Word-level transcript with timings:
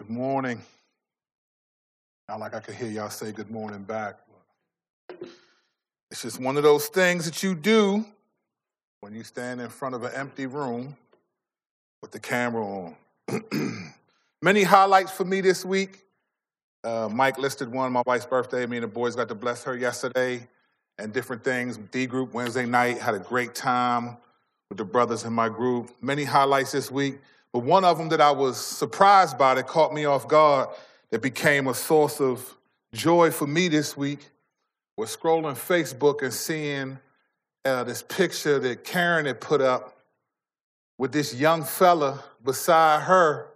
Good 0.00 0.08
morning. 0.08 0.62
Not 2.26 2.40
like 2.40 2.54
I 2.54 2.60
could 2.60 2.74
hear 2.74 2.88
y'all 2.88 3.10
say 3.10 3.32
good 3.32 3.50
morning 3.50 3.82
back. 3.82 4.16
It's 6.10 6.22
just 6.22 6.40
one 6.40 6.56
of 6.56 6.62
those 6.62 6.86
things 6.86 7.26
that 7.26 7.42
you 7.42 7.54
do 7.54 8.06
when 9.00 9.14
you 9.14 9.22
stand 9.24 9.60
in 9.60 9.68
front 9.68 9.94
of 9.94 10.02
an 10.02 10.12
empty 10.14 10.46
room 10.46 10.96
with 12.00 12.12
the 12.12 12.18
camera 12.18 12.64
on. 12.64 12.96
Many 14.42 14.62
highlights 14.62 15.12
for 15.12 15.26
me 15.26 15.42
this 15.42 15.66
week. 15.66 15.98
Uh, 16.82 17.10
Mike 17.12 17.36
listed 17.36 17.70
one, 17.70 17.92
my 17.92 18.02
wife's 18.06 18.24
birthday. 18.24 18.64
Me 18.64 18.78
and 18.78 18.84
the 18.84 18.88
boys 18.88 19.14
got 19.14 19.28
to 19.28 19.34
bless 19.34 19.64
her 19.64 19.76
yesterday 19.76 20.48
and 20.96 21.12
different 21.12 21.44
things. 21.44 21.76
D 21.76 22.06
group 22.06 22.32
Wednesday 22.32 22.64
night, 22.64 22.96
had 22.96 23.14
a 23.14 23.18
great 23.18 23.54
time 23.54 24.16
with 24.70 24.78
the 24.78 24.84
brothers 24.86 25.24
in 25.24 25.34
my 25.34 25.50
group. 25.50 25.90
Many 26.00 26.24
highlights 26.24 26.72
this 26.72 26.90
week. 26.90 27.18
But 27.52 27.60
one 27.60 27.84
of 27.84 27.98
them 27.98 28.08
that 28.10 28.20
I 28.20 28.30
was 28.30 28.56
surprised 28.56 29.36
by 29.36 29.54
that 29.54 29.66
caught 29.66 29.92
me 29.92 30.04
off 30.04 30.28
guard, 30.28 30.68
that 31.10 31.22
became 31.22 31.66
a 31.66 31.74
source 31.74 32.20
of 32.20 32.56
joy 32.92 33.30
for 33.30 33.46
me 33.46 33.68
this 33.68 33.96
week, 33.96 34.30
was 34.96 35.16
scrolling 35.16 35.56
Facebook 35.56 36.22
and 36.22 36.32
seeing 36.32 36.98
uh, 37.64 37.84
this 37.84 38.02
picture 38.02 38.58
that 38.58 38.84
Karen 38.84 39.26
had 39.26 39.40
put 39.40 39.60
up 39.60 39.96
with 40.98 41.12
this 41.12 41.34
young 41.34 41.64
fella 41.64 42.22
beside 42.44 43.02
her. 43.02 43.48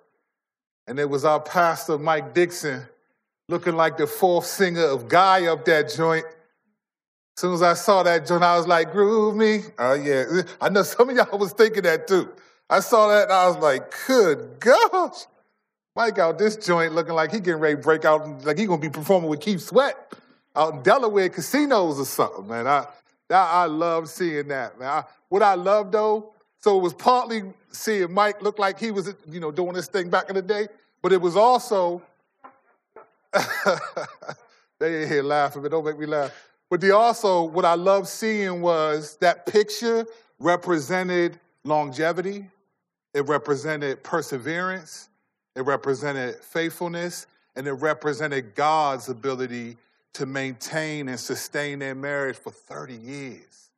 And 0.87 0.99
it 0.99 1.09
was 1.09 1.25
our 1.25 1.41
pastor, 1.41 1.99
Mike 1.99 2.35
Dixon, 2.35 2.83
looking 3.49 3.77
like 3.77 3.97
the 3.97 4.07
fourth 4.07 4.47
singer 4.47 4.85
of 4.85 5.09
Guy 5.09 5.47
up 5.47 5.65
that 5.67 5.95
joint. 5.95 6.25
As 7.37 7.41
soon 7.41 7.55
as 7.55 7.63
I 7.63 7.75
saw 7.75 8.03
that 8.03 8.27
joint, 8.27 8.43
I 8.43 8.57
was 8.57 8.67
like, 8.67 8.93
groove 8.93 9.37
me. 9.37 9.61
Oh, 9.79 9.95
yeah. 9.95 10.43
I 10.61 10.69
know 10.69 10.83
some 10.83 11.11
of 11.11 11.17
y'all 11.17 11.39
was 11.39 11.53
thinking 11.53 11.83
that 11.83 12.09
too. 12.09 12.31
I 12.75 12.81
saw 12.81 13.07
that 13.07 13.25
and 13.25 13.33
I 13.33 13.47
was 13.47 13.57
like, 13.59 13.95
good 14.09 14.59
gosh. 14.59 15.27
Mike 15.95 16.19
out 16.19 16.39
this 16.39 16.57
joint 16.57 16.93
looking 16.93 17.15
like 17.15 17.31
he 17.31 17.39
getting 17.39 17.61
ready 17.61 17.77
to 17.77 17.81
break 17.81 18.05
out, 18.05 18.45
like 18.45 18.59
he 18.59 18.67
gonna 18.67 18.81
be 18.81 18.91
performing 18.91 19.31
with 19.31 19.41
Keith 19.41 19.61
Sweat 19.61 19.97
out 20.57 20.75
in 20.75 20.83
Delaware 20.83 21.29
casinos 21.29 22.01
or 22.01 22.05
something, 22.05 22.49
man. 22.49 22.67
I 22.67 22.87
I, 23.31 23.67
love 23.67 24.09
seeing 24.09 24.49
that, 24.49 24.77
man. 24.77 24.89
I, 24.89 25.05
what 25.29 25.41
I 25.41 25.55
love 25.55 25.93
though, 25.93 26.35
so 26.59 26.77
it 26.77 26.83
was 26.83 26.93
partly 26.95 27.45
seeing 27.71 28.13
Mike 28.13 28.43
look 28.43 28.59
like 28.59 28.81
he 28.81 28.91
was, 28.91 29.15
you 29.31 29.39
know, 29.39 29.53
doing 29.53 29.75
this 29.75 29.87
thing 29.87 30.11
back 30.11 30.29
in 30.29 30.35
the 30.35 30.43
day, 30.43 30.67
but 31.01 31.13
it 31.13 31.21
was 31.21 31.37
also 31.37 32.03
they 34.81 35.03
ain't 35.03 35.11
here 35.13 35.23
laughing, 35.23 35.63
but 35.63 35.71
don't 35.71 35.85
make 35.85 35.99
me 35.99 36.07
laugh. 36.07 36.33
But 36.69 36.81
the 36.81 36.91
also, 36.91 37.45
what 37.45 37.65
I 37.65 37.75
love 37.75 38.09
seeing 38.09 38.61
was 38.63 39.17
that 39.21 39.47
picture 39.47 40.07
represented 40.41 41.39
longevity, 41.63 42.49
it 43.15 43.29
represented 43.29 44.03
perseverance, 44.03 45.09
it 45.55 45.63
represented 45.63 46.37
faithfulness, 46.37 47.27
and 47.57 47.67
it 47.67 47.73
represented 47.73 48.55
God's 48.55 49.09
ability 49.09 49.77
to 50.15 50.27
maintain 50.27 51.09
and 51.09 51.19
sustain 51.19 51.79
their 51.79 51.95
marriage 51.95 52.37
for 52.37 52.51
30 52.51 52.95
years. 52.95 53.71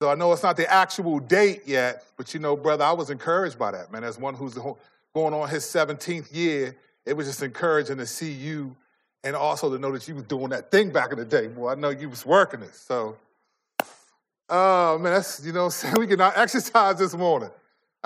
So 0.00 0.10
I 0.10 0.14
know 0.14 0.32
it's 0.32 0.42
not 0.42 0.56
the 0.56 0.70
actual 0.70 1.20
date 1.20 1.62
yet, 1.66 2.04
but 2.16 2.34
you 2.34 2.40
know, 2.40 2.56
brother, 2.56 2.84
I 2.84 2.92
was 2.92 3.10
encouraged 3.10 3.58
by 3.58 3.70
that, 3.70 3.90
man. 3.90 4.04
As 4.04 4.18
one 4.18 4.34
who's 4.34 4.54
going 4.54 5.34
on 5.34 5.48
his 5.48 5.64
17th 5.64 6.34
year, 6.34 6.76
it 7.06 7.16
was 7.16 7.26
just 7.26 7.42
encouraging 7.42 7.96
to 7.98 8.06
see 8.06 8.30
you 8.30 8.76
and 9.24 9.34
also 9.34 9.70
to 9.70 9.78
know 9.78 9.90
that 9.92 10.06
you 10.06 10.14
was 10.14 10.24
doing 10.24 10.50
that 10.50 10.70
thing 10.70 10.90
back 10.90 11.12
in 11.12 11.18
the 11.18 11.24
day. 11.24 11.46
Boy, 11.46 11.70
I 11.70 11.74
know 11.74 11.90
you 11.90 12.10
was 12.10 12.26
working 12.26 12.60
it. 12.60 12.74
So, 12.74 13.16
oh 14.50 14.98
man, 14.98 15.14
that's 15.14 15.44
you 15.44 15.52
know, 15.52 15.70
we 15.96 16.06
can 16.06 16.20
exercise 16.20 16.98
this 16.98 17.14
morning. 17.14 17.50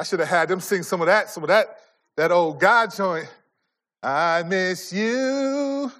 I 0.00 0.02
should 0.02 0.18
have 0.20 0.30
had 0.30 0.48
them 0.48 0.60
sing 0.60 0.82
some 0.82 1.02
of 1.02 1.08
that, 1.08 1.28
some 1.28 1.42
of 1.42 1.48
that, 1.48 1.76
that 2.16 2.32
old 2.32 2.58
God 2.58 2.90
joint. 2.94 3.28
I 4.02 4.42
miss 4.44 4.94
you. 4.94 5.92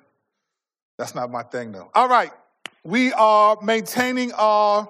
That's 0.97 1.15
not 1.15 1.31
my 1.31 1.43
thing 1.43 1.73
though. 1.73 1.91
All 1.95 2.09
right, 2.09 2.31
we 2.83 3.13
are 3.13 3.59
maintaining 3.61 4.33
our. 4.33 4.89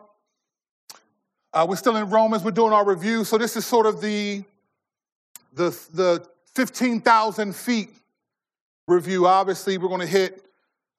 Uh, 1.52 1.66
we're 1.68 1.74
still 1.74 1.96
in 1.96 2.08
Romans. 2.08 2.44
We're 2.44 2.52
doing 2.52 2.72
our 2.72 2.86
review. 2.86 3.24
So 3.24 3.36
this 3.36 3.56
is 3.56 3.66
sort 3.66 3.86
of 3.86 4.00
the 4.00 4.44
the 5.54 5.70
the 5.92 6.24
fifteen 6.54 7.00
thousand 7.00 7.56
feet 7.56 7.90
review. 8.86 9.26
Obviously, 9.26 9.76
we're 9.76 9.88
going 9.88 10.02
to 10.02 10.06
hit 10.06 10.44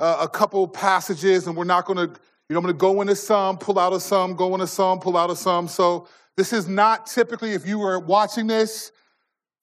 uh, 0.01 0.17
a 0.19 0.27
couple 0.27 0.67
passages, 0.67 1.47
and 1.47 1.55
we're 1.55 1.63
not 1.63 1.85
going 1.85 2.09
to. 2.09 2.19
You 2.49 2.55
know, 2.55 2.59
I'm 2.59 2.63
going 2.65 2.75
to 2.75 2.77
go 2.77 2.99
into 2.99 3.15
some, 3.15 3.57
pull 3.57 3.79
out 3.79 3.93
of 3.93 4.01
some, 4.01 4.35
go 4.35 4.53
into 4.53 4.67
some, 4.67 4.99
pull 4.99 5.15
out 5.15 5.29
of 5.29 5.37
some. 5.37 5.69
So 5.69 6.09
this 6.37 6.53
is 6.53 6.67
not 6.67 7.07
typically, 7.07 7.53
if 7.53 7.67
you 7.67 7.79
were 7.79 7.99
watching 7.99 8.47
this 8.47 8.91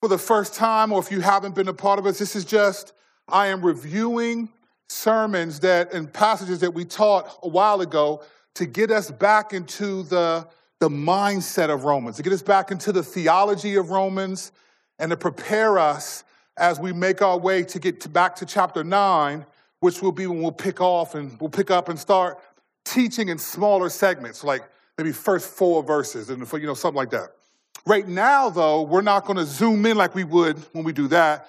for 0.01 0.07
the 0.07 0.17
first 0.17 0.53
time 0.53 0.91
or 0.91 0.99
if 0.99 1.11
you 1.11 1.19
haven't 1.19 1.55
been 1.55 1.67
a 1.67 1.73
part 1.73 1.99
of 1.99 2.05
us, 2.05 2.19
this 2.19 2.35
is 2.35 2.45
just, 2.45 2.93
I 3.27 3.47
am 3.47 3.65
reviewing 3.65 4.49
sermons 4.87 5.59
that 5.61 5.93
and 5.93 6.11
passages 6.11 6.59
that 6.59 6.73
we 6.73 6.85
taught 6.85 7.39
a 7.43 7.47
while 7.47 7.81
ago 7.81 8.23
to 8.55 8.65
get 8.65 8.91
us 8.91 9.11
back 9.11 9.53
into 9.53 10.03
the, 10.03 10.47
the 10.79 10.89
mindset 10.89 11.69
of 11.69 11.85
Romans, 11.85 12.17
to 12.17 12.23
get 12.23 12.33
us 12.33 12.41
back 12.41 12.71
into 12.71 12.91
the 12.91 13.03
theology 13.03 13.75
of 13.75 13.89
Romans, 13.89 14.51
and 14.97 15.11
to 15.11 15.17
prepare 15.17 15.79
us 15.79 16.23
as 16.57 16.79
we 16.79 16.91
make 16.91 17.21
our 17.21 17.37
way 17.37 17.63
to 17.63 17.79
get 17.79 18.01
to 18.01 18.09
back 18.09 18.35
to 18.35 18.45
chapter 18.45 18.83
9, 18.83 19.45
which 19.79 20.01
will 20.01 20.11
be 20.11 20.27
when 20.27 20.41
we'll 20.41 20.51
pick 20.51 20.81
off 20.81 21.15
and 21.15 21.39
we'll 21.39 21.49
pick 21.49 21.71
up 21.71 21.87
and 21.87 21.97
start 21.97 22.37
teaching 22.83 23.29
in 23.29 23.37
smaller 23.37 23.89
segments, 23.89 24.43
like 24.43 24.63
maybe 24.99 25.13
first 25.13 25.49
four 25.49 25.81
verses 25.81 26.29
and 26.29 26.45
you 26.51 26.67
know 26.67 26.73
something 26.73 26.97
like 26.97 27.11
that. 27.11 27.29
Right 27.85 28.05
now, 28.05 28.49
though, 28.49 28.81
we're 28.81 28.99
not 28.99 29.23
going 29.23 29.37
to 29.37 29.45
zoom 29.45 29.85
in 29.85 29.95
like 29.95 30.13
we 30.13 30.25
would 30.25 30.57
when 30.73 30.83
we 30.83 30.91
do 30.91 31.07
that. 31.07 31.47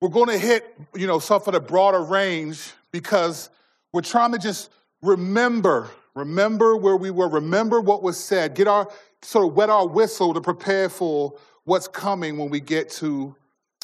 We're 0.00 0.10
going 0.10 0.28
to 0.28 0.38
hit 0.38 0.64
you 0.94 1.08
know 1.08 1.18
some 1.18 1.42
of 1.44 1.52
the 1.52 1.58
broader 1.58 2.04
range 2.04 2.70
because 2.92 3.50
we're 3.92 4.02
trying 4.02 4.30
to 4.30 4.38
just 4.38 4.70
remember, 5.02 5.90
remember 6.14 6.76
where 6.76 6.96
we 6.96 7.10
were, 7.10 7.26
remember 7.26 7.80
what 7.80 8.00
was 8.00 8.16
said, 8.16 8.54
get 8.54 8.68
our 8.68 8.88
sort 9.22 9.48
of 9.48 9.56
wet 9.56 9.70
our 9.70 9.88
whistle 9.88 10.32
to 10.32 10.40
prepare 10.40 10.88
for 10.88 11.34
what's 11.64 11.88
coming 11.88 12.38
when 12.38 12.48
we 12.48 12.60
get 12.60 12.90
to 12.90 13.34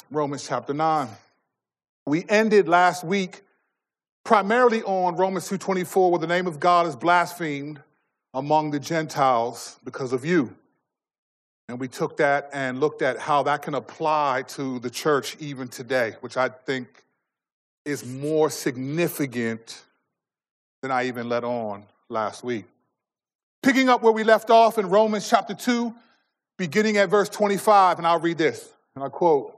Romans 0.09 0.47
chapter 0.47 0.73
9. 0.73 1.09
We 2.05 2.23
ended 2.29 2.69
last 2.69 3.03
week 3.03 3.41
primarily 4.23 4.83
on 4.83 5.17
Romans 5.17 5.49
2:24 5.49 6.11
where 6.11 6.19
the 6.19 6.27
name 6.27 6.47
of 6.47 6.61
God 6.61 6.87
is 6.87 6.95
blasphemed 6.95 7.81
among 8.33 8.71
the 8.71 8.79
Gentiles 8.79 9.77
because 9.83 10.13
of 10.13 10.23
you. 10.23 10.55
And 11.67 11.79
we 11.79 11.87
took 11.87 12.17
that 12.17 12.49
and 12.53 12.79
looked 12.79 13.01
at 13.01 13.17
how 13.17 13.43
that 13.43 13.61
can 13.61 13.75
apply 13.75 14.43
to 14.49 14.79
the 14.79 14.89
church 14.89 15.37
even 15.39 15.67
today, 15.67 16.15
which 16.21 16.37
I 16.37 16.49
think 16.49 17.03
is 17.85 18.05
more 18.05 18.49
significant 18.49 19.83
than 20.81 20.91
I 20.91 21.05
even 21.05 21.29
let 21.29 21.43
on 21.43 21.85
last 22.09 22.43
week. 22.43 22.65
Picking 23.63 23.89
up 23.89 24.01
where 24.01 24.11
we 24.11 24.23
left 24.23 24.49
off 24.49 24.77
in 24.77 24.89
Romans 24.89 25.29
chapter 25.29 25.53
2, 25.53 25.93
beginning 26.57 26.97
at 26.97 27.09
verse 27.09 27.29
25, 27.29 27.99
and 27.99 28.07
I'll 28.07 28.19
read 28.19 28.37
this, 28.37 28.69
and 28.95 29.03
I 29.03 29.09
quote 29.09 29.57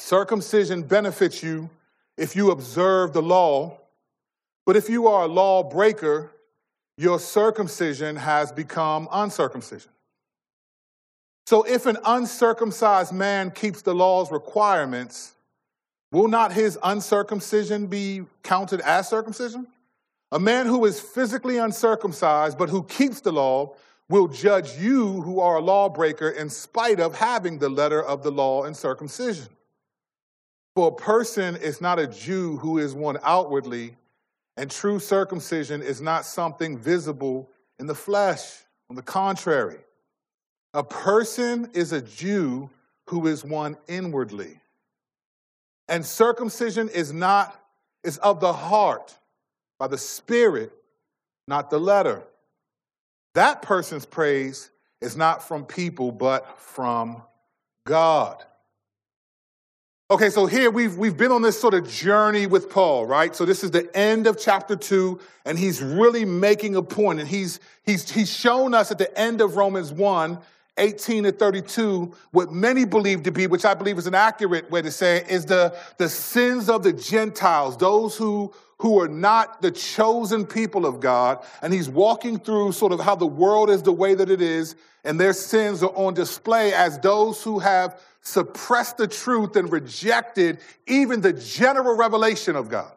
Circumcision 0.00 0.82
benefits 0.82 1.42
you 1.42 1.70
if 2.16 2.36
you 2.36 2.50
observe 2.50 3.12
the 3.12 3.22
law, 3.22 3.78
but 4.66 4.76
if 4.76 4.88
you 4.88 5.08
are 5.08 5.24
a 5.24 5.28
lawbreaker, 5.28 6.30
your 6.96 7.18
circumcision 7.18 8.16
has 8.16 8.52
become 8.52 9.08
uncircumcision. 9.10 9.90
So 11.46 11.62
if 11.64 11.86
an 11.86 11.98
uncircumcised 12.04 13.12
man 13.12 13.50
keeps 13.50 13.82
the 13.82 13.94
law's 13.94 14.30
requirements, 14.30 15.34
will 16.10 16.28
not 16.28 16.52
his 16.52 16.78
uncircumcision 16.82 17.86
be 17.88 18.22
counted 18.42 18.80
as 18.80 19.08
circumcision? 19.08 19.66
A 20.32 20.38
man 20.38 20.66
who 20.66 20.84
is 20.84 21.00
physically 21.00 21.58
uncircumcised 21.58 22.56
but 22.56 22.70
who 22.70 22.82
keeps 22.84 23.20
the 23.20 23.32
law 23.32 23.74
will 24.08 24.28
judge 24.28 24.76
you 24.78 25.20
who 25.22 25.40
are 25.40 25.56
a 25.56 25.60
lawbreaker 25.60 26.30
in 26.30 26.48
spite 26.50 27.00
of 27.00 27.14
having 27.14 27.58
the 27.58 27.68
letter 27.68 28.02
of 28.02 28.22
the 28.22 28.30
law 28.30 28.64
and 28.64 28.76
circumcision. 28.76 29.48
For 30.74 30.88
a 30.88 30.94
person 30.94 31.56
is 31.56 31.80
not 31.80 31.98
a 31.98 32.06
Jew 32.06 32.56
who 32.56 32.78
is 32.78 32.94
one 32.94 33.18
outwardly, 33.22 33.96
and 34.56 34.70
true 34.70 34.98
circumcision 34.98 35.82
is 35.82 36.00
not 36.00 36.24
something 36.24 36.78
visible 36.78 37.50
in 37.78 37.86
the 37.86 37.94
flesh. 37.94 38.42
On 38.90 38.96
the 38.96 39.02
contrary, 39.02 39.78
a 40.74 40.84
person 40.84 41.70
is 41.72 41.92
a 41.92 42.02
Jew 42.02 42.70
who 43.08 43.26
is 43.26 43.44
one 43.44 43.76
inwardly. 43.88 44.60
And 45.88 46.04
circumcision 46.04 46.88
is 46.88 47.12
not, 47.12 47.58
is 48.02 48.18
of 48.18 48.40
the 48.40 48.52
heart, 48.52 49.16
by 49.78 49.86
the 49.88 49.98
Spirit, 49.98 50.72
not 51.48 51.70
the 51.70 51.78
letter. 51.78 52.22
That 53.34 53.62
person's 53.62 54.06
praise 54.06 54.70
is 55.00 55.16
not 55.16 55.46
from 55.46 55.64
people, 55.64 56.12
but 56.12 56.58
from 56.58 57.22
God. 57.86 58.42
Okay, 60.10 60.28
so 60.28 60.44
here 60.44 60.70
we've, 60.70 60.98
we've 60.98 61.16
been 61.16 61.32
on 61.32 61.40
this 61.40 61.58
sort 61.58 61.72
of 61.72 61.88
journey 61.88 62.46
with 62.46 62.68
Paul, 62.68 63.06
right? 63.06 63.34
So 63.34 63.46
this 63.46 63.64
is 63.64 63.70
the 63.70 63.88
end 63.96 64.26
of 64.26 64.38
chapter 64.38 64.76
two, 64.76 65.18
and 65.46 65.58
he's 65.58 65.82
really 65.82 66.26
making 66.26 66.76
a 66.76 66.82
point, 66.82 67.20
and 67.20 67.28
he's, 67.28 67.58
he's, 67.84 68.10
he's 68.10 68.30
shown 68.30 68.74
us 68.74 68.90
at 68.90 68.98
the 68.98 69.18
end 69.18 69.40
of 69.40 69.56
Romans 69.56 69.94
1 69.94 70.38
18 70.76 71.24
to 71.24 71.32
32, 71.32 72.12
what 72.32 72.52
many 72.52 72.84
believe 72.84 73.22
to 73.22 73.30
be, 73.30 73.46
which 73.46 73.64
I 73.64 73.74
believe 73.74 73.98
is 73.98 74.06
an 74.06 74.14
accurate 74.14 74.70
way 74.70 74.82
to 74.82 74.90
say 74.90 75.18
it, 75.18 75.28
is 75.28 75.44
the, 75.44 75.76
the 75.98 76.08
sins 76.08 76.68
of 76.68 76.82
the 76.82 76.92
Gentiles, 76.92 77.76
those 77.76 78.16
who, 78.16 78.52
who 78.78 79.00
are 79.00 79.08
not 79.08 79.62
the 79.62 79.70
chosen 79.70 80.44
people 80.44 80.84
of 80.84 80.98
God. 80.98 81.44
And 81.62 81.72
he's 81.72 81.88
walking 81.88 82.38
through 82.38 82.72
sort 82.72 82.92
of 82.92 83.00
how 83.00 83.14
the 83.14 83.26
world 83.26 83.70
is 83.70 83.82
the 83.82 83.92
way 83.92 84.14
that 84.14 84.30
it 84.30 84.42
is, 84.42 84.74
and 85.04 85.20
their 85.20 85.32
sins 85.32 85.82
are 85.82 85.94
on 85.94 86.14
display 86.14 86.72
as 86.72 86.98
those 86.98 87.42
who 87.42 87.60
have 87.60 88.00
suppressed 88.20 88.96
the 88.96 89.06
truth 89.06 89.54
and 89.54 89.70
rejected 89.70 90.58
even 90.86 91.20
the 91.20 91.32
general 91.32 91.96
revelation 91.96 92.56
of 92.56 92.68
God. 92.68 92.90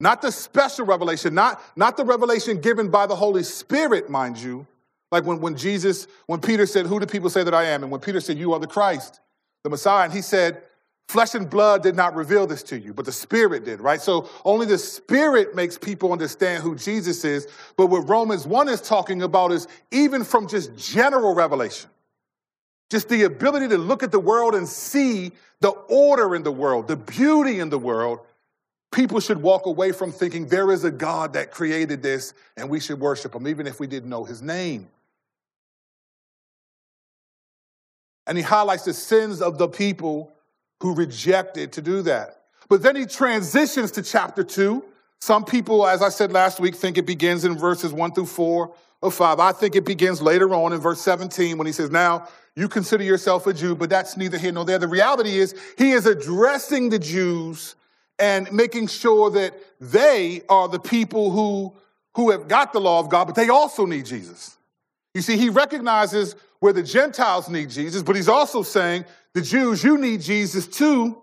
Not 0.00 0.22
the 0.22 0.32
special 0.32 0.86
revelation, 0.86 1.34
not, 1.34 1.62
not 1.76 1.98
the 1.98 2.04
revelation 2.04 2.60
given 2.60 2.88
by 2.88 3.06
the 3.06 3.14
Holy 3.14 3.42
Spirit, 3.42 4.08
mind 4.08 4.38
you. 4.38 4.66
Like 5.10 5.24
when, 5.24 5.40
when 5.40 5.56
Jesus, 5.56 6.06
when 6.26 6.40
Peter 6.40 6.66
said, 6.66 6.86
Who 6.86 7.00
do 7.00 7.06
people 7.06 7.30
say 7.30 7.42
that 7.42 7.54
I 7.54 7.64
am? 7.64 7.82
And 7.82 7.90
when 7.90 8.00
Peter 8.00 8.20
said, 8.20 8.38
You 8.38 8.52
are 8.52 8.60
the 8.60 8.66
Christ, 8.66 9.20
the 9.64 9.70
Messiah, 9.70 10.04
and 10.04 10.12
he 10.12 10.22
said, 10.22 10.62
Flesh 11.10 11.34
and 11.34 11.50
blood 11.50 11.82
did 11.82 11.96
not 11.96 12.14
reveal 12.14 12.46
this 12.46 12.62
to 12.62 12.78
you, 12.78 12.94
but 12.94 13.04
the 13.04 13.10
Spirit 13.10 13.64
did, 13.64 13.80
right? 13.80 14.00
So 14.00 14.28
only 14.44 14.64
the 14.64 14.78
Spirit 14.78 15.56
makes 15.56 15.76
people 15.76 16.12
understand 16.12 16.62
who 16.62 16.76
Jesus 16.76 17.24
is. 17.24 17.48
But 17.76 17.86
what 17.88 18.08
Romans 18.08 18.46
1 18.46 18.68
is 18.68 18.80
talking 18.80 19.22
about 19.22 19.50
is 19.50 19.66
even 19.90 20.22
from 20.22 20.46
just 20.46 20.76
general 20.76 21.34
revelation, 21.34 21.90
just 22.90 23.08
the 23.08 23.24
ability 23.24 23.66
to 23.68 23.78
look 23.78 24.04
at 24.04 24.12
the 24.12 24.20
world 24.20 24.54
and 24.54 24.68
see 24.68 25.32
the 25.58 25.70
order 25.70 26.36
in 26.36 26.44
the 26.44 26.52
world, 26.52 26.86
the 26.86 26.94
beauty 26.94 27.58
in 27.58 27.70
the 27.70 27.78
world, 27.78 28.20
people 28.92 29.18
should 29.18 29.42
walk 29.42 29.66
away 29.66 29.90
from 29.90 30.12
thinking 30.12 30.46
there 30.46 30.70
is 30.70 30.84
a 30.84 30.92
God 30.92 31.32
that 31.32 31.50
created 31.50 32.04
this 32.04 32.34
and 32.56 32.70
we 32.70 32.78
should 32.78 33.00
worship 33.00 33.34
him, 33.34 33.48
even 33.48 33.66
if 33.66 33.80
we 33.80 33.88
didn't 33.88 34.10
know 34.10 34.22
his 34.22 34.42
name. 34.42 34.88
And 38.30 38.38
he 38.38 38.44
highlights 38.44 38.84
the 38.84 38.94
sins 38.94 39.42
of 39.42 39.58
the 39.58 39.66
people 39.66 40.32
who 40.78 40.94
rejected 40.94 41.72
to 41.72 41.82
do 41.82 42.00
that. 42.02 42.42
But 42.68 42.80
then 42.80 42.94
he 42.94 43.04
transitions 43.04 43.90
to 43.90 44.02
chapter 44.02 44.44
two. 44.44 44.84
Some 45.20 45.44
people, 45.44 45.84
as 45.84 46.00
I 46.00 46.10
said 46.10 46.30
last 46.30 46.60
week, 46.60 46.76
think 46.76 46.96
it 46.96 47.06
begins 47.06 47.44
in 47.44 47.58
verses 47.58 47.92
one 47.92 48.12
through 48.12 48.26
four 48.26 48.72
or 49.02 49.10
five. 49.10 49.40
I 49.40 49.50
think 49.50 49.74
it 49.74 49.84
begins 49.84 50.22
later 50.22 50.54
on 50.54 50.72
in 50.72 50.78
verse 50.78 51.00
17 51.00 51.58
when 51.58 51.66
he 51.66 51.72
says, 51.72 51.90
Now 51.90 52.28
you 52.54 52.68
consider 52.68 53.02
yourself 53.02 53.48
a 53.48 53.52
Jew, 53.52 53.74
but 53.74 53.90
that's 53.90 54.16
neither 54.16 54.38
here 54.38 54.52
nor 54.52 54.64
there. 54.64 54.78
The 54.78 54.86
reality 54.86 55.36
is, 55.36 55.52
he 55.76 55.90
is 55.90 56.06
addressing 56.06 56.90
the 56.90 57.00
Jews 57.00 57.74
and 58.20 58.50
making 58.52 58.86
sure 58.86 59.30
that 59.30 59.54
they 59.80 60.42
are 60.48 60.68
the 60.68 60.78
people 60.78 61.32
who, 61.32 61.74
who 62.14 62.30
have 62.30 62.46
got 62.46 62.72
the 62.72 62.80
law 62.80 63.00
of 63.00 63.08
God, 63.08 63.24
but 63.24 63.34
they 63.34 63.48
also 63.48 63.86
need 63.86 64.06
Jesus. 64.06 64.56
You 65.14 65.20
see, 65.20 65.36
he 65.36 65.48
recognizes 65.48 66.36
where 66.60 66.72
the 66.72 66.82
Gentiles 66.82 67.48
need 67.48 67.70
Jesus, 67.70 68.02
but 68.02 68.16
he's 68.16 68.28
also 68.28 68.62
saying, 68.62 69.04
the 69.34 69.40
Jews, 69.40 69.82
you 69.82 69.98
need 69.98 70.20
Jesus 70.20 70.66
too, 70.66 71.22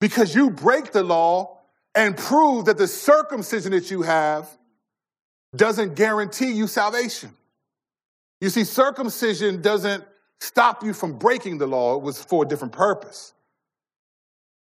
because 0.00 0.34
you 0.34 0.50
break 0.50 0.92
the 0.92 1.02
law 1.02 1.58
and 1.94 2.16
prove 2.16 2.66
that 2.66 2.78
the 2.78 2.86
circumcision 2.86 3.72
that 3.72 3.90
you 3.90 4.02
have 4.02 4.48
doesn't 5.56 5.94
guarantee 5.94 6.52
you 6.52 6.66
salvation. 6.66 7.30
You 8.40 8.50
see, 8.50 8.64
circumcision 8.64 9.62
doesn't 9.62 10.04
stop 10.40 10.84
you 10.84 10.92
from 10.92 11.18
breaking 11.18 11.58
the 11.58 11.66
law, 11.66 11.96
it 11.96 12.02
was 12.02 12.22
for 12.22 12.44
a 12.44 12.46
different 12.46 12.72
purpose. 12.72 13.32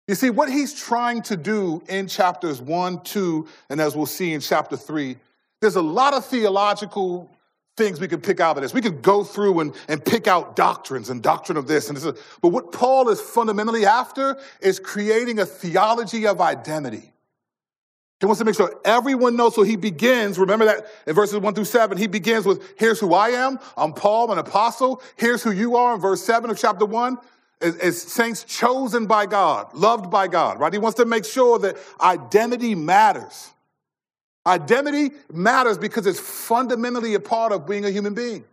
You 0.08 0.16
see, 0.16 0.30
what 0.30 0.50
he's 0.50 0.74
trying 0.74 1.22
to 1.24 1.38
do 1.38 1.84
in 1.88 2.08
chapters 2.08 2.62
one, 2.62 3.02
two, 3.02 3.48
and 3.70 3.80
as 3.80 3.96
we'll 3.96 4.08
see 4.08 4.34
in 4.34 4.42
chapter 4.42 4.76
three, 4.76 5.18
there's 5.60 5.76
a 5.76 5.82
lot 5.82 6.14
of 6.14 6.26
theological 6.26 7.30
things 7.78 8.00
we 8.00 8.08
could 8.08 8.24
pick 8.24 8.40
out 8.40 8.58
of 8.58 8.64
this. 8.64 8.74
We 8.74 8.82
could 8.82 9.02
go 9.02 9.24
through 9.24 9.60
and, 9.62 9.74
and 9.88 10.04
pick 10.04 10.28
out 10.28 10.56
doctrines 10.56 11.10
and 11.10 11.24
doctrine 11.24 11.58
of 11.58 11.68
this 11.68 11.88
and 11.88 11.98
this. 11.98 12.04
But 12.42 12.50
what 12.50 12.72
Paul 12.72 13.10
is 13.10 13.22
fundamentally 13.22 13.86
after 13.86 14.38
is 14.60 14.80
creating 14.80 15.40
a 15.40 15.46
theology 15.46 16.28
of 16.28 16.42
identity. 16.42 17.14
He 18.20 18.28
wants 18.28 18.40
to 18.40 18.46
make 18.46 18.56
sure 18.56 18.80
everyone 18.86 19.36
knows. 19.36 19.56
So 19.56 19.64
he 19.64 19.78
begins, 19.78 20.38
remember 20.38 20.66
that 20.66 20.86
in 21.08 21.16
verses 21.16 21.40
one 21.40 21.56
through 21.56 21.66
seven, 21.66 21.98
he 21.98 22.06
begins 22.06 22.46
with, 22.46 22.62
here's 22.78 23.00
who 23.00 23.16
I 23.16 23.30
am. 23.30 23.58
I'm 23.76 23.94
Paul, 23.94 24.32
an 24.32 24.38
apostle. 24.38 25.02
Here's 25.16 25.42
who 25.42 25.52
you 25.52 25.76
are 25.76 25.96
in 25.96 26.02
verse 26.02 26.22
seven 26.22 26.52
of 26.52 26.60
chapter 26.60 26.86
one 26.86 27.18
as 27.62 28.02
saints 28.02 28.44
chosen 28.44 29.06
by 29.06 29.26
God, 29.26 29.74
loved 29.74 30.10
by 30.10 30.28
God, 30.28 30.60
right? 30.60 30.74
He 30.74 30.80
wants 30.80 30.98
to 30.98 31.06
make 31.06 31.26
sure 31.26 31.60
that 31.60 31.78
identity 32.00 32.76
matters. 32.76 33.52
Identity 34.46 35.12
matters 35.32 35.78
because 35.78 36.08
it's 36.08 36.20
fundamentally 36.20 37.14
a 37.14 37.20
part 37.20 37.52
of 37.52 37.68
being 37.68 37.86
a 37.86 37.92
human 37.92 38.14
being. 38.14 38.44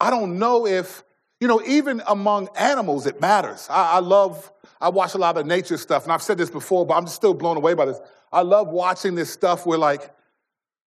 I 0.00 0.10
don't 0.10 0.38
know 0.38 0.66
if, 0.66 1.02
you 1.40 1.48
know, 1.48 1.60
even 1.66 2.02
among 2.06 2.48
animals, 2.56 3.06
it 3.06 3.20
matters. 3.20 3.66
I, 3.70 3.94
I 3.94 3.98
love, 3.98 4.52
I 4.80 4.90
watch 4.90 5.14
a 5.14 5.18
lot 5.18 5.36
of 5.38 5.46
nature 5.46 5.76
stuff, 5.76 6.04
and 6.04 6.12
I've 6.12 6.22
said 6.22 6.38
this 6.38 6.50
before, 6.50 6.86
but 6.86 6.94
I'm 6.94 7.06
still 7.06 7.34
blown 7.34 7.56
away 7.56 7.74
by 7.74 7.86
this. 7.86 7.98
I 8.32 8.42
love 8.42 8.68
watching 8.68 9.14
this 9.14 9.30
stuff 9.30 9.66
where, 9.66 9.78
like, 9.78 10.12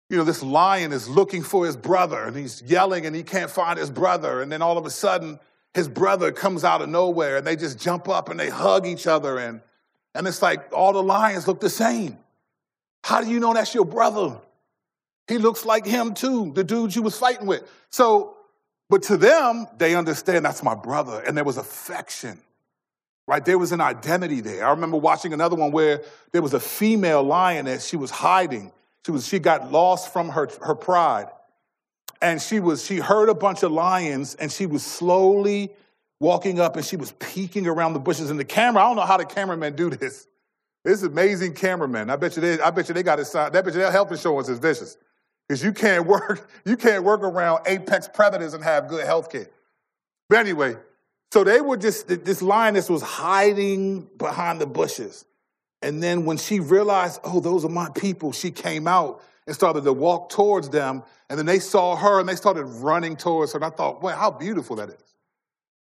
you 0.09 0.17
know, 0.17 0.23
this 0.23 0.43
lion 0.43 0.91
is 0.91 1.09
looking 1.09 1.43
for 1.43 1.65
his 1.65 1.75
brother 1.75 2.23
and 2.23 2.35
he's 2.35 2.61
yelling 2.61 3.05
and 3.05 3.15
he 3.15 3.23
can't 3.23 3.49
find 3.49 3.79
his 3.79 3.89
brother. 3.89 4.41
And 4.41 4.51
then 4.51 4.61
all 4.61 4.77
of 4.77 4.85
a 4.85 4.91
sudden, 4.91 5.39
his 5.73 5.87
brother 5.87 6.31
comes 6.31 6.63
out 6.63 6.81
of 6.81 6.89
nowhere 6.89 7.37
and 7.37 7.47
they 7.47 7.55
just 7.55 7.79
jump 7.79 8.07
up 8.07 8.29
and 8.29 8.39
they 8.39 8.49
hug 8.49 8.85
each 8.85 9.07
other 9.07 9.39
and 9.39 9.61
and 10.15 10.27
it's 10.27 10.43
like 10.43 10.71
all 10.71 10.93
the 10.93 11.01
lions 11.01 11.47
look 11.47 11.59
the 11.59 11.71
same. 11.71 12.19
How 13.03 13.21
do 13.21 13.29
you 13.29 13.39
know 13.39 13.53
that's 13.53 13.75
your 13.75 13.85
brother? 13.85 14.39
He 15.27 15.37
looks 15.37 15.65
like 15.65 15.85
him 15.85 16.13
too, 16.13 16.51
the 16.53 16.63
dude 16.63 16.95
you 16.95 17.01
was 17.01 17.17
fighting 17.17 17.47
with. 17.47 17.63
So, 17.89 18.37
but 18.89 19.03
to 19.03 19.17
them, 19.17 19.67
they 19.77 19.95
understand 19.95 20.45
that's 20.45 20.63
my 20.63 20.75
brother, 20.75 21.21
and 21.21 21.35
there 21.37 21.43
was 21.43 21.57
affection, 21.57 22.39
right? 23.27 23.43
There 23.43 23.57
was 23.57 23.71
an 23.71 23.81
identity 23.81 24.41
there. 24.41 24.65
I 24.65 24.71
remember 24.71 24.97
watching 24.97 25.33
another 25.33 25.55
one 25.55 25.71
where 25.71 26.03
there 26.31 26.41
was 26.41 26.53
a 26.53 26.59
female 26.59 27.23
lioness. 27.23 27.87
She 27.87 27.97
was 27.97 28.11
hiding. 28.11 28.71
She 29.05 29.11
was 29.11 29.27
she 29.27 29.39
got 29.39 29.71
lost 29.71 30.11
from 30.11 30.29
her 30.29 30.49
her 30.61 30.75
pride, 30.75 31.27
and 32.23 32.41
she 32.41 32.59
was 32.59 32.85
she 32.85 32.97
heard 32.97 33.29
a 33.29 33.35
bunch 33.35 33.63
of 33.63 33.71
lions 33.71 34.35
and 34.35 34.51
she 34.51 34.65
was 34.65 34.83
slowly 34.83 35.71
walking 36.19 36.59
up 36.59 36.77
and 36.77 36.85
she 36.85 36.95
was 36.95 37.11
peeking 37.13 37.67
around 37.67 37.93
the 37.93 37.99
bushes 37.99 38.31
in 38.31 38.37
the 38.37 38.45
camera 38.45 38.81
i 38.81 38.87
don't 38.87 38.95
know 38.95 39.03
how 39.03 39.17
the 39.17 39.25
cameraman 39.25 39.75
do 39.75 39.89
this 39.89 40.25
this 40.83 40.99
is 40.99 41.03
amazing 41.03 41.53
cameraman 41.53 42.09
i 42.09 42.15
bet 42.15 42.35
you 42.35 42.41
they 42.41 42.59
i 42.61 42.69
bet 42.69 42.87
you 42.87 42.93
they 42.93 43.03
got 43.03 43.19
it 43.19 43.25
signed. 43.25 43.55
i 43.55 43.61
bet 43.61 43.73
you 43.73 43.79
their 43.79 43.91
health 43.91 44.11
insurance 44.11 44.49
is 44.49 44.59
vicious 44.59 44.97
because 45.47 45.63
you 45.63 45.71
can't 45.71 46.05
work 46.07 46.49
you 46.65 46.77
can't 46.77 47.03
work 47.03 47.21
around 47.21 47.59
apex 47.65 48.07
predators 48.07 48.53
and 48.53 48.63
have 48.63 48.87
good 48.87 49.05
health 49.05 49.31
care 49.31 49.47
but 50.29 50.39
anyway 50.39 50.75
so 51.31 51.43
they 51.43 51.61
were 51.61 51.77
just 51.77 52.07
this 52.07 52.41
lioness 52.41 52.89
was 52.89 53.01
hiding 53.01 54.07
behind 54.17 54.61
the 54.61 54.67
bushes 54.67 55.25
and 55.81 56.01
then 56.01 56.25
when 56.25 56.37
she 56.37 56.59
realized 56.59 57.19
oh 57.23 57.39
those 57.39 57.65
are 57.65 57.69
my 57.69 57.89
people 57.95 58.31
she 58.31 58.51
came 58.51 58.87
out 58.87 59.21
and 59.47 59.55
started 59.55 59.83
to 59.83 59.93
walk 59.93 60.29
towards 60.29 60.69
them. 60.69 61.03
And 61.29 61.37
then 61.37 61.45
they 61.45 61.59
saw 61.59 61.95
her 61.95 62.19
and 62.19 62.27
they 62.27 62.35
started 62.35 62.65
running 62.65 63.15
towards 63.15 63.53
her. 63.53 63.57
And 63.57 63.65
I 63.65 63.69
thought, 63.69 64.01
well, 64.01 64.15
how 64.17 64.31
beautiful 64.31 64.75
that 64.77 64.89
is. 64.89 65.12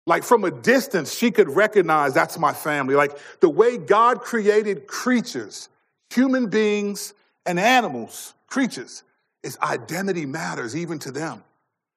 Like 0.06 0.24
from 0.24 0.44
a 0.44 0.50
distance, 0.50 1.14
she 1.14 1.30
could 1.30 1.48
recognize 1.48 2.12
that's 2.12 2.38
my 2.38 2.52
family. 2.52 2.94
Like 2.94 3.16
the 3.40 3.48
way 3.48 3.78
God 3.78 4.20
created 4.20 4.86
creatures, 4.86 5.68
human 6.10 6.48
beings 6.48 7.14
and 7.46 7.58
animals, 7.58 8.34
creatures, 8.48 9.04
is 9.42 9.58
identity 9.62 10.26
matters 10.26 10.74
even 10.76 10.98
to 11.00 11.12
them. 11.12 11.42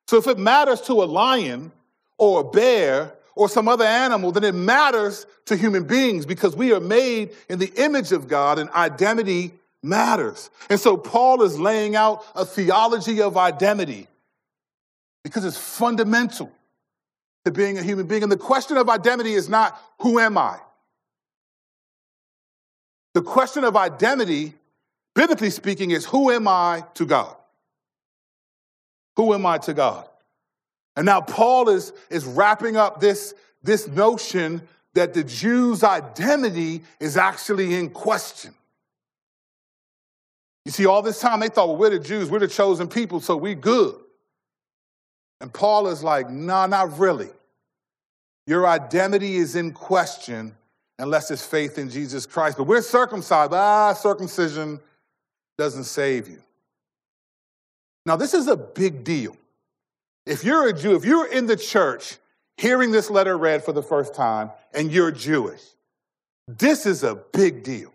So 0.08 0.18
if 0.18 0.28
it 0.28 0.38
matters 0.38 0.82
to 0.82 1.04
a 1.04 1.06
lion 1.06 1.72
or 2.18 2.42
a 2.42 2.44
bear 2.44 3.14
or 3.34 3.50
some 3.50 3.68
other 3.68 3.86
animal, 3.86 4.32
then 4.32 4.44
it 4.44 4.56
matters 4.56 5.26
to 5.46 5.56
human 5.56 5.84
beings 5.84 6.26
because 6.26 6.56
we 6.56 6.74
are 6.74 6.80
made 6.80 7.32
in 7.50 7.60
the 7.60 7.72
image 7.76 8.12
of 8.12 8.28
God 8.28 8.60
and 8.60 8.70
identity 8.72 9.52
matters. 9.82 10.50
And 10.70 10.80
so 10.80 10.96
Paul 10.96 11.42
is 11.42 11.60
laying 11.60 11.96
out 11.96 12.24
a 12.36 12.46
theology 12.46 13.22
of 13.22 13.36
identity 13.36 14.08
because 15.24 15.44
it's 15.44 15.58
fundamental 15.58 16.52
to 17.46 17.52
being 17.52 17.78
a 17.78 17.84
human 17.84 18.08
being. 18.08 18.24
And 18.24 18.32
the 18.32 18.38
question 18.38 18.76
of 18.76 18.90
identity 18.90 19.34
is 19.34 19.48
not, 19.48 19.80
who 20.00 20.20
am 20.20 20.38
I? 20.38 20.60
The 23.14 23.22
question 23.22 23.64
of 23.64 23.78
identity, 23.78 24.54
biblically 25.14 25.52
speaking, 25.52 25.92
is 25.92 26.06
who 26.06 26.32
am 26.32 26.48
I 26.48 26.84
to 26.96 27.06
God? 27.06 27.36
Who 29.16 29.34
am 29.34 29.46
I 29.46 29.60
to 29.60 29.74
God? 29.74 30.10
And 30.98 31.06
now 31.06 31.22
Paul 31.22 31.70
is, 31.70 31.94
is 32.10 32.26
wrapping 32.26 32.78
up 32.78 33.00
this, 33.00 33.34
this 33.64 33.88
notion 33.88 34.62
that 34.94 35.14
the 35.14 35.24
Jews' 35.24 35.84
identity 35.84 36.84
is 37.00 37.16
actually 37.16 37.76
in 37.76 37.90
question. 37.90 38.54
You 40.66 40.72
see, 40.72 40.86
all 40.86 41.02
this 41.02 41.20
time 41.20 41.42
they 41.42 41.50
thought, 41.50 41.68
well, 41.68 41.78
we're 41.78 41.92
the 41.92 42.00
Jews, 42.00 42.30
we're 42.30 42.40
the 42.40 42.48
chosen 42.48 42.88
people, 42.88 43.20
so 43.20 43.38
we 43.38 43.54
good. 43.54 43.96
And 45.46 45.54
Paul 45.54 45.90
is 45.90 46.02
like, 46.04 46.28
no, 46.28 46.54
nah, 46.54 46.66
not 46.66 46.98
really. 46.98 47.30
Your 48.48 48.66
identity 48.66 49.36
is 49.36 49.56
in 49.56 49.74
question 49.74 50.56
unless 50.98 51.30
it's 51.30 51.46
faith 51.46 51.78
in 51.78 51.92
Jesus 51.92 52.26
Christ. 52.26 52.58
But 52.58 52.64
we're 52.64 52.82
circumcised. 52.82 53.54
Ah, 53.54 53.94
circumcision 53.94 54.80
doesn't 55.60 55.84
save 55.84 56.28
you. 56.28 56.42
Now, 58.08 58.16
this 58.16 58.34
is 58.34 58.48
a 58.48 58.58
big 58.58 59.04
deal 59.04 59.38
If 60.26 60.44
you're 60.44 60.68
a 60.68 60.74
Jew, 60.74 60.96
if 60.96 61.06
you're 61.06 61.32
in 61.32 61.46
the 61.46 61.58
church 61.58 62.18
hearing 62.58 62.90
this 62.90 63.12
letter 63.12 63.38
read 63.38 63.64
for 63.64 63.72
the 63.72 63.84
first 63.84 64.16
time 64.16 64.50
and 64.74 64.92
you're 64.92 65.12
Jewish, 65.12 65.62
this 66.48 66.88
is 66.88 67.04
a 67.04 67.14
big 67.14 67.62
deal 67.62 67.94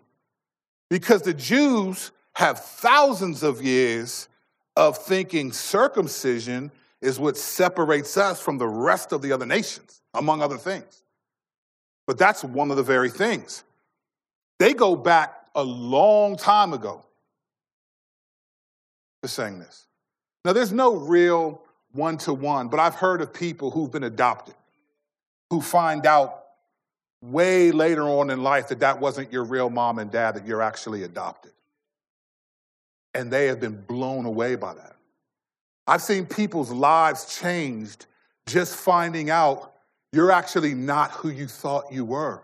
because 0.89 1.23
the 1.23 1.33
Jews 1.33 2.11
have 2.35 2.63
thousands 2.63 3.43
of 3.43 3.61
years 3.61 4.29
of 4.77 4.97
thinking 4.97 5.51
circumcision 5.51 6.71
is 7.01 7.19
what 7.19 7.37
separates 7.37 8.17
us 8.17 8.41
from 8.41 8.57
the 8.57 8.67
rest 8.67 9.11
of 9.11 9.21
the 9.21 9.31
other 9.31 9.45
nations, 9.45 10.01
among 10.13 10.41
other 10.41 10.57
things. 10.57 11.03
But 12.07 12.17
that's 12.17 12.43
one 12.43 12.71
of 12.71 12.77
the 12.77 12.83
very 12.83 13.09
things. 13.09 13.63
They 14.59 14.73
go 14.73 14.95
back 14.95 15.33
a 15.55 15.63
long 15.63 16.37
time 16.37 16.73
ago 16.73 17.03
to 19.21 19.27
saying 19.27 19.59
this. 19.59 19.87
Now, 20.45 20.53
there's 20.53 20.71
no 20.71 20.95
real 20.95 21.61
one 21.91 22.17
to 22.19 22.33
one, 22.33 22.67
but 22.67 22.79
I've 22.79 22.95
heard 22.95 23.21
of 23.21 23.33
people 23.33 23.71
who've 23.71 23.91
been 23.91 24.03
adopted 24.03 24.55
who 25.49 25.61
find 25.61 26.05
out 26.05 26.45
way 27.21 27.71
later 27.71 28.03
on 28.03 28.29
in 28.29 28.41
life 28.41 28.69
that 28.69 28.79
that 28.79 28.99
wasn't 28.99 29.31
your 29.31 29.43
real 29.43 29.69
mom 29.69 29.99
and 29.99 30.09
dad, 30.09 30.35
that 30.35 30.47
you're 30.47 30.61
actually 30.61 31.03
adopted. 31.03 31.51
And 33.13 33.31
they 33.31 33.47
have 33.47 33.59
been 33.59 33.79
blown 33.81 34.25
away 34.25 34.55
by 34.55 34.73
that. 34.73 34.95
I've 35.91 36.01
seen 36.01 36.25
people's 36.25 36.71
lives 36.71 37.37
changed 37.37 38.05
just 38.45 38.77
finding 38.77 39.29
out 39.29 39.73
you're 40.13 40.31
actually 40.31 40.73
not 40.73 41.11
who 41.11 41.29
you 41.29 41.47
thought 41.47 41.91
you 41.91 42.05
were. 42.05 42.41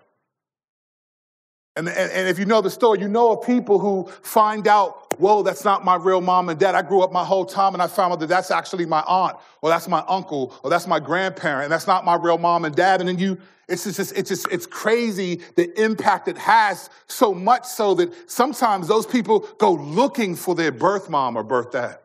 And, 1.78 1.88
and, 1.88 2.12
and, 2.12 2.28
if 2.28 2.40
you 2.40 2.46
know 2.46 2.60
the 2.60 2.70
story, 2.70 3.00
you 3.00 3.08
know 3.08 3.32
of 3.32 3.48
people 3.48 3.80
who 3.80 4.12
find 4.22 4.68
out, 4.68 5.18
whoa, 5.18 5.44
that's 5.44 5.64
not 5.64 5.86
my 5.86 5.96
real 5.96 6.20
mom 6.20 6.50
and 6.50 6.60
dad. 6.60 6.76
I 6.76 6.82
grew 6.82 7.02
up 7.04 7.14
my 7.14 7.24
whole 7.24 7.46
time 7.46 7.74
and 7.74 7.82
I 7.82 7.88
found 7.88 8.12
out 8.12 8.20
that 8.20 8.28
that's 8.28 8.52
actually 8.52 8.86
my 8.86 9.02
aunt, 9.08 9.38
or 9.62 9.70
that's 9.70 9.88
my 9.88 10.04
uncle, 10.10 10.54
or 10.62 10.70
that's 10.70 10.86
my 10.86 11.00
grandparent, 11.00 11.64
and 11.64 11.72
that's 11.72 11.88
not 11.88 12.04
my 12.04 12.16
real 12.16 12.38
mom 12.38 12.66
and 12.66 12.76
dad. 12.76 13.00
And 13.00 13.08
then 13.08 13.18
you, 13.18 13.38
it's 13.70 13.86
just, 13.86 14.12
it's 14.12 14.28
just, 14.28 14.52
it's 14.52 14.66
crazy 14.66 15.40
the 15.56 15.72
impact 15.82 16.28
it 16.28 16.38
has 16.38 16.90
so 17.08 17.34
much 17.34 17.64
so 17.64 17.94
that 17.94 18.30
sometimes 18.30 18.90
those 18.90 19.06
people 19.06 19.48
go 19.58 19.72
looking 19.72 20.36
for 20.36 20.54
their 20.54 20.74
birth 20.74 21.10
mom 21.10 21.38
or 21.38 21.44
birth 21.44 21.72
dad. 21.72 22.00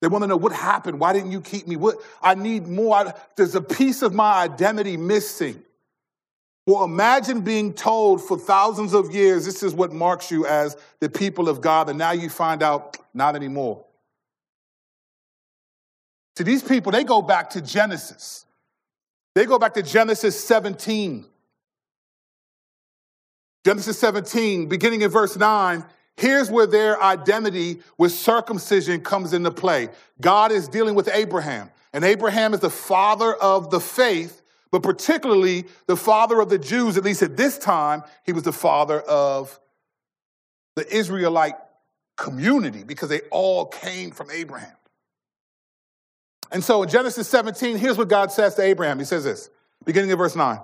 They 0.00 0.08
want 0.08 0.22
to 0.22 0.28
know 0.28 0.36
what 0.36 0.52
happened. 0.52 1.00
Why 1.00 1.12
didn't 1.12 1.32
you 1.32 1.40
keep 1.40 1.66
me? 1.66 1.76
What 1.76 1.96
I 2.22 2.34
need 2.34 2.66
more. 2.66 2.96
I, 2.96 3.14
there's 3.36 3.54
a 3.54 3.60
piece 3.60 4.02
of 4.02 4.12
my 4.12 4.42
identity 4.42 4.96
missing. 4.96 5.62
Well, 6.66 6.84
imagine 6.84 7.42
being 7.42 7.72
told 7.72 8.22
for 8.22 8.36
thousands 8.36 8.92
of 8.92 9.14
years 9.14 9.44
this 9.44 9.62
is 9.62 9.72
what 9.72 9.92
marks 9.92 10.30
you 10.30 10.46
as 10.46 10.76
the 11.00 11.08
people 11.08 11.48
of 11.48 11.60
God, 11.60 11.88
and 11.88 11.98
now 11.98 12.10
you 12.10 12.28
find 12.28 12.62
out 12.62 12.96
not 13.14 13.36
anymore. 13.36 13.84
To 16.36 16.44
these 16.44 16.62
people, 16.62 16.92
they 16.92 17.04
go 17.04 17.22
back 17.22 17.50
to 17.50 17.62
Genesis. 17.62 18.44
They 19.34 19.46
go 19.46 19.58
back 19.58 19.74
to 19.74 19.82
Genesis 19.82 20.38
17. 20.42 21.24
Genesis 23.64 23.98
17, 23.98 24.68
beginning 24.68 25.02
in 25.02 25.10
verse 25.10 25.36
9, 25.36 25.84
here's 26.16 26.50
where 26.50 26.66
their 26.66 27.02
identity 27.02 27.80
with 27.98 28.12
circumcision 28.12 29.00
comes 29.00 29.32
into 29.32 29.50
play. 29.50 29.88
God 30.20 30.52
is 30.52 30.68
dealing 30.68 30.94
with 30.94 31.08
Abraham, 31.12 31.70
and 31.92 32.04
Abraham 32.04 32.54
is 32.54 32.60
the 32.60 32.70
father 32.70 33.34
of 33.34 33.70
the 33.70 33.80
faith 33.80 34.42
but 34.70 34.82
particularly 34.82 35.64
the 35.86 35.96
father 35.96 36.40
of 36.40 36.48
the 36.48 36.58
Jews, 36.58 36.96
at 36.96 37.04
least 37.04 37.22
at 37.22 37.36
this 37.36 37.58
time, 37.58 38.02
he 38.24 38.32
was 38.32 38.42
the 38.42 38.52
father 38.52 39.00
of 39.00 39.58
the 40.74 40.86
Israelite 40.94 41.54
community 42.16 42.84
because 42.84 43.08
they 43.08 43.20
all 43.30 43.66
came 43.66 44.10
from 44.10 44.30
Abraham. 44.30 44.76
And 46.50 46.62
so 46.62 46.82
in 46.82 46.88
Genesis 46.88 47.28
17, 47.28 47.78
here's 47.78 47.98
what 47.98 48.08
God 48.08 48.30
says 48.30 48.54
to 48.56 48.62
Abraham. 48.62 48.98
He 48.98 49.04
says 49.04 49.24
this, 49.24 49.50
beginning 49.84 50.12
of 50.12 50.18
verse 50.18 50.36
9. 50.36 50.58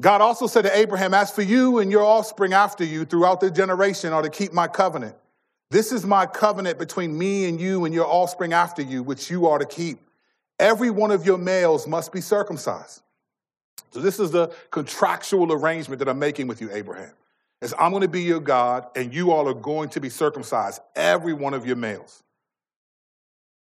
God 0.00 0.22
also 0.22 0.46
said 0.46 0.62
to 0.62 0.76
Abraham, 0.76 1.12
As 1.12 1.30
for 1.30 1.42
you 1.42 1.78
and 1.78 1.90
your 1.90 2.02
offspring 2.02 2.52
after 2.52 2.84
you 2.84 3.04
throughout 3.04 3.40
the 3.40 3.50
generation 3.50 4.12
are 4.12 4.22
to 4.22 4.30
keep 4.30 4.52
my 4.52 4.66
covenant. 4.66 5.14
This 5.70 5.92
is 5.92 6.04
my 6.04 6.26
covenant 6.26 6.78
between 6.78 7.16
me 7.16 7.48
and 7.48 7.60
you 7.60 7.84
and 7.84 7.94
your 7.94 8.06
offspring 8.06 8.52
after 8.52 8.82
you, 8.82 9.02
which 9.02 9.30
you 9.30 9.46
are 9.46 9.58
to 9.58 9.66
keep. 9.66 10.00
Every 10.58 10.90
one 10.90 11.10
of 11.10 11.24
your 11.24 11.38
males 11.38 11.86
must 11.86 12.12
be 12.12 12.20
circumcised. 12.20 13.02
So, 13.90 14.00
this 14.00 14.18
is 14.18 14.30
the 14.30 14.48
contractual 14.70 15.52
arrangement 15.52 15.98
that 15.98 16.08
I'm 16.08 16.18
making 16.18 16.46
with 16.46 16.60
you, 16.60 16.70
Abraham. 16.72 17.12
Is 17.60 17.74
I'm 17.78 17.90
going 17.90 18.02
to 18.02 18.08
be 18.08 18.22
your 18.22 18.40
God, 18.40 18.86
and 18.96 19.12
you 19.12 19.32
all 19.32 19.46
are 19.48 19.54
going 19.54 19.90
to 19.90 20.00
be 20.00 20.08
circumcised, 20.08 20.80
every 20.96 21.34
one 21.34 21.52
of 21.52 21.66
your 21.66 21.76
males. 21.76 22.22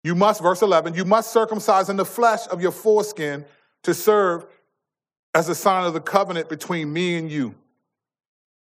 You 0.04 0.16
must, 0.16 0.42
verse 0.42 0.62
11, 0.62 0.96
you 0.96 1.06
must 1.06 1.32
circumcise 1.32 1.90
in 1.90 1.96
the 1.96 2.06
flesh 2.06 2.42
of 2.52 2.62
your 2.62 2.72
foreskin 2.72 3.46
to 3.84 3.94
serve 3.94 4.46
as 5.36 5.50
a 5.50 5.54
sign 5.54 5.86
of 5.86 5.94
the 5.94 6.02
covenant 6.02 6.50
between 6.50 6.92
me 6.92 7.18
and 7.18 7.30
you. 7.30 7.54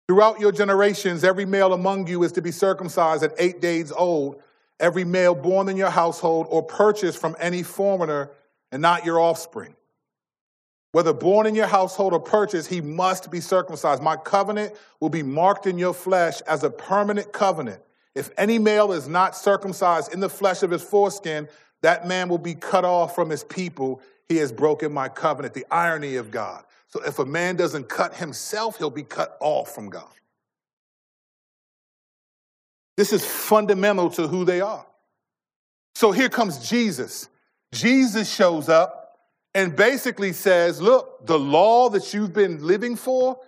Throughout 0.07 0.39
your 0.39 0.51
generations, 0.51 1.23
every 1.23 1.45
male 1.45 1.73
among 1.73 2.05
you 2.05 2.21
is 2.23 2.31
to 2.33 2.41
be 2.41 2.51
circumcised 2.51 3.23
at 3.23 3.33
eight 3.39 3.59
days 3.59 3.91
old 3.91 4.41
every 4.79 5.03
male 5.03 5.35
born 5.35 5.69
in 5.69 5.77
your 5.77 5.89
household 5.89 6.47
or 6.49 6.61
purchased 6.63 7.19
from 7.19 7.35
any 7.39 7.63
foreigner 7.63 8.29
and 8.71 8.81
not 8.81 9.05
your 9.05 9.19
offspring. 9.19 9.75
Whether 10.91 11.13
born 11.13 11.45
in 11.45 11.55
your 11.55 11.67
household 11.67 12.13
or 12.13 12.19
purchased, 12.19 12.69
he 12.69 12.81
must 12.81 13.29
be 13.29 13.39
circumcised. 13.41 14.01
My 14.01 14.15
covenant 14.15 14.73
will 14.99 15.09
be 15.09 15.23
marked 15.23 15.67
in 15.67 15.77
your 15.77 15.93
flesh 15.93 16.41
as 16.41 16.63
a 16.63 16.69
permanent 16.69 17.33
covenant. 17.33 17.81
If 18.15 18.29
any 18.37 18.57
male 18.57 18.91
is 18.93 19.07
not 19.07 19.35
circumcised 19.35 20.13
in 20.13 20.19
the 20.19 20.29
flesh 20.29 20.63
of 20.63 20.71
his 20.71 20.81
foreskin, 20.81 21.47
that 21.81 22.07
man 22.07 22.29
will 22.29 22.39
be 22.39 22.55
cut 22.55 22.85
off 22.85 23.13
from 23.13 23.29
his 23.29 23.43
people. 23.43 24.01
He 24.29 24.37
has 24.37 24.51
broken 24.51 24.93
my 24.93 25.09
covenant. 25.09 25.53
The 25.53 25.65
irony 25.71 26.15
of 26.15 26.31
God. 26.31 26.63
So 26.89 27.01
if 27.03 27.19
a 27.19 27.25
man 27.25 27.55
doesn't 27.55 27.89
cut 27.89 28.15
himself, 28.15 28.77
he'll 28.77 28.89
be 28.89 29.03
cut 29.03 29.37
off 29.39 29.73
from 29.73 29.89
God. 29.89 30.09
This 32.95 33.13
is 33.13 33.25
fundamental 33.25 34.09
to 34.11 34.27
who 34.27 34.43
they 34.43 34.61
are. 34.61 34.85
So 35.95 36.11
here 36.11 36.29
comes 36.29 36.67
Jesus. 36.69 37.29
Jesus 37.73 38.33
shows 38.33 38.69
up 38.69 39.19
and 39.53 39.75
basically 39.75 40.33
says, 40.33 40.81
Look, 40.81 41.25
the 41.25 41.37
law 41.37 41.89
that 41.89 42.13
you've 42.13 42.33
been 42.33 42.65
living 42.65 42.95
for, 42.95 43.39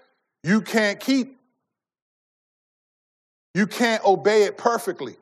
you 0.43 0.62
can't 0.62 1.00
keep. 1.00 1.38
You 3.53 3.67
can't 3.67 4.03
obey 4.05 4.43
it 4.43 4.57
perfectly. 4.57 5.15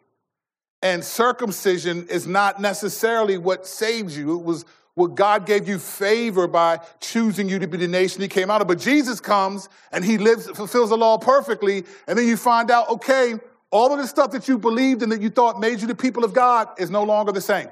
And 0.82 1.04
circumcision 1.04 2.08
is 2.10 2.28
not 2.28 2.62
necessarily 2.62 3.38
what 3.38 3.66
saves 3.66 4.18
you. 4.18 4.40
It 4.40 4.44
was 4.44 4.66
what 4.98 5.14
God 5.14 5.46
gave 5.46 5.68
you 5.68 5.78
favor 5.78 6.48
by 6.48 6.80
choosing 7.00 7.48
you 7.48 7.60
to 7.60 7.68
be 7.68 7.78
the 7.78 7.88
nation 7.88 8.20
he 8.20 8.28
came 8.28 8.50
out 8.50 8.62
of. 8.62 8.68
But 8.68 8.80
Jesus 8.80 9.22
comes 9.22 9.70
and 9.92 10.04
he 10.04 10.18
lives, 10.18 10.50
fulfills 10.50 10.90
the 10.90 10.98
law 10.98 11.20
perfectly. 11.20 11.84
And 12.08 12.18
then 12.18 12.28
you 12.28 12.36
find 12.36 12.72
out, 12.72 12.90
okay, 12.90 13.36
all 13.70 13.94
of 13.94 14.00
the 14.00 14.08
stuff 14.08 14.32
that 14.32 14.48
you 14.48 14.58
believed 14.58 15.04
and 15.04 15.12
that 15.12 15.22
you 15.22 15.30
thought 15.30 15.60
made 15.60 15.82
you 15.82 15.88
the 15.88 15.94
people 15.94 16.24
of 16.24 16.34
God 16.34 16.70
is 16.80 16.90
no 16.90 17.04
longer 17.04 17.32
the 17.32 17.42
same. 17.42 17.68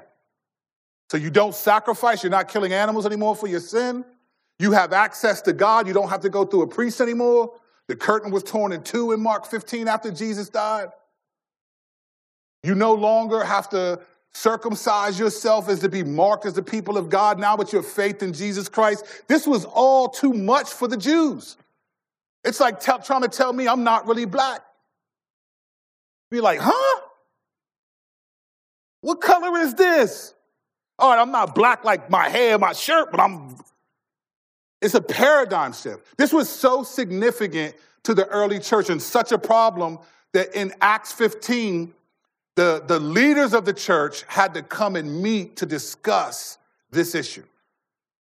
So 1.10 1.16
you 1.16 1.30
don't 1.30 1.52
sacrifice, 1.52 2.22
you're 2.22 2.30
not 2.30 2.46
killing 2.46 2.72
animals 2.72 3.06
anymore 3.06 3.34
for 3.34 3.48
your 3.48 3.58
sin. 3.58 4.04
You 4.60 4.70
have 4.70 4.92
access 4.92 5.42
to 5.42 5.52
God, 5.52 5.88
you 5.88 5.92
don't 5.92 6.08
have 6.08 6.20
to 6.20 6.30
go 6.30 6.44
through 6.44 6.62
a 6.62 6.68
priest 6.68 7.00
anymore. 7.00 7.54
The 7.88 7.96
curtain 7.96 8.30
was 8.30 8.44
torn 8.44 8.70
in 8.70 8.84
two 8.84 9.10
in 9.10 9.20
Mark 9.20 9.46
15 9.46 9.88
after 9.88 10.12
Jesus 10.12 10.48
died. 10.48 10.90
You 12.62 12.76
no 12.76 12.94
longer 12.94 13.42
have 13.42 13.68
to 13.70 14.00
circumcise 14.36 15.18
yourself 15.18 15.68
as 15.68 15.80
to 15.80 15.88
be 15.88 16.04
marked 16.04 16.44
as 16.44 16.52
the 16.52 16.62
people 16.62 16.98
of 16.98 17.08
God 17.08 17.38
now 17.38 17.56
with 17.56 17.72
your 17.72 17.82
faith 17.82 18.22
in 18.22 18.34
Jesus 18.34 18.68
Christ. 18.68 19.04
This 19.28 19.46
was 19.46 19.64
all 19.64 20.08
too 20.08 20.34
much 20.34 20.68
for 20.68 20.86
the 20.86 20.96
Jews. 20.96 21.56
It's 22.44 22.60
like 22.60 22.80
t- 22.80 22.92
trying 23.04 23.22
to 23.22 23.28
tell 23.28 23.52
me 23.52 23.66
I'm 23.66 23.82
not 23.82 24.06
really 24.06 24.26
black. 24.26 24.60
Be 26.30 26.40
like, 26.40 26.60
huh? 26.60 27.00
What 29.00 29.20
color 29.20 29.58
is 29.58 29.74
this? 29.74 30.34
All 30.98 31.10
right, 31.10 31.20
I'm 31.20 31.32
not 31.32 31.54
black 31.54 31.84
like 31.84 32.10
my 32.10 32.28
hair, 32.28 32.58
my 32.58 32.72
shirt, 32.72 33.10
but 33.10 33.20
I'm. 33.20 33.56
It's 34.82 34.94
a 34.94 35.00
paradigm 35.00 35.72
shift. 35.72 36.04
This 36.18 36.32
was 36.32 36.48
so 36.48 36.82
significant 36.82 37.74
to 38.04 38.14
the 38.14 38.26
early 38.26 38.58
church 38.58 38.90
and 38.90 39.00
such 39.00 39.32
a 39.32 39.38
problem 39.38 39.98
that 40.34 40.54
in 40.54 40.74
Acts 40.82 41.12
15, 41.12 41.94
the, 42.56 42.82
the 42.86 42.98
leaders 42.98 43.54
of 43.54 43.64
the 43.64 43.72
church 43.72 44.24
had 44.26 44.54
to 44.54 44.62
come 44.62 44.96
and 44.96 45.22
meet 45.22 45.56
to 45.56 45.66
discuss 45.66 46.58
this 46.90 47.14
issue. 47.14 47.44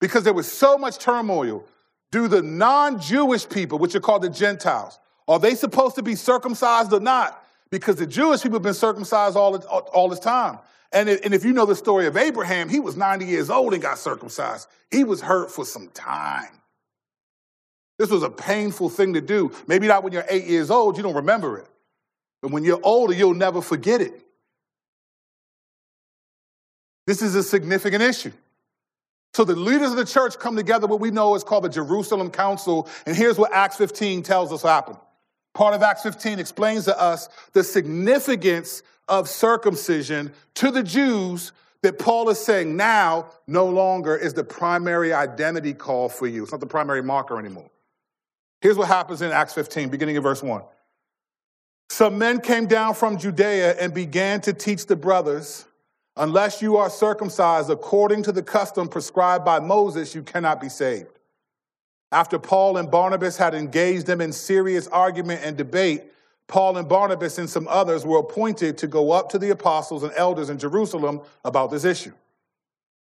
Because 0.00 0.24
there 0.24 0.32
was 0.32 0.50
so 0.50 0.78
much 0.78 0.98
turmoil. 0.98 1.64
Do 2.10 2.28
the 2.28 2.42
non 2.42 3.00
Jewish 3.00 3.48
people, 3.48 3.78
which 3.78 3.94
are 3.94 4.00
called 4.00 4.22
the 4.22 4.30
Gentiles, 4.30 4.98
are 5.28 5.38
they 5.38 5.54
supposed 5.54 5.96
to 5.96 6.02
be 6.02 6.14
circumcised 6.14 6.92
or 6.92 7.00
not? 7.00 7.42
because 7.72 7.96
the 7.96 8.06
Jewish 8.06 8.42
people 8.42 8.56
have 8.56 8.62
been 8.62 8.74
circumcised 8.74 9.34
all, 9.34 9.56
all 9.56 10.08
this 10.08 10.20
time. 10.20 10.58
And, 10.92 11.08
it, 11.08 11.24
and 11.24 11.32
if 11.32 11.42
you 11.42 11.54
know 11.54 11.64
the 11.64 11.74
story 11.74 12.06
of 12.06 12.18
Abraham, 12.18 12.68
he 12.68 12.78
was 12.78 12.96
90 12.96 13.24
years 13.24 13.48
old 13.48 13.72
and 13.72 13.82
got 13.82 13.98
circumcised. 13.98 14.68
He 14.90 15.04
was 15.04 15.22
hurt 15.22 15.50
for 15.50 15.64
some 15.64 15.88
time. 15.88 16.50
This 17.98 18.10
was 18.10 18.22
a 18.22 18.30
painful 18.30 18.90
thing 18.90 19.14
to 19.14 19.22
do. 19.22 19.52
Maybe 19.66 19.86
not 19.86 20.04
when 20.04 20.12
you're 20.12 20.26
eight 20.28 20.44
years 20.44 20.70
old, 20.70 20.98
you 20.98 21.02
don't 21.02 21.14
remember 21.14 21.58
it. 21.58 21.66
But 22.42 22.50
when 22.50 22.64
you're 22.64 22.80
older, 22.82 23.14
you'll 23.14 23.34
never 23.34 23.62
forget 23.62 24.00
it. 24.00 24.20
This 27.06 27.22
is 27.22 27.34
a 27.34 27.42
significant 27.42 28.02
issue. 28.02 28.32
So 29.34 29.44
the 29.44 29.56
leaders 29.56 29.92
of 29.92 29.96
the 29.96 30.04
church 30.04 30.38
come 30.38 30.56
together, 30.56 30.86
what 30.86 31.00
we 31.00 31.10
know 31.10 31.34
is 31.34 31.42
called 31.42 31.64
the 31.64 31.68
Jerusalem 31.68 32.30
Council, 32.30 32.88
and 33.06 33.16
here's 33.16 33.38
what 33.38 33.52
Acts 33.52 33.76
15 33.76 34.22
tells 34.22 34.52
us 34.52 34.62
happened. 34.62 34.98
Part 35.54 35.74
of 35.74 35.82
Acts 35.82 36.02
15 36.02 36.38
explains 36.38 36.84
to 36.84 37.00
us 37.00 37.28
the 37.52 37.64
significance 37.64 38.82
of 39.08 39.28
circumcision 39.28 40.32
to 40.54 40.70
the 40.70 40.82
Jews 40.82 41.52
that 41.82 41.98
Paul 41.98 42.28
is 42.30 42.38
saying 42.38 42.76
now 42.76 43.26
no 43.46 43.66
longer 43.66 44.16
is 44.16 44.34
the 44.34 44.44
primary 44.44 45.12
identity 45.12 45.74
call 45.74 46.08
for 46.08 46.26
you. 46.26 46.42
It's 46.42 46.52
not 46.52 46.60
the 46.60 46.66
primary 46.66 47.02
marker 47.02 47.38
anymore. 47.38 47.70
Here's 48.60 48.76
what 48.76 48.88
happens 48.88 49.22
in 49.22 49.32
Acts 49.32 49.54
15, 49.54 49.88
beginning 49.88 50.16
of 50.16 50.22
verse 50.22 50.42
1. 50.42 50.62
Some 51.92 52.16
men 52.16 52.40
came 52.40 52.64
down 52.64 52.94
from 52.94 53.18
Judea 53.18 53.76
and 53.78 53.92
began 53.92 54.40
to 54.42 54.54
teach 54.54 54.86
the 54.86 54.96
brothers 54.96 55.66
Unless 56.16 56.62
you 56.62 56.78
are 56.78 56.88
circumcised 56.88 57.68
according 57.68 58.22
to 58.22 58.32
the 58.32 58.42
custom 58.42 58.88
prescribed 58.88 59.44
by 59.44 59.60
Moses, 59.60 60.14
you 60.14 60.22
cannot 60.22 60.58
be 60.58 60.70
saved. 60.70 61.18
After 62.10 62.38
Paul 62.38 62.78
and 62.78 62.90
Barnabas 62.90 63.36
had 63.36 63.54
engaged 63.54 64.06
them 64.06 64.22
in 64.22 64.32
serious 64.32 64.86
argument 64.88 65.42
and 65.44 65.54
debate, 65.54 66.04
Paul 66.48 66.78
and 66.78 66.88
Barnabas 66.88 67.36
and 67.36 67.48
some 67.48 67.68
others 67.68 68.06
were 68.06 68.20
appointed 68.20 68.78
to 68.78 68.86
go 68.86 69.12
up 69.12 69.28
to 69.28 69.38
the 69.38 69.50
apostles 69.50 70.02
and 70.02 70.12
elders 70.16 70.48
in 70.48 70.58
Jerusalem 70.58 71.20
about 71.44 71.70
this 71.70 71.84
issue. 71.84 72.12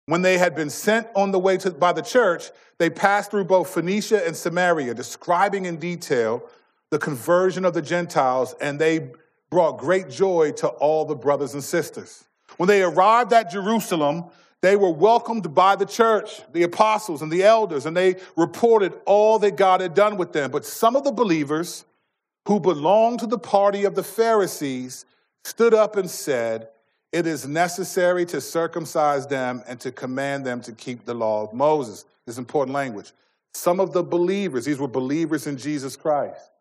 When 0.08 0.22
they 0.22 0.38
had 0.38 0.53
been 0.53 0.70
sent 0.70 1.08
on 1.15 1.32
the 1.32 1.39
way 1.39 1.55
to, 1.58 1.72
by 1.72 1.94
the 1.94 2.01
church, 2.01 2.51
they 2.77 2.89
passed 2.89 3.32
through 3.32 3.46
both 3.46 3.74
Phoenicia 3.74 4.27
and 4.27 4.36
Samaria, 4.36 4.94
describing 4.94 5.63
in 5.63 5.77
detail 5.77 6.50
the 6.92 7.00
conversion 7.00 7.65
of 7.65 7.74
the 7.74 7.82
Gentiles, 7.82 8.56
and 8.62 8.80
they 8.80 9.12
brought 9.50 9.77
great 9.77 10.10
joy 10.10 10.51
to 10.54 10.68
all 10.68 11.06
the 11.06 11.15
brothers 11.15 11.54
and 11.54 11.63
sisters. 11.63 12.25
When 12.58 12.68
they 12.68 12.84
arrived 12.84 13.34
at 13.34 13.51
Jerusalem, 13.51 14.25
they 14.62 14.75
were 14.75 14.92
welcomed 14.92 15.54
by 15.54 15.75
the 15.75 15.86
church, 15.86 16.42
the 16.51 16.63
apostles, 16.63 17.22
and 17.22 17.32
the 17.32 17.44
elders, 17.44 17.86
and 17.86 17.96
they 17.96 18.15
reported 18.36 18.94
all 19.06 19.38
that 19.39 19.58
God 19.58 19.82
had 19.82 19.94
done 19.94 20.18
with 20.18 20.34
them. 20.34 20.51
But 20.51 20.65
some 20.65 20.96
of 20.96 21.04
the 21.04 21.12
believers 21.12 21.86
who 22.48 22.60
belonged 22.60 23.20
to 23.20 23.27
the 23.27 23.38
party 23.38 23.84
of 23.84 23.96
the 23.96 24.04
Pharisees 24.04 25.06
stood 25.44 25.74
up 25.74 25.96
and 25.98 26.10
said, 26.10 26.70
It 27.12 27.27
is 27.27 27.48
necessary 27.48 28.25
to 28.27 28.42
circumcise 28.42 29.27
them 29.27 29.63
and 29.68 29.80
to 29.82 29.92
command 29.92 30.46
them 30.46 30.62
to 30.62 30.72
keep 30.72 31.06
the 31.06 31.13
law 31.13 31.44
of 31.44 31.54
Moses. 31.54 32.06
This 32.25 32.38
important 32.38 32.74
language. 32.74 33.12
Some 33.54 33.80
of 33.80 33.94
the 33.94 34.04
believers, 34.04 34.65
these 34.65 34.80
were 34.80 34.88
believers 34.88 35.48
in 35.48 35.58
Jesus 35.58 35.96
Christ, 35.96 36.51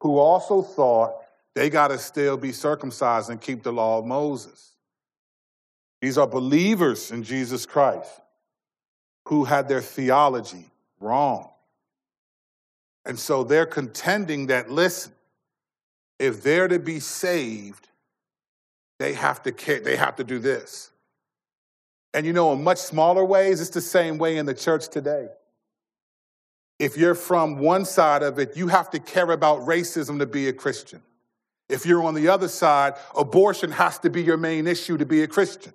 who 0.00 0.18
also 0.18 0.62
thought 0.62 1.14
they 1.54 1.70
got 1.70 1.88
to 1.88 1.98
still 1.98 2.36
be 2.36 2.52
circumcised 2.52 3.30
and 3.30 3.40
keep 3.40 3.62
the 3.62 3.72
law 3.72 3.98
of 3.98 4.06
Moses. 4.06 4.76
These 6.00 6.16
are 6.16 6.26
believers 6.26 7.10
in 7.10 7.22
Jesus 7.22 7.66
Christ 7.66 8.20
who 9.26 9.44
had 9.44 9.68
their 9.68 9.80
theology 9.80 10.70
wrong. 11.00 11.50
And 13.04 13.18
so 13.18 13.42
they're 13.42 13.66
contending 13.66 14.46
that, 14.46 14.70
listen, 14.70 15.12
if 16.18 16.42
they're 16.42 16.68
to 16.68 16.78
be 16.78 17.00
saved, 17.00 17.88
they 18.98 19.14
have 19.14 19.42
to, 19.42 19.80
they 19.80 19.96
have 19.96 20.16
to 20.16 20.24
do 20.24 20.38
this. 20.38 20.90
And 22.14 22.26
you 22.26 22.32
know, 22.32 22.52
in 22.52 22.62
much 22.62 22.78
smaller 22.78 23.24
ways, 23.24 23.60
it's 23.60 23.70
the 23.70 23.80
same 23.80 24.18
way 24.18 24.36
in 24.36 24.46
the 24.46 24.54
church 24.54 24.88
today. 24.88 25.28
If 26.78 26.96
you're 26.96 27.14
from 27.14 27.58
one 27.58 27.84
side 27.84 28.22
of 28.22 28.38
it, 28.38 28.56
you 28.56 28.68
have 28.68 28.90
to 28.90 29.00
care 29.00 29.30
about 29.30 29.60
racism 29.60 30.18
to 30.20 30.26
be 30.26 30.48
a 30.48 30.52
Christian. 30.52 31.02
If 31.68 31.84
you're 31.84 32.04
on 32.04 32.14
the 32.14 32.28
other 32.28 32.48
side, 32.48 32.94
abortion 33.16 33.72
has 33.72 33.98
to 34.00 34.10
be 34.10 34.22
your 34.22 34.36
main 34.36 34.66
issue 34.66 34.96
to 34.96 35.04
be 35.04 35.22
a 35.22 35.26
Christian. 35.26 35.72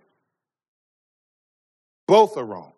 Both 2.07 2.37
are 2.37 2.45
wrong. 2.45 2.73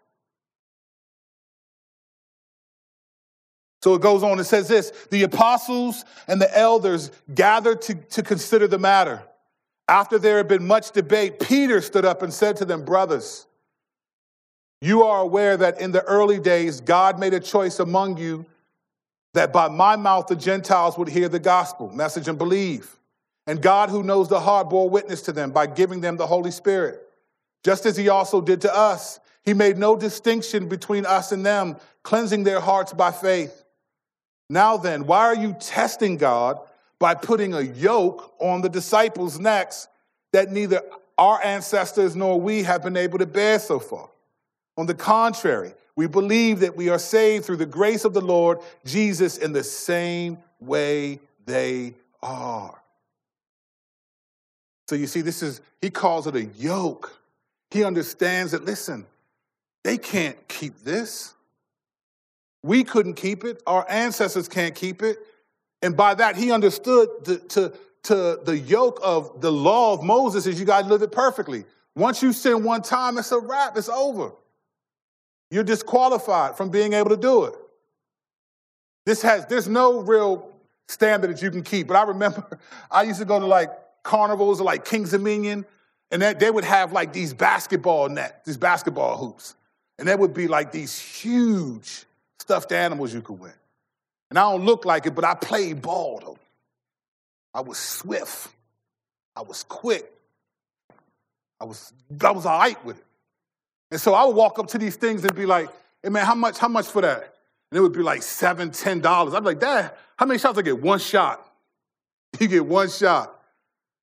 So 3.83 3.93
it 3.93 4.01
goes 4.01 4.23
on, 4.23 4.39
it 4.39 4.45
says 4.45 4.67
this 4.67 4.91
the 5.11 5.23
apostles 5.23 6.05
and 6.27 6.41
the 6.41 6.57
elders 6.57 7.11
gathered 7.33 7.83
to, 7.83 7.93
to 7.93 8.23
consider 8.23 8.67
the 8.67 8.79
matter. 8.79 9.21
After 9.87 10.17
there 10.17 10.37
had 10.37 10.47
been 10.47 10.65
much 10.65 10.91
debate, 10.91 11.39
Peter 11.39 11.79
stood 11.81 12.05
up 12.05 12.23
and 12.23 12.33
said 12.33 12.57
to 12.57 12.65
them, 12.65 12.83
Brothers, 12.83 13.45
you 14.85 15.03
are 15.03 15.21
aware 15.21 15.57
that 15.57 15.81
in 15.81 15.91
the 15.91 16.03
early 16.03 16.39
days, 16.39 16.79
God 16.79 17.19
made 17.19 17.33
a 17.33 17.39
choice 17.39 17.79
among 17.79 18.17
you 18.17 18.45
that 19.33 19.51
by 19.51 19.67
my 19.67 19.95
mouth 19.95 20.27
the 20.27 20.35
Gentiles 20.35 20.97
would 20.97 21.09
hear 21.09 21.27
the 21.27 21.39
gospel, 21.39 21.91
message, 21.91 22.27
and 22.27 22.37
believe. 22.37 22.95
And 23.47 23.61
God, 23.61 23.89
who 23.89 24.03
knows 24.03 24.29
the 24.29 24.39
heart, 24.39 24.69
bore 24.69 24.89
witness 24.89 25.21
to 25.23 25.31
them 25.31 25.51
by 25.51 25.67
giving 25.67 26.01
them 26.01 26.17
the 26.17 26.27
Holy 26.27 26.51
Spirit 26.51 27.01
just 27.65 27.87
as 27.87 27.97
he 27.97 28.09
also 28.09 28.41
did 28.41 28.61
to 28.61 28.75
us. 28.75 29.19
He 29.43 29.55
made 29.55 29.79
no 29.79 29.95
distinction 29.95 30.67
between 30.67 31.03
us 31.03 31.31
and 31.31 31.43
them, 31.43 31.77
cleansing 32.03 32.43
their 32.43 32.59
hearts 32.59 32.93
by 32.93 33.11
faith. 33.11 33.63
Now 34.51 34.77
then, 34.77 35.07
why 35.07 35.21
are 35.21 35.35
you 35.35 35.55
testing 35.59 36.17
God 36.17 36.59
by 36.99 37.15
putting 37.15 37.55
a 37.55 37.61
yoke 37.61 38.35
on 38.39 38.61
the 38.61 38.69
disciples' 38.69 39.39
necks 39.39 39.87
that 40.31 40.51
neither 40.51 40.81
our 41.17 41.43
ancestors 41.43 42.15
nor 42.15 42.39
we 42.39 42.61
have 42.61 42.83
been 42.83 42.97
able 42.97 43.17
to 43.17 43.25
bear 43.25 43.57
so 43.57 43.79
far? 43.79 44.09
On 44.77 44.85
the 44.85 44.93
contrary, 44.93 45.73
we 45.95 46.07
believe 46.07 46.59
that 46.59 46.75
we 46.75 46.89
are 46.89 46.99
saved 46.99 47.45
through 47.45 47.57
the 47.57 47.65
grace 47.65 48.03
of 48.03 48.13
the 48.13 48.21
Lord 48.21 48.59
Jesus 48.85 49.37
in 49.37 49.53
the 49.53 49.63
same 49.63 50.37
way 50.59 51.19
they 51.45 51.93
are. 52.21 52.81
So 54.87 54.95
you 54.95 55.07
see, 55.07 55.21
this 55.21 55.41
is, 55.41 55.61
he 55.81 55.89
calls 55.89 56.27
it 56.27 56.35
a 56.35 56.43
yoke. 56.43 57.17
He 57.71 57.83
understands 57.83 58.51
that, 58.51 58.65
listen, 58.65 59.05
they 59.83 59.97
can't 59.97 60.47
keep 60.47 60.79
this. 60.83 61.33
We 62.61 62.83
couldn't 62.83 63.15
keep 63.15 63.43
it. 63.43 63.61
Our 63.65 63.85
ancestors 63.89 64.47
can't 64.47 64.75
keep 64.75 65.01
it. 65.01 65.19
And 65.81 65.95
by 65.95 66.15
that, 66.15 66.35
he 66.35 66.51
understood 66.51 67.09
the, 67.23 67.37
to, 67.37 67.73
to 68.03 68.39
the 68.43 68.57
yoke 68.57 68.99
of 69.03 69.41
the 69.41 69.51
law 69.51 69.93
of 69.93 70.03
Moses 70.03 70.47
is 70.47 70.59
you 70.59 70.65
got 70.65 70.83
to 70.83 70.87
live 70.87 71.01
it 71.01 71.11
perfectly. 71.11 71.65
Once 71.95 72.21
you 72.21 72.33
sin 72.33 72.63
one 72.63 72.81
time, 72.81 73.17
it's 73.17 73.31
a 73.31 73.39
wrap, 73.39 73.77
it's 73.77 73.89
over. 73.89 74.31
You're 75.51 75.63
disqualified 75.63 76.57
from 76.57 76.69
being 76.69 76.93
able 76.93 77.09
to 77.09 77.17
do 77.17 77.45
it. 77.45 77.53
This 79.05 79.21
has, 79.21 79.45
there's 79.45 79.67
no 79.67 79.99
real 79.99 80.51
standard 80.87 81.31
that 81.31 81.41
you 81.41 81.51
can 81.51 81.63
keep. 81.63 81.87
But 81.87 81.97
I 81.97 82.03
remember 82.03 82.59
I 82.91 83.03
used 83.03 83.19
to 83.19 83.25
go 83.25 83.39
to 83.39 83.45
like 83.45 83.69
carnivals 84.03 84.61
or 84.61 84.63
like 84.63 84.85
Kings 84.85 85.11
Dominion, 85.11 85.65
and 86.11 86.21
that 86.21 86.39
they 86.39 86.51
would 86.51 86.63
have 86.63 86.93
like 86.93 87.13
these 87.13 87.33
basketball 87.33 88.09
net, 88.09 88.43
these 88.45 88.57
basketball 88.57 89.17
hoops. 89.17 89.55
And 89.97 90.07
there 90.07 90.17
would 90.17 90.33
be 90.33 90.47
like 90.47 90.71
these 90.71 90.99
huge 90.99 92.05
stuffed 92.39 92.71
animals 92.71 93.13
you 93.13 93.21
could 93.21 93.39
win. 93.39 93.53
And 94.29 94.37
I 94.37 94.51
don't 94.51 94.65
look 94.65 94.85
like 94.85 95.05
it, 95.05 95.15
but 95.15 95.23
I 95.23 95.33
played 95.35 95.81
ball 95.81 96.21
though. 96.23 96.37
I 97.53 97.61
was 97.61 97.77
swift. 97.77 98.49
I 99.35 99.41
was 99.41 99.63
quick. 99.63 100.11
I 101.59 101.65
was, 101.65 101.93
I 102.21 102.31
was 102.31 102.45
all 102.45 102.59
right 102.59 102.83
with 102.85 102.97
it. 102.97 103.04
And 103.95 104.01
so 104.01 104.13
I 104.13 104.25
would 104.25 104.35
walk 104.35 104.59
up 104.59 104.67
to 104.67 104.77
these 104.77 104.97
things 104.97 105.23
and 105.23 105.33
be 105.33 105.45
like, 105.45 105.69
hey 106.03 106.09
man, 106.09 106.25
how 106.25 106.35
much, 106.35 106.57
how 106.57 106.67
much 106.67 106.85
for 106.85 107.01
that? 107.01 107.33
And 107.71 107.77
it 107.77 107.79
would 107.79 107.93
be 107.93 108.03
like 108.03 108.23
seven, 108.23 108.69
ten 108.69 108.99
dollars. 108.99 109.33
I'd 109.33 109.39
be 109.39 109.45
like, 109.45 109.61
Dad, 109.61 109.93
how 110.17 110.25
many 110.25 110.37
shots 110.37 110.59
I 110.59 110.63
get? 110.63 110.81
One 110.81 110.99
shot. 110.99 111.49
You 112.41 112.49
get 112.49 112.65
one 112.65 112.89
shot. 112.89 113.39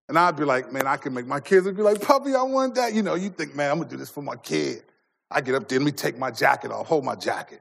And 0.08 0.18
I'd 0.18 0.34
be 0.34 0.44
like, 0.44 0.72
man, 0.72 0.86
I 0.86 0.96
can 0.96 1.12
make 1.12 1.26
my 1.26 1.40
kids 1.40 1.66
would 1.66 1.76
be 1.76 1.82
like, 1.82 2.00
puppy, 2.00 2.34
I 2.34 2.40
want 2.40 2.74
that. 2.76 2.94
You 2.94 3.02
know, 3.02 3.16
you 3.16 3.28
think, 3.28 3.54
man, 3.54 3.70
I'm 3.70 3.76
gonna 3.80 3.90
do 3.90 3.98
this 3.98 4.08
for 4.08 4.22
my 4.22 4.36
kid. 4.36 4.82
I 5.30 5.42
get 5.42 5.54
up 5.56 5.68
there, 5.68 5.78
let 5.78 5.84
me 5.84 5.92
take 5.92 6.16
my 6.16 6.30
jacket 6.30 6.70
off, 6.70 6.86
hold 6.86 7.04
my 7.04 7.14
jacket. 7.14 7.60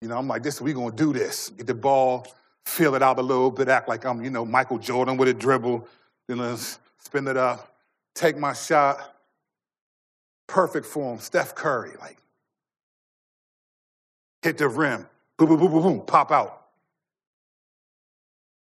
You 0.00 0.08
know, 0.08 0.18
I'm 0.18 0.26
like, 0.26 0.42
this, 0.42 0.60
we 0.60 0.72
gonna 0.72 0.90
do 0.90 1.12
this. 1.12 1.50
Get 1.50 1.68
the 1.68 1.74
ball, 1.74 2.26
feel 2.64 2.96
it 2.96 3.02
out 3.04 3.20
a 3.20 3.22
little 3.22 3.52
bit, 3.52 3.68
act 3.68 3.88
like 3.88 4.04
I'm, 4.04 4.24
you 4.24 4.30
know, 4.30 4.44
Michael 4.44 4.78
Jordan 4.78 5.16
with 5.16 5.28
a 5.28 5.34
dribble, 5.34 5.86
then 6.26 6.38
let's 6.38 6.80
spin 6.98 7.28
it 7.28 7.36
up, 7.36 7.72
take 8.12 8.36
my 8.36 8.54
shot. 8.54 9.11
Perfect 10.52 10.84
form, 10.84 11.18
Steph 11.18 11.54
Curry, 11.54 11.92
like 11.98 12.18
hit 14.42 14.58
the 14.58 14.68
rim, 14.68 15.06
boom, 15.38 15.48
boom, 15.48 15.58
boom, 15.58 15.70
boom, 15.72 15.82
boom, 15.82 16.00
pop 16.02 16.30
out. 16.30 16.66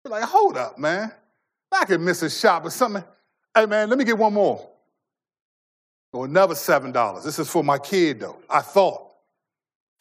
You're 0.03 0.11
like, 0.11 0.25
hold 0.25 0.57
up, 0.57 0.77
man. 0.77 1.13
I 1.71 1.85
could 1.85 2.01
miss 2.01 2.21
a 2.23 2.29
shot, 2.29 2.63
but 2.63 2.73
something, 2.73 3.05
hey 3.55 3.65
man, 3.67 3.87
let 3.87 3.97
me 3.97 4.03
get 4.03 4.17
one 4.17 4.33
more. 4.33 4.69
Or 6.11 6.25
another 6.25 6.55
$7. 6.55 7.23
This 7.23 7.39
is 7.39 7.49
for 7.49 7.63
my 7.63 7.77
kid, 7.77 8.19
though. 8.19 8.41
I 8.49 8.59
thought. 8.59 9.13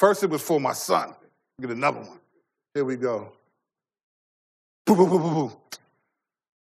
First, 0.01 0.25
it 0.25 0.31
was 0.31 0.43
for 0.43 0.61
my 0.61 0.73
son. 0.73 1.15
Get 1.61 1.71
another 1.71 2.01
one. 2.01 2.19
Here 2.75 2.85
we 2.85 2.97
go. 2.97 3.33
Boom, 4.87 4.97
boom, 4.97 5.11
boom, 5.11 5.23
boom, 5.23 5.53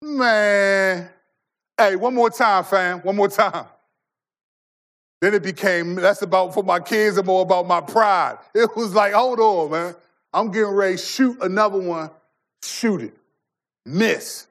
boom. 0.02 0.18
Man. 0.18 1.08
Hey, 1.78 1.96
one 1.96 2.14
more 2.14 2.28
time, 2.28 2.62
fam. 2.64 3.00
One 3.00 3.16
more 3.16 3.28
time. 3.28 3.64
Then 5.20 5.34
it 5.34 5.42
became 5.42 5.96
less 5.96 6.22
about 6.22 6.52
for 6.52 6.62
my 6.62 6.80
kids 6.80 7.16
and 7.16 7.26
more 7.26 7.42
about 7.42 7.66
my 7.66 7.80
pride. 7.80 8.38
It 8.54 8.70
was 8.76 8.94
like, 8.94 9.12
hold 9.12 9.40
on, 9.40 9.70
man. 9.70 9.94
I'm 10.32 10.50
getting 10.50 10.70
ready 10.70 10.96
shoot 10.96 11.38
another 11.40 11.78
one. 11.78 12.10
Shoot 12.62 13.02
it. 13.02 13.16
Miss. 13.86 14.46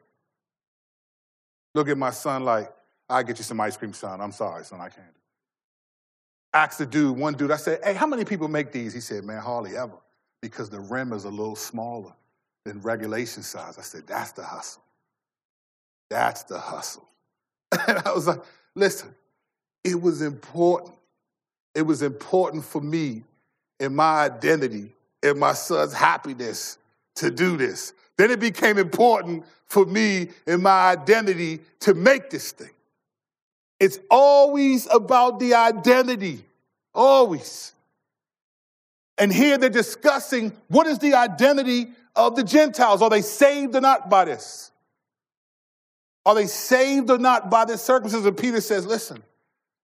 Look 1.76 1.90
at 1.90 1.98
my 1.98 2.12
son 2.12 2.46
like, 2.46 2.72
I'll 3.10 3.24
get 3.24 3.38
you 3.38 3.44
some 3.44 3.60
ice 3.60 3.76
cream, 3.78 3.94
son. 3.94 4.22
I'm 4.22 4.32
sorry, 4.32 4.64
son, 4.64 4.80
I 4.80 4.90
can't. 4.90 5.06
asked 6.54 6.78
the 6.78 6.86
dude, 6.86 7.18
one 7.18 7.34
dude, 7.34 7.52
I 7.52 7.58
said, 7.58 7.80
hey, 7.84 7.94
how 7.94 8.08
many 8.08 8.26
people 8.26 8.48
make 8.48 8.72
these? 8.72 8.94
He 8.94 9.02
said, 9.02 9.24
man, 9.24 9.42
hardly 9.42 9.76
ever, 9.76 9.98
because 10.42 10.70
the 10.70 10.80
rim 10.80 11.12
is 11.14 11.26
a 11.26 11.30
little 11.30 11.56
smaller 11.56 12.14
than 12.66 12.80
regulation 12.82 13.44
size. 13.44 13.78
I 13.78 13.82
said, 13.82 14.08
that's 14.08 14.32
the 14.32 14.44
hustle. 14.44 14.84
That's 16.10 16.44
the 16.44 16.60
hustle. 16.60 17.08
and 17.88 18.00
I 18.06 18.14
was 18.14 18.28
like, 18.28 18.42
listen, 18.76 19.14
it 19.84 20.02
was 20.02 20.22
important. 20.22 20.94
It 21.76 21.82
was 21.82 22.02
important 22.02 22.64
for 22.64 22.82
me 22.82 23.24
in 23.80 23.96
my 23.96 24.26
identity, 24.26 24.92
in 25.22 25.40
my 25.40 25.54
son's 25.54 25.94
happiness 25.94 26.78
to 27.16 27.32
do 27.32 27.58
this. 27.58 27.94
Then 28.18 28.32
it 28.32 28.40
became 28.40 28.78
important 28.78 29.46
for 29.66 29.86
me 29.86 30.30
in 30.46 30.62
my 30.62 30.92
identity 30.92 31.60
to 31.82 31.94
make 31.94 32.30
this 32.30 32.52
thing. 32.52 32.70
It's 33.80 34.00
always 34.10 34.88
about 34.94 35.40
the 35.40 35.56
identity, 35.56 36.46
always. 36.94 37.74
And 39.18 39.34
here 39.34 39.58
they're 39.58 39.70
discussing 39.70 40.54
what 40.68 40.88
is 40.88 41.00
the 41.00 41.16
identity 41.16 41.88
of 42.16 42.36
the 42.36 42.44
Gentiles? 42.44 43.02
Are 43.02 43.10
they 43.10 43.22
saved 43.22 43.76
or 43.76 43.82
not 43.82 44.10
by 44.10 44.26
this? 44.26 44.72
Are 46.26 46.36
they 46.36 46.46
saved 46.46 47.10
or 47.10 47.18
not 47.18 47.50
by 47.50 47.66
this 47.66 47.82
circumcision? 47.82 48.34
Peter 48.36 48.62
says, 48.62 48.86
listen, 48.86 49.22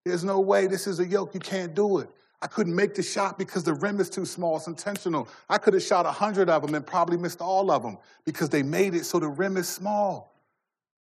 there's 0.05 0.23
no 0.23 0.39
way 0.39 0.67
this 0.67 0.87
is 0.87 0.99
a 0.99 1.05
yoke. 1.05 1.33
You 1.33 1.39
can't 1.39 1.73
do 1.73 1.99
it. 1.99 2.09
I 2.41 2.47
couldn't 2.47 2.75
make 2.75 2.95
the 2.95 3.03
shot 3.03 3.37
because 3.37 3.63
the 3.63 3.73
rim 3.73 3.99
is 3.99 4.09
too 4.09 4.25
small. 4.25 4.57
It's 4.57 4.67
intentional. 4.67 5.27
I 5.49 5.57
could 5.57 5.73
have 5.73 5.83
shot 5.83 6.05
a 6.05 6.09
100 6.09 6.49
of 6.49 6.61
them 6.61 6.73
and 6.73 6.85
probably 6.85 7.17
missed 7.17 7.41
all 7.41 7.69
of 7.69 7.83
them 7.83 7.97
because 8.23 8.49
they 8.49 8.63
made 8.63 8.95
it 8.95 9.05
so 9.05 9.19
the 9.19 9.27
rim 9.27 9.57
is 9.57 9.67
small. 9.67 10.33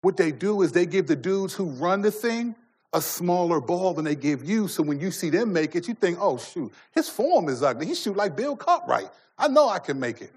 What 0.00 0.16
they 0.16 0.32
do 0.32 0.62
is 0.62 0.72
they 0.72 0.84
give 0.84 1.06
the 1.06 1.14
dudes 1.14 1.54
who 1.54 1.66
run 1.66 2.02
the 2.02 2.10
thing 2.10 2.56
a 2.92 3.00
smaller 3.00 3.60
ball 3.60 3.94
than 3.94 4.04
they 4.04 4.16
give 4.16 4.44
you. 4.44 4.68
So 4.68 4.82
when 4.82 5.00
you 5.00 5.10
see 5.10 5.30
them 5.30 5.52
make 5.52 5.76
it, 5.76 5.88
you 5.88 5.94
think, 5.94 6.18
oh, 6.20 6.38
shoot, 6.38 6.72
his 6.92 7.08
form 7.08 7.48
is 7.48 7.62
ugly. 7.62 7.86
He 7.86 7.94
shoot 7.94 8.16
like 8.16 8.36
Bill 8.36 8.56
Cartwright. 8.56 9.08
I 9.38 9.48
know 9.48 9.68
I 9.68 9.78
can 9.78 9.98
make 9.98 10.20
it. 10.20 10.32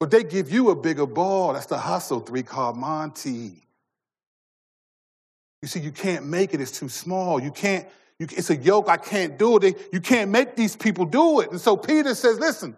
But 0.00 0.10
they 0.10 0.24
give 0.24 0.50
you 0.50 0.70
a 0.70 0.74
bigger 0.74 1.06
ball. 1.06 1.52
That's 1.52 1.66
the 1.66 1.78
hustle, 1.78 2.20
three 2.20 2.42
card 2.42 2.76
Monty. 2.76 3.62
You 5.62 5.68
see, 5.68 5.80
you 5.80 5.92
can't 5.92 6.26
make 6.26 6.52
it, 6.54 6.60
it's 6.60 6.76
too 6.76 6.88
small. 6.88 7.40
You 7.40 7.52
can't, 7.52 7.86
you, 8.18 8.26
it's 8.30 8.50
a 8.50 8.56
yoke, 8.56 8.88
I 8.88 8.96
can't 8.96 9.38
do 9.38 9.56
it. 9.58 9.88
You 9.92 10.00
can't 10.00 10.30
make 10.30 10.56
these 10.56 10.76
people 10.76 11.04
do 11.04 11.40
it. 11.40 11.50
And 11.52 11.60
so 11.60 11.76
Peter 11.76 12.14
says, 12.14 12.38
listen, 12.38 12.76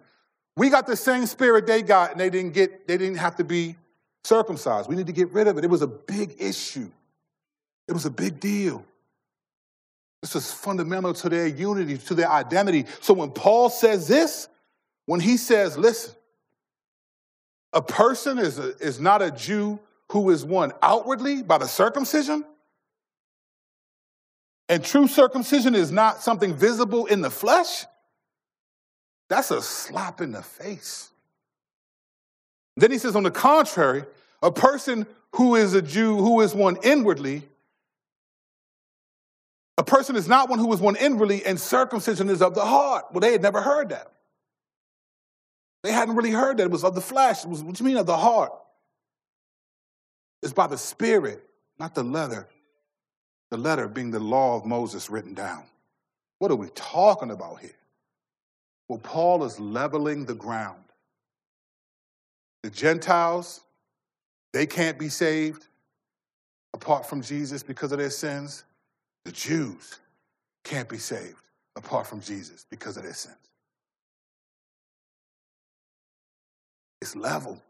we 0.55 0.69
got 0.69 0.87
the 0.87 0.95
same 0.95 1.25
spirit 1.25 1.65
they 1.67 1.81
got, 1.81 2.11
and 2.11 2.19
they 2.19 2.29
didn't 2.29 2.53
get, 2.53 2.87
they 2.87 2.97
didn't 2.97 3.17
have 3.17 3.35
to 3.37 3.43
be 3.43 3.75
circumcised. 4.23 4.87
We 4.87 4.95
need 4.95 5.07
to 5.07 5.13
get 5.13 5.31
rid 5.31 5.47
of 5.47 5.57
it. 5.57 5.63
It 5.63 5.69
was 5.69 5.81
a 5.81 5.87
big 5.87 6.35
issue. 6.39 6.89
It 7.87 7.93
was 7.93 8.05
a 8.05 8.09
big 8.11 8.39
deal. 8.39 8.85
This 10.21 10.35
is 10.35 10.51
fundamental 10.51 11.13
to 11.13 11.29
their 11.29 11.47
unity, 11.47 11.97
to 11.97 12.15
their 12.15 12.29
identity. 12.29 12.85
So 13.01 13.13
when 13.13 13.31
Paul 13.31 13.69
says 13.69 14.07
this, 14.07 14.47
when 15.05 15.19
he 15.19 15.37
says, 15.37 15.77
listen, 15.77 16.15
a 17.73 17.81
person 17.81 18.39
is, 18.39 18.57
a, 18.57 18.75
is 18.77 18.99
not 18.99 19.21
a 19.21 19.29
Jew 19.29 19.79
who 20.11 20.29
is 20.29 20.45
one 20.45 20.71
outwardly 20.81 21.43
by 21.43 21.57
the 21.57 21.67
circumcision. 21.67 22.45
And 24.67 24.83
true 24.83 25.07
circumcision 25.07 25.75
is 25.75 25.91
not 25.91 26.21
something 26.21 26.53
visible 26.53 27.05
in 27.05 27.21
the 27.21 27.29
flesh. 27.29 27.85
That's 29.29 29.51
a 29.51 29.61
slap 29.61 30.21
in 30.21 30.31
the 30.31 30.41
face. 30.41 31.11
Then 32.77 32.91
he 32.91 32.97
says, 32.97 33.15
on 33.15 33.23
the 33.23 33.31
contrary, 33.31 34.03
a 34.41 34.51
person 34.51 35.05
who 35.33 35.55
is 35.55 35.73
a 35.73 35.81
Jew 35.81 36.17
who 36.17 36.41
is 36.41 36.53
one 36.53 36.77
inwardly, 36.83 37.43
a 39.77 39.83
person 39.83 40.15
is 40.15 40.27
not 40.27 40.49
one 40.49 40.59
who 40.59 40.71
is 40.73 40.79
one 40.79 40.95
inwardly, 40.95 41.45
and 41.45 41.59
circumcision 41.59 42.29
is 42.29 42.41
of 42.41 42.55
the 42.55 42.65
heart. 42.65 43.05
Well, 43.11 43.19
they 43.19 43.33
had 43.33 43.41
never 43.41 43.61
heard 43.61 43.89
that. 43.89 44.11
They 45.83 45.91
hadn't 45.91 46.15
really 46.15 46.31
heard 46.31 46.57
that. 46.57 46.63
It 46.63 46.71
was 46.71 46.83
of 46.83 46.95
the 46.95 47.01
flesh. 47.01 47.43
It 47.43 47.49
was, 47.49 47.61
what 47.61 47.75
do 47.75 47.83
you 47.83 47.87
mean 47.87 47.97
of 47.97 48.05
the 48.05 48.17
heart? 48.17 48.53
It's 50.41 50.53
by 50.53 50.67
the 50.67 50.77
spirit, 50.77 51.43
not 51.77 51.93
the 51.93 52.03
letter. 52.03 52.47
The 53.55 53.61
letter 53.61 53.87
being 53.87 54.11
the 54.11 54.19
law 54.19 54.57
of 54.57 54.65
Moses 54.65 55.09
written 55.09 55.33
down. 55.33 55.63
What 56.39 56.51
are 56.51 56.57
we 56.57 56.67
talking 56.75 57.31
about 57.31 57.61
here? 57.61 57.77
Well, 58.89 58.99
Paul 58.99 59.45
is 59.45 59.61
leveling 59.61 60.25
the 60.25 60.33
ground. 60.33 60.83
The 62.63 62.69
Gentiles, 62.69 63.61
they 64.51 64.65
can't 64.65 64.99
be 64.99 65.07
saved 65.07 65.67
apart 66.73 67.05
from 67.05 67.21
Jesus 67.21 67.63
because 67.63 67.93
of 67.93 67.97
their 67.97 68.09
sins. 68.09 68.65
The 69.23 69.31
Jews 69.31 70.01
can't 70.65 70.89
be 70.89 70.97
saved 70.97 71.39
apart 71.77 72.07
from 72.07 72.19
Jesus 72.19 72.65
because 72.69 72.97
of 72.97 73.03
their 73.03 73.13
sins. 73.13 73.37
It's 76.99 77.15
level. 77.15 77.61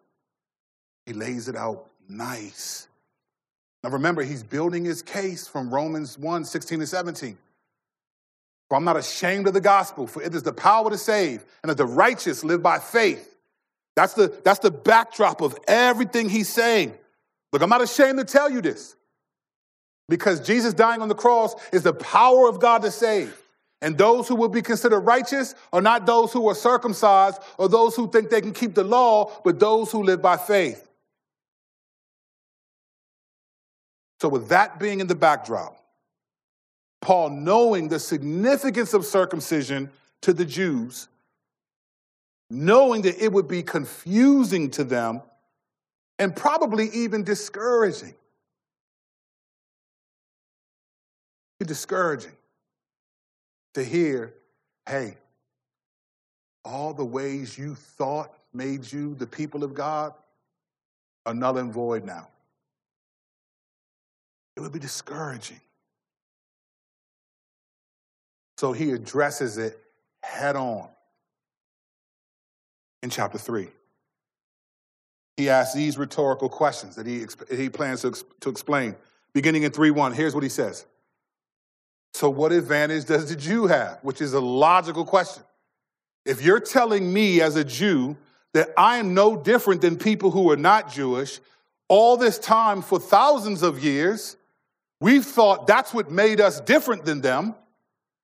He 1.06 1.14
lays 1.14 1.48
it 1.48 1.56
out 1.56 1.86
nice. 2.10 2.88
Now 3.86 3.92
remember, 3.92 4.24
he's 4.24 4.42
building 4.42 4.84
his 4.84 5.04
case 5.04 5.48
from 5.48 5.72
Romans 5.72 6.18
1 6.18 6.46
16 6.46 6.80
and 6.80 6.90
17. 6.90 7.38
For 8.68 8.78
I'm 8.78 8.84
not 8.84 8.98
ashamed 8.98 9.46
of 9.48 9.54
the 9.54 9.62
gospel, 9.62 10.08
for 10.08 10.24
it 10.24 10.34
is 10.34 10.42
the 10.42 10.54
power 10.54 10.90
to 10.90 10.98
save, 10.98 11.46
and 11.62 11.70
that 11.70 11.78
the 11.78 11.86
righteous 11.86 12.44
live 12.44 12.64
by 12.64 12.80
faith. 12.80 13.38
That's 13.96 14.16
the, 14.16 14.36
that's 14.44 14.58
the 14.58 14.72
backdrop 14.72 15.40
of 15.42 15.56
everything 15.68 16.30
he's 16.30 16.50
saying. 16.50 16.96
Look, 17.54 17.62
I'm 17.62 17.70
not 17.70 17.84
ashamed 17.84 18.18
to 18.18 18.26
tell 18.26 18.50
you 18.50 18.60
this 18.60 18.96
because 20.10 20.40
Jesus 20.40 20.74
dying 20.74 21.04
on 21.04 21.08
the 21.08 21.14
cross 21.14 21.54
is 21.72 21.84
the 21.84 21.94
power 21.94 22.50
of 22.50 22.60
God 22.60 22.82
to 22.82 22.90
save. 22.90 23.40
And 23.84 24.00
those 24.00 24.28
who 24.28 24.34
will 24.34 24.50
be 24.50 24.64
considered 24.64 25.02
righteous 25.02 25.54
are 25.72 25.82
not 25.82 26.08
those 26.08 26.34
who 26.34 26.50
are 26.50 26.56
circumcised 26.56 27.40
or 27.60 27.70
those 27.70 27.96
who 27.96 28.10
think 28.10 28.32
they 28.32 28.42
can 28.42 28.54
keep 28.54 28.74
the 28.74 28.84
law, 28.84 29.32
but 29.44 29.60
those 29.60 29.92
who 29.92 30.02
live 30.02 30.24
by 30.24 30.38
faith. 30.38 30.90
So, 34.20 34.30
with 34.30 34.50
that 34.50 34.80
being 34.80 35.02
in 35.02 35.08
the 35.08 35.16
backdrop, 35.16 35.78
Paul, 37.02 37.30
knowing 37.30 37.90
the 37.90 38.00
significance 38.00 38.94
of 38.94 39.06
circumcision 39.06 39.90
to 40.22 40.34
the 40.34 40.46
Jews, 40.46 41.08
knowing 42.50 43.02
that 43.04 43.24
it 43.24 43.32
would 43.32 43.48
be 43.48 43.62
confusing 43.62 44.72
to 44.72 44.84
them 44.84 45.22
and 46.18 46.36
probably 46.36 46.90
even 46.90 47.24
discouraging. 47.24 48.16
Discouraging 51.60 52.34
to 53.74 53.84
hear, 53.84 54.34
hey, 54.88 55.18
all 56.64 56.94
the 56.94 57.06
ways 57.06 57.58
you 57.58 57.76
thought 57.76 58.34
made 58.54 58.92
you 58.92 59.16
the 59.16 59.28
people 59.28 59.64
of 59.64 59.74
God 59.74 60.14
are 61.26 61.34
null 61.34 61.58
and 61.58 61.74
void 61.74 62.06
now. 62.06 62.28
It 64.56 64.62
would 64.62 64.72
be 64.72 64.80
discouraging. 64.80 65.60
So 68.58 68.72
he 68.72 68.92
addresses 68.92 69.58
it 69.58 69.78
head 70.24 70.56
on 70.56 70.88
in 73.04 73.10
chapter 73.10 73.38
3. 73.38 73.68
He 75.38 75.50
asks 75.50 75.76
these 75.76 75.98
rhetorical 75.98 76.48
questions 76.48 76.96
that 76.96 77.06
he, 77.06 77.26
he 77.54 77.70
plans 77.70 78.02
to, 78.02 78.14
to 78.40 78.50
explain. 78.50 78.96
Beginning 79.34 79.64
in 79.64 79.72
3 79.72 79.92
1, 79.92 80.14
here's 80.14 80.34
what 80.34 80.44
he 80.44 80.50
says 80.50 80.86
so, 82.16 82.30
what 82.30 82.54
advantage 82.54 83.04
does 83.04 83.28
the 83.28 83.36
Jew 83.36 83.68
have? 83.68 84.00
Which 84.02 84.22
is 84.22 84.34
a 84.34 84.40
logical 84.40 85.04
question. 85.04 85.44
If 86.24 86.42
you're 86.42 86.62
telling 86.62 87.12
me 87.12 87.42
as 87.42 87.58
a 87.58 87.64
Jew 87.66 88.16
that 88.54 88.70
I 88.78 89.00
am 89.00 89.14
no 89.14 89.36
different 89.36 89.82
than 89.82 89.98
people 89.98 90.32
who 90.32 90.50
are 90.50 90.56
not 90.56 90.90
Jewish, 90.90 91.42
all 91.90 92.16
this 92.16 92.40
time 92.40 92.82
for 92.82 93.02
thousands 93.02 93.64
of 93.64 93.84
years, 93.84 94.38
we've 95.02 95.26
thought 95.26 95.68
that's 95.68 95.94
what 95.94 96.12
made 96.12 96.42
us 96.42 96.60
different 96.62 97.06
than 97.06 97.22
them. 97.22 97.56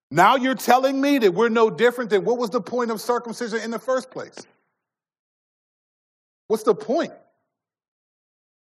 Now 0.09 0.35
you're 0.35 0.55
telling 0.55 0.99
me 0.99 1.19
that 1.19 1.33
we're 1.33 1.49
no 1.49 1.69
different 1.69 2.09
than 2.09 2.25
what 2.25 2.37
was 2.37 2.49
the 2.49 2.61
point 2.61 2.91
of 2.91 2.99
circumcision 2.99 3.61
in 3.61 3.71
the 3.71 3.79
first 3.79 4.11
place? 4.11 4.45
What's 6.47 6.63
the 6.63 6.75
point? 6.75 7.13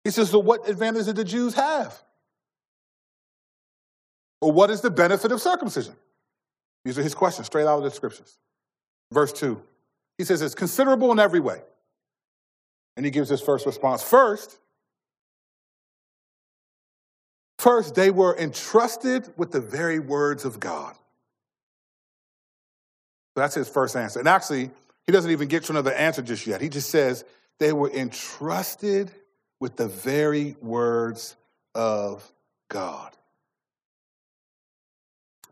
He 0.03 0.11
says, 0.11 0.31
so 0.31 0.39
what 0.39 0.67
advantage 0.67 1.05
did 1.05 1.15
the 1.15 1.23
Jews 1.23 1.53
have? 1.53 1.95
Or 4.41 4.51
what 4.51 4.69
is 4.69 4.81
the 4.81 4.91
benefit 4.91 5.31
of 5.31 5.41
circumcision? 5.41 5.95
These 6.83 6.99
are 6.99 7.03
his 7.03 7.15
questions 7.15 7.47
straight 7.47 7.65
out 7.65 7.77
of 7.77 7.83
the 7.83 7.91
scriptures. 7.91 8.37
Verse 9.11 9.33
2. 9.33 9.61
He 10.17 10.23
says 10.23 10.41
it's 10.41 10.55
considerable 10.55 11.11
in 11.11 11.19
every 11.19 11.39
way. 11.39 11.61
And 12.97 13.05
he 13.05 13.11
gives 13.11 13.29
his 13.29 13.41
first 13.41 13.65
response. 13.65 14.01
First, 14.01 14.57
first, 17.57 17.95
they 17.95 18.11
were 18.11 18.37
entrusted 18.37 19.31
with 19.37 19.51
the 19.51 19.61
very 19.61 19.99
words 19.99 20.45
of 20.45 20.59
God. 20.59 20.95
That's 23.35 23.55
his 23.55 23.67
first 23.67 23.95
answer. 23.95 24.19
And 24.19 24.27
actually, 24.27 24.71
he 25.05 25.11
doesn't 25.11 25.31
even 25.31 25.47
get 25.47 25.63
to 25.65 25.73
another 25.73 25.93
answer 25.93 26.21
just 26.21 26.47
yet. 26.47 26.61
He 26.61 26.69
just 26.69 26.89
says 26.89 27.25
they 27.59 27.73
were 27.73 27.91
entrusted 27.91 29.11
with 29.59 29.75
the 29.75 29.87
very 29.87 30.55
words 30.61 31.35
of 31.73 32.29
God. 32.69 33.11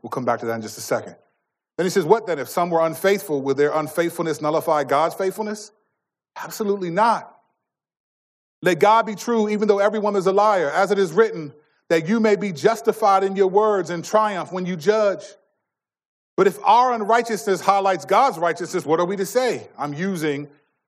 We'll 0.02 0.10
come 0.10 0.26
back 0.26 0.40
to 0.42 0.46
that 0.48 0.56
in 0.56 0.62
just 0.62 0.78
a 0.78 0.82
second. 0.82 1.16
Then 1.78 1.86
he 1.86 1.90
says, 1.90 2.06
What 2.06 2.28
then? 2.28 2.40
If 2.40 2.50
some 2.50 2.70
were 2.70 2.86
unfaithful, 2.86 3.42
will 3.42 3.56
their 3.56 3.72
unfaithfulness 3.72 4.42
nullify 4.42 4.84
God's 4.84 5.16
faithfulness? 5.16 5.72
Absolutely 6.36 6.90
not. 6.90 7.30
Let 8.62 8.80
God 8.80 9.06
be 9.06 9.16
true, 9.16 9.50
even 9.50 9.68
though 9.68 9.80
everyone 9.80 10.16
is 10.16 10.26
a 10.26 10.32
liar, 10.32 10.70
as 10.70 10.92
it 10.92 11.00
is 11.00 11.12
written, 11.12 11.54
that 11.90 12.08
you 12.08 12.20
may 12.20 12.36
be 12.36 12.52
justified 12.52 13.24
in 13.24 13.36
your 13.36 13.48
words 13.48 13.90
and 13.90 14.04
triumph 14.04 14.52
when 14.52 14.66
you 14.66 14.76
judge. 14.76 15.24
But 16.36 16.48
if 16.48 16.58
our 16.64 16.94
unrighteousness 16.94 17.62
highlights 17.62 18.06
God's 18.06 18.40
righteousness, 18.40 18.86
what 18.86 19.00
are 19.00 19.06
we 19.06 19.16
to 19.18 19.26
say? 19.26 19.68
I'm 19.78 19.94
using 19.94 20.48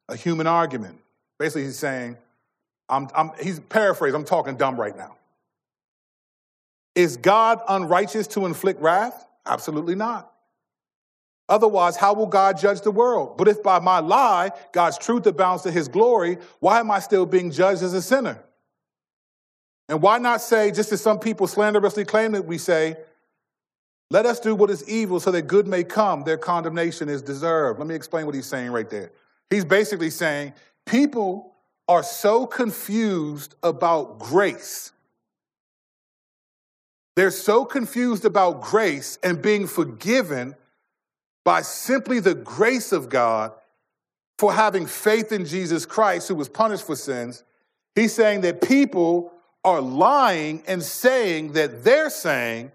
a 0.10 0.16
human 0.16 0.48
argument. 0.48 1.00
Basically, 1.38 1.64
he's 1.64 1.78
saying, 1.78 2.18
I'm, 2.90 3.08
I'm, 3.16 3.32
he's 3.42 3.60
paraphrased, 3.60 4.16
I'm 4.16 4.26
talking 4.26 4.56
dumb 4.56 4.80
right 4.80 4.96
now. 4.96 5.16
Is 6.96 7.18
God 7.18 7.60
unrighteous 7.68 8.28
to 8.28 8.46
inflict 8.46 8.82
wrath? 8.82 9.26
Absolutely 9.46 9.96
not. 9.96 10.32
Otherwise, 11.48 11.96
how 11.96 12.14
will 12.14 12.26
God 12.26 12.58
judge 12.58 12.82
the 12.82 12.92
world? 12.92 13.38
But 13.38 13.48
if 13.48 13.62
by 13.62 13.80
my 13.80 14.00
lie, 14.00 14.52
God's 14.72 14.98
truth 14.98 15.28
abounds 15.28 15.62
to 15.64 15.72
his 15.72 15.88
glory, 15.88 16.38
why 16.60 16.80
am 16.80 16.90
I 16.90 17.00
still 17.00 17.26
being 17.26 17.52
judged 17.52 17.84
as 17.84 17.94
a 17.94 18.02
sinner? 18.02 18.40
And 19.88 20.02
why 20.02 20.18
not 20.18 20.42
say, 20.42 20.72
just 20.72 20.92
as 20.92 21.02
some 21.02 21.20
people 21.20 21.48
slanderously 21.48 22.06
claim 22.06 22.32
that 22.32 22.46
we 22.46 22.58
say, 22.58 22.98
let 24.12 24.26
us 24.26 24.40
do 24.40 24.56
what 24.56 24.70
is 24.70 24.88
evil 24.88 25.20
so 25.20 25.32
that 25.32 25.44
good 25.44 25.68
may 25.68 25.84
come, 25.84 26.24
their 26.24 26.38
condemnation 26.38 27.10
is 27.10 27.22
deserved. 27.22 27.80
Let 27.80 27.88
me 27.88 27.96
explain 27.96 28.26
what 28.26 28.36
he's 28.36 28.46
saying 28.46 28.72
right 28.72 28.90
there. 28.90 29.12
He's 29.50 29.66
basically 29.66 30.10
saying 30.10 30.54
people 30.86 31.54
are 31.88 32.04
so 32.04 32.46
confused 32.46 33.56
about 33.62 34.20
grace. 34.20 34.92
They're 37.16 37.32
so 37.32 37.64
confused 37.64 38.26
about 38.26 38.62
grace 38.62 39.18
and 39.24 39.42
being 39.42 39.68
forgiven 39.68 40.56
by 41.44 41.62
simply 41.62 42.20
the 42.20 42.36
grace 42.36 42.92
of 42.92 43.10
God 43.10 43.54
for 44.38 44.52
having 44.52 44.86
faith 44.86 45.32
in 45.32 45.46
Jesus 45.46 45.86
Christ, 45.86 46.28
who 46.28 46.36
was 46.36 46.50
punished 46.50 46.86
for 46.86 46.96
sins. 46.96 47.44
He's 47.94 48.14
saying 48.14 48.42
that 48.42 48.62
people 48.62 49.32
are 49.66 49.82
lying 49.82 50.64
and 50.68 50.82
saying 50.82 51.54
that 51.54 51.84
they're 51.84 52.12
saying 52.12 52.72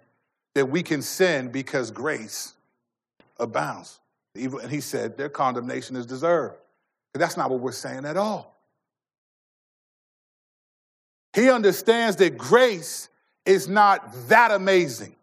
that 0.55 0.67
we 0.67 0.83
can 0.83 1.01
sin 1.01 1.49
because 1.49 1.93
grace 1.93 2.55
abounds. 3.39 4.01
And 4.35 4.71
he 4.71 4.81
said 4.81 5.17
their 5.17 5.29
condemnation 5.29 5.95
is 5.95 6.05
deserved. 6.05 6.57
But 7.13 7.21
that's 7.21 7.37
not 7.37 7.49
what 7.49 7.61
we're 7.61 7.73
saying 7.73 8.05
at 8.05 8.17
all. 8.17 8.57
He 11.33 11.49
understands 11.49 12.17
that 12.17 12.37
grace 12.37 13.09
is 13.47 13.69
not 13.69 14.13
that 14.29 14.51
amazing 14.51 15.15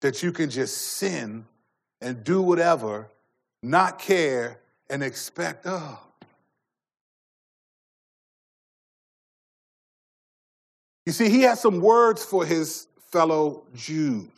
that 0.00 0.24
you 0.24 0.32
can 0.32 0.50
just 0.50 0.76
sin 0.76 1.46
and 2.00 2.24
do 2.24 2.42
whatever, 2.42 3.08
not 3.62 4.00
care, 4.00 4.58
and 4.90 5.02
expect, 5.02 5.66
oh. 5.66 6.00
You 11.06 11.12
see, 11.12 11.30
he 11.30 11.42
has 11.42 11.60
some 11.60 11.80
words 11.80 12.24
for 12.24 12.44
his 12.44 12.88
fellow 13.10 13.64
Jews. 13.74 14.28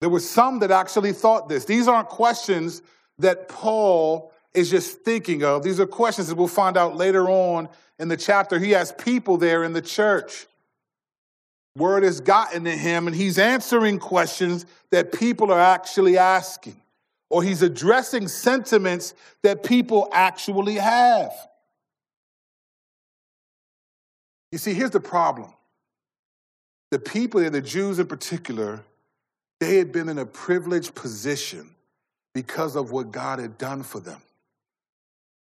There 0.00 0.08
were 0.08 0.20
some 0.20 0.60
that 0.60 0.70
actually 0.70 1.12
thought 1.12 1.48
this. 1.48 1.64
These 1.64 1.88
aren't 1.88 2.08
questions 2.08 2.80
that 3.18 3.48
Paul 3.48 4.32
is 4.54 4.70
just 4.70 5.00
thinking 5.00 5.42
of. 5.42 5.62
These 5.62 5.80
are 5.80 5.86
questions 5.86 6.28
that 6.28 6.36
we'll 6.36 6.48
find 6.48 6.76
out 6.76 6.96
later 6.96 7.28
on 7.28 7.68
in 7.98 8.08
the 8.08 8.16
chapter. 8.16 8.58
He 8.58 8.70
has 8.70 8.92
people 8.92 9.36
there 9.36 9.64
in 9.64 9.72
the 9.72 9.82
church. 9.82 10.46
Word 11.76 12.04
has 12.04 12.20
gotten 12.20 12.64
to 12.64 12.70
him, 12.70 13.06
and 13.06 13.16
he's 13.16 13.38
answering 13.38 13.98
questions 13.98 14.64
that 14.90 15.12
people 15.12 15.52
are 15.52 15.60
actually 15.60 16.16
asking, 16.16 16.80
or 17.28 17.42
he's 17.42 17.62
addressing 17.62 18.28
sentiments 18.28 19.12
that 19.42 19.62
people 19.62 20.08
actually 20.12 20.76
have. 20.76 21.32
You 24.52 24.58
see, 24.58 24.74
here's 24.74 24.90
the 24.90 25.00
problem 25.00 25.52
the 26.90 26.98
people, 26.98 27.40
and 27.40 27.54
the 27.54 27.60
Jews 27.60 27.98
in 27.98 28.06
particular, 28.06 28.82
they 29.58 29.76
had 29.76 29.92
been 29.92 30.08
in 30.08 30.18
a 30.18 30.26
privileged 30.26 30.94
position 30.94 31.70
because 32.34 32.76
of 32.76 32.90
what 32.90 33.10
God 33.10 33.38
had 33.38 33.58
done 33.58 33.82
for 33.82 33.98
them. 33.98 34.20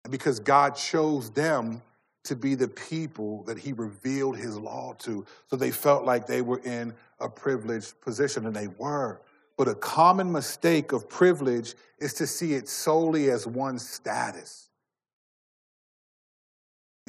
And 0.03 0.11
because 0.11 0.39
God 0.39 0.75
chose 0.75 1.29
them 1.29 1.81
to 2.23 2.35
be 2.35 2.55
the 2.55 2.67
people 2.67 3.43
that 3.43 3.57
he 3.57 3.73
revealed 3.73 4.37
his 4.37 4.57
law 4.57 4.93
to. 4.99 5.25
So 5.47 5.55
they 5.55 5.71
felt 5.71 6.05
like 6.05 6.25
they 6.25 6.41
were 6.41 6.59
in 6.59 6.93
a 7.19 7.29
privileged 7.29 7.99
position, 8.01 8.45
and 8.45 8.55
they 8.55 8.67
were. 8.67 9.21
But 9.57 9.67
a 9.67 9.75
common 9.75 10.31
mistake 10.31 10.93
of 10.93 11.09
privilege 11.09 11.75
is 11.99 12.13
to 12.15 12.27
see 12.27 12.53
it 12.53 12.69
solely 12.69 13.29
as 13.29 13.45
one 13.45 13.77
status. 13.77 14.68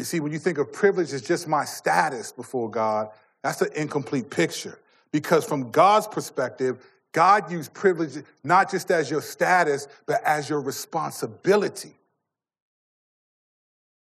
You 0.00 0.04
see, 0.04 0.18
when 0.18 0.32
you 0.32 0.38
think 0.38 0.56
of 0.56 0.72
privilege 0.72 1.12
as 1.12 1.20
just 1.20 1.46
my 1.46 1.66
status 1.66 2.32
before 2.32 2.70
God, 2.70 3.10
that's 3.42 3.60
an 3.60 3.68
incomplete 3.76 4.30
picture. 4.30 4.78
Because 5.12 5.44
from 5.44 5.70
God's 5.70 6.06
perspective, 6.06 6.82
God 7.12 7.52
used 7.52 7.74
privilege 7.74 8.24
not 8.42 8.70
just 8.70 8.90
as 8.90 9.10
your 9.10 9.20
status, 9.20 9.88
but 10.06 10.24
as 10.24 10.48
your 10.48 10.62
responsibility. 10.62 11.92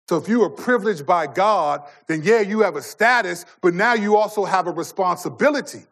So 0.08 0.18
if 0.18 0.28
you 0.28 0.44
are 0.44 0.50
privileged 0.50 1.04
by 1.04 1.26
God, 1.26 1.82
then 2.06 2.22
yeah, 2.22 2.42
you 2.42 2.60
have 2.60 2.76
a 2.76 2.82
status, 2.82 3.44
but 3.60 3.74
now 3.74 3.94
you 3.94 4.16
also 4.16 4.44
have 4.44 4.68
a 4.68 4.70
responsibility. 4.70 5.82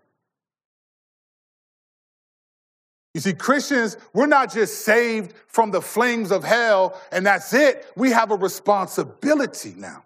You 3.16 3.20
see, 3.20 3.32
Christians, 3.32 3.96
we're 4.12 4.26
not 4.26 4.52
just 4.52 4.84
saved 4.84 5.32
from 5.46 5.70
the 5.70 5.80
flames 5.80 6.30
of 6.30 6.44
hell 6.44 7.00
and 7.10 7.24
that's 7.24 7.54
it. 7.54 7.90
We 7.96 8.10
have 8.10 8.30
a 8.30 8.36
responsibility 8.36 9.72
now. 9.74 10.04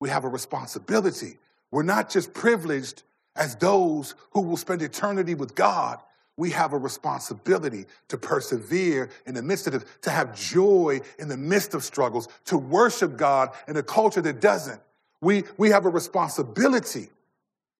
We 0.00 0.08
have 0.08 0.24
a 0.24 0.28
responsibility. 0.30 1.36
We're 1.70 1.82
not 1.82 2.08
just 2.08 2.32
privileged 2.32 3.02
as 3.36 3.56
those 3.56 4.14
who 4.30 4.40
will 4.40 4.56
spend 4.56 4.80
eternity 4.80 5.34
with 5.34 5.54
God, 5.54 5.98
we 6.38 6.50
have 6.50 6.72
a 6.72 6.78
responsibility 6.78 7.84
to 8.08 8.16
persevere 8.16 9.10
in 9.26 9.34
the 9.34 9.42
midst 9.42 9.66
of 9.66 9.74
it, 9.74 9.84
to 10.00 10.08
have 10.08 10.34
joy 10.34 11.02
in 11.18 11.28
the 11.28 11.36
midst 11.36 11.74
of 11.74 11.84
struggles, 11.84 12.28
to 12.46 12.56
worship 12.56 13.18
God 13.18 13.50
in 13.68 13.76
a 13.76 13.82
culture 13.82 14.22
that 14.22 14.40
doesn't. 14.40 14.80
We, 15.20 15.44
we 15.58 15.68
have 15.68 15.84
a 15.84 15.90
responsibility 15.90 17.10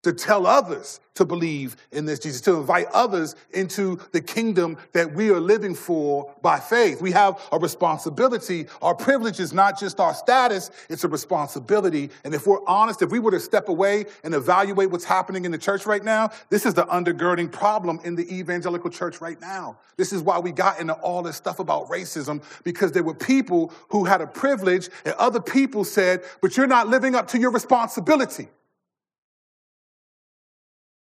to 0.03 0.13
tell 0.13 0.47
others 0.47 1.01
to 1.15 1.25
believe 1.25 1.77
in 1.91 2.05
this 2.05 2.21
Jesus, 2.21 2.41
to 2.43 2.55
invite 2.55 2.87
others 2.93 3.35
into 3.53 3.99
the 4.13 4.21
kingdom 4.21 4.77
that 4.93 5.13
we 5.13 5.31
are 5.31 5.41
living 5.41 5.75
for 5.75 6.33
by 6.43 6.61
faith. 6.61 7.03
We 7.03 7.11
have 7.11 7.41
a 7.51 7.59
responsibility. 7.59 8.67
Our 8.83 8.95
privilege 8.95 9.41
is 9.41 9.53
not 9.53 9.81
just 9.81 9.99
our 9.99 10.15
status, 10.15 10.71
it's 10.89 11.03
a 11.03 11.09
responsibility. 11.09 12.11
And 12.23 12.35
if 12.35 12.47
we're 12.47 12.65
honest, 12.69 13.03
if 13.03 13.11
we 13.11 13.19
were 13.19 13.33
to 13.33 13.41
step 13.41 13.69
away 13.69 14.05
and 14.23 14.33
evaluate 14.33 14.91
what's 14.91 15.05
happening 15.05 15.45
in 15.45 15.51
the 15.51 15.59
church 15.59 15.87
right 15.87 16.05
now, 16.05 16.31
this 16.51 16.67
is 16.67 16.75
the 16.75 16.85
undergirding 16.85 17.51
problem 17.51 17.99
in 18.05 18.15
the 18.15 18.33
evangelical 18.33 18.91
church 18.91 19.21
right 19.21 19.41
now. 19.41 19.79
This 19.97 20.13
is 20.13 20.23
why 20.23 20.39
we 20.39 20.53
got 20.53 20.79
into 20.79 20.93
all 20.93 21.23
this 21.23 21.37
stuff 21.37 21.59
about 21.59 21.89
racism, 21.89 22.45
because 22.63 22.93
there 22.93 23.03
were 23.03 23.15
people 23.15 23.73
who 23.89 24.05
had 24.05 24.21
a 24.21 24.27
privilege 24.29 24.89
and 25.05 25.15
other 25.15 25.41
people 25.41 25.83
said, 25.83 26.23
but 26.43 26.57
you're 26.57 26.69
not 26.69 26.87
living 26.87 27.17
up 27.17 27.27
to 27.29 27.41
your 27.41 27.51
responsibility. 27.51 28.49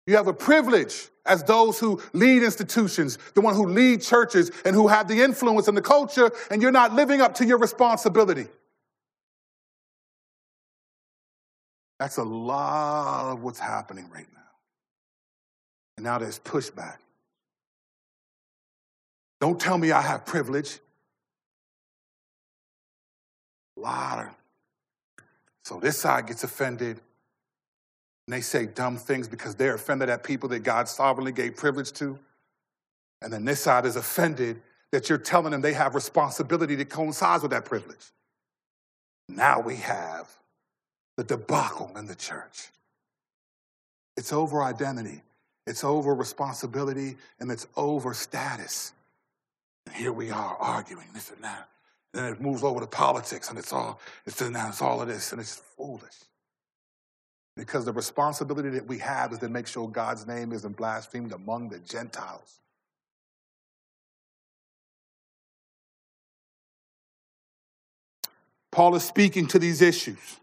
You 0.09 0.17
have 0.17 0.27
a 0.27 0.33
privilege 0.33 1.11
as 1.27 1.45
those 1.45 1.79
who 1.79 2.01
lead 2.15 2.43
institutions, 2.43 3.19
the 3.35 3.43
one 3.43 3.55
who 3.55 3.67
lead 3.67 4.01
churches 4.01 4.51
and 4.65 4.75
who 4.75 4.89
have 4.89 5.07
the 5.07 5.21
influence 5.21 5.69
in 5.69 5.75
the 5.75 5.83
culture, 5.83 6.31
and 6.51 6.63
you're 6.63 6.73
not 6.73 6.95
living 6.95 7.21
up 7.21 7.35
to 7.35 7.45
your 7.45 7.59
responsibility. 7.59 8.47
That's 12.01 12.17
a 12.17 12.23
lot 12.25 13.33
of 13.33 13.43
what's 13.43 13.59
happening 13.59 14.09
right 14.09 14.27
now. 14.33 14.41
And 15.99 16.05
now 16.05 16.17
there's 16.17 16.39
pushback. 16.39 16.97
Don't 19.43 19.61
tell 19.61 19.77
me 19.77 19.93
I 19.93 20.01
have 20.01 20.25
privilege. 20.25 20.79
A 23.77 23.81
lot 23.81 24.21
of. 24.21 25.25
So 25.65 25.79
this 25.79 25.99
side 25.99 26.29
gets 26.29 26.45
offended 26.45 26.99
and 28.29 28.35
they 28.35 28.43
say 28.43 28.67
dumb 28.67 28.99
things 28.99 29.27
because 29.27 29.55
they're 29.55 29.77
offended 29.77 30.11
at 30.11 30.23
people 30.23 30.51
that 30.51 30.59
God 30.59 30.87
sovereignly 30.87 31.33
gave 31.33 31.57
privilege 31.57 31.93
to. 31.93 32.19
And 33.23 33.33
then 33.33 33.47
this 33.47 33.59
side 33.59 33.87
is 33.87 33.97
offended 33.97 34.61
that 34.93 35.09
you're 35.09 35.17
telling 35.17 35.53
them 35.53 35.63
they 35.63 35.73
have 35.73 35.95
responsibility 35.95 36.75
that 36.75 36.91
coincides 36.91 37.43
with 37.43 37.53
that 37.53 37.65
privilege. 37.65 38.13
Now 39.31 39.61
we 39.61 39.77
have 39.77 40.29
the 41.17 41.25
debacle 41.25 41.91
in 41.97 42.05
the 42.05 42.15
church. 42.15 42.69
It's 44.19 44.31
over 44.31 44.63
identity, 44.63 45.23
it's 45.67 45.83
over 45.83 46.15
responsibility, 46.15 47.17
and 47.41 47.51
it's 47.51 47.67
over 47.79 48.13
status. 48.13 48.93
And 49.87 49.95
here 49.95 50.13
we 50.13 50.31
are 50.31 50.55
arguing 50.61 51.07
this 51.15 51.31
and 51.31 51.43
that. 51.45 51.67
And 52.13 52.25
then 52.27 52.33
it 52.35 52.43
moves 52.43 52.63
over 52.63 52.81
to 52.81 52.87
politics, 52.87 53.49
and 53.49 53.59
it's 53.59 53.73
all 53.73 53.99
it's 54.27 54.39
now 54.39 54.69
it's 54.69 54.83
all 54.83 55.01
of 55.01 55.09
this, 55.09 55.33
and 55.33 55.41
it's 55.41 55.57
foolish. 55.79 56.13
Because 57.59 57.85
the 57.85 57.93
responsibility 57.93 58.71
that 58.71 58.87
we 58.87 58.99
have 58.99 59.33
is 59.33 59.41
to 59.41 59.49
make 59.49 59.67
sure 59.67 59.89
God's 59.89 60.29
name 60.29 60.53
isn't 60.53 60.77
blasphemed 60.77 61.33
among 61.33 61.71
the 61.71 61.81
Gentiles. 61.81 62.61
Paul 68.71 68.95
is 68.95 69.03
speaking 69.03 69.49
to 69.49 69.59
these 69.59 69.83
issues. 69.83 70.39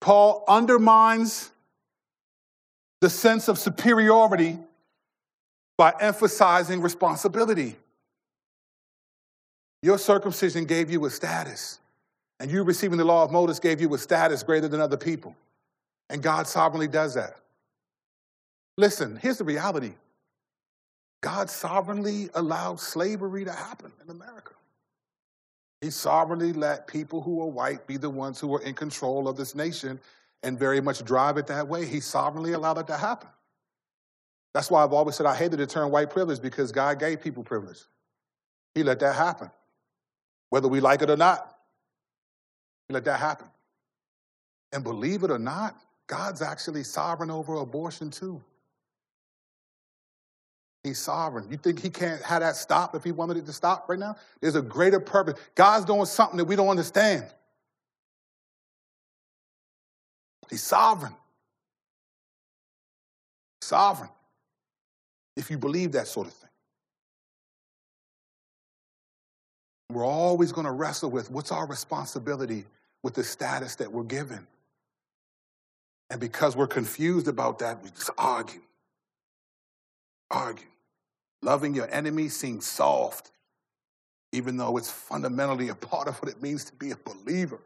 Paul 0.00 0.44
undermines 0.48 1.50
the 3.02 3.10
sense 3.10 3.48
of 3.48 3.58
superiority 3.58 4.58
by 5.76 5.92
emphasizing 6.00 6.80
responsibility. 6.80 7.76
Your 9.82 9.98
circumcision 9.98 10.64
gave 10.64 10.90
you 10.90 11.04
a 11.04 11.10
status, 11.10 11.80
and 12.40 12.50
you 12.50 12.62
receiving 12.62 12.98
the 12.98 13.04
law 13.04 13.24
of 13.24 13.30
Moses 13.30 13.58
gave 13.58 13.80
you 13.80 13.92
a 13.94 13.98
status 13.98 14.42
greater 14.42 14.68
than 14.68 14.80
other 14.80 14.96
people. 14.96 15.34
And 16.10 16.22
God 16.22 16.46
sovereignly 16.46 16.88
does 16.88 17.14
that. 17.14 17.36
Listen, 18.76 19.18
here's 19.20 19.38
the 19.38 19.44
reality 19.44 19.92
God 21.20 21.50
sovereignly 21.50 22.30
allowed 22.34 22.80
slavery 22.80 23.44
to 23.44 23.52
happen 23.52 23.92
in 24.02 24.10
America. 24.10 24.52
He 25.80 25.90
sovereignly 25.90 26.52
let 26.52 26.86
people 26.86 27.20
who 27.20 27.40
are 27.42 27.46
white 27.46 27.86
be 27.86 27.96
the 27.96 28.10
ones 28.10 28.40
who 28.40 28.54
are 28.54 28.62
in 28.62 28.74
control 28.74 29.28
of 29.28 29.36
this 29.36 29.54
nation 29.54 30.00
and 30.42 30.58
very 30.58 30.80
much 30.80 31.04
drive 31.04 31.36
it 31.36 31.46
that 31.48 31.66
way. 31.66 31.86
He 31.86 32.00
sovereignly 32.00 32.52
allowed 32.52 32.78
it 32.78 32.86
to 32.88 32.96
happen. 32.96 33.28
That's 34.54 34.70
why 34.70 34.82
I've 34.82 34.92
always 34.92 35.16
said 35.16 35.26
I 35.26 35.34
hated 35.34 35.58
the 35.58 35.66
term 35.66 35.90
white 35.90 36.10
privilege 36.10 36.40
because 36.40 36.72
God 36.72 36.98
gave 36.98 37.20
people 37.20 37.42
privilege. 37.42 37.80
He 38.74 38.82
let 38.82 38.98
that 39.00 39.14
happen. 39.14 39.50
Whether 40.50 40.68
we 40.68 40.80
like 40.80 41.02
it 41.02 41.10
or 41.10 41.16
not, 41.16 41.57
Let 42.90 43.04
that 43.04 43.20
happen. 43.20 43.48
And 44.72 44.82
believe 44.82 45.22
it 45.22 45.30
or 45.30 45.38
not, 45.38 45.76
God's 46.06 46.42
actually 46.42 46.84
sovereign 46.84 47.30
over 47.30 47.56
abortion 47.56 48.10
too. 48.10 48.42
He's 50.84 50.98
sovereign. 50.98 51.50
You 51.50 51.56
think 51.56 51.80
he 51.80 51.90
can't 51.90 52.22
have 52.22 52.40
that 52.40 52.56
stop 52.56 52.94
if 52.94 53.04
he 53.04 53.12
wanted 53.12 53.36
it 53.36 53.46
to 53.46 53.52
stop 53.52 53.88
right 53.88 53.98
now? 53.98 54.16
There's 54.40 54.54
a 54.54 54.62
greater 54.62 55.00
purpose. 55.00 55.38
God's 55.54 55.84
doing 55.84 56.06
something 56.06 56.38
that 56.38 56.44
we 56.44 56.56
don't 56.56 56.68
understand. 56.68 57.26
He's 60.48 60.62
sovereign. 60.62 61.14
Sovereign. 63.60 64.10
If 65.36 65.50
you 65.50 65.58
believe 65.58 65.92
that 65.92 66.06
sort 66.06 66.28
of 66.28 66.32
thing. 66.32 66.48
We're 69.90 70.06
always 70.06 70.52
going 70.52 70.66
to 70.66 70.72
wrestle 70.72 71.10
with 71.10 71.30
what's 71.30 71.50
our 71.52 71.66
responsibility 71.66 72.64
with 73.02 73.14
the 73.14 73.24
status 73.24 73.76
that 73.76 73.92
we're 73.92 74.02
given. 74.02 74.46
And 76.10 76.20
because 76.20 76.56
we're 76.56 76.66
confused 76.66 77.28
about 77.28 77.58
that, 77.60 77.82
we 77.82 77.90
just 77.90 78.10
argue. 78.16 78.62
Argue. 80.30 80.66
Loving 81.42 81.74
your 81.74 81.88
enemy 81.92 82.28
seems 82.28 82.66
soft, 82.66 83.30
even 84.32 84.56
though 84.56 84.76
it's 84.76 84.90
fundamentally 84.90 85.68
a 85.68 85.74
part 85.74 86.08
of 86.08 86.16
what 86.20 86.30
it 86.30 86.42
means 86.42 86.64
to 86.64 86.74
be 86.74 86.90
a 86.90 86.96
believer. 86.96 87.60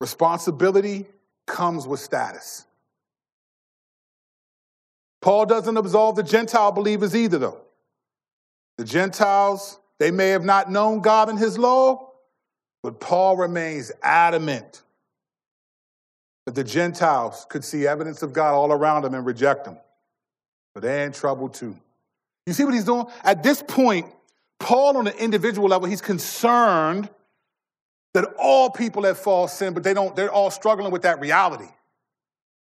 Responsibility 0.00 1.06
comes 1.46 1.86
with 1.86 2.00
status. 2.00 2.66
Paul 5.20 5.46
doesn't 5.46 5.76
absolve 5.76 6.16
the 6.16 6.22
Gentile 6.22 6.72
believers 6.72 7.16
either, 7.16 7.38
though. 7.38 7.63
The 8.78 8.84
Gentiles, 8.84 9.78
they 9.98 10.10
may 10.10 10.30
have 10.30 10.44
not 10.44 10.70
known 10.70 11.00
God 11.00 11.28
and 11.28 11.38
his 11.38 11.58
law, 11.58 12.10
but 12.82 13.00
Paul 13.00 13.36
remains 13.36 13.92
adamant 14.02 14.82
that 16.46 16.54
the 16.54 16.64
Gentiles 16.64 17.46
could 17.48 17.64
see 17.64 17.86
evidence 17.86 18.22
of 18.22 18.32
God 18.32 18.54
all 18.54 18.72
around 18.72 19.02
them 19.02 19.14
and 19.14 19.24
reject 19.24 19.64
them. 19.64 19.78
But 20.74 20.82
they're 20.82 21.06
in 21.06 21.12
trouble 21.12 21.48
too. 21.48 21.76
You 22.46 22.52
see 22.52 22.64
what 22.64 22.74
he's 22.74 22.84
doing? 22.84 23.06
At 23.22 23.42
this 23.42 23.62
point, 23.62 24.06
Paul, 24.60 24.96
on 24.98 25.06
an 25.06 25.14
individual 25.18 25.68
level, 25.68 25.88
he's 25.88 26.02
concerned 26.02 27.08
that 28.12 28.34
all 28.38 28.70
people 28.70 29.04
have 29.04 29.18
fallen 29.18 29.48
sin, 29.48 29.74
but 29.74 29.82
they 29.82 29.94
don't, 29.94 30.14
they're 30.14 30.30
all 30.30 30.50
struggling 30.50 30.92
with 30.92 31.02
that 31.02 31.20
reality. 31.20 31.68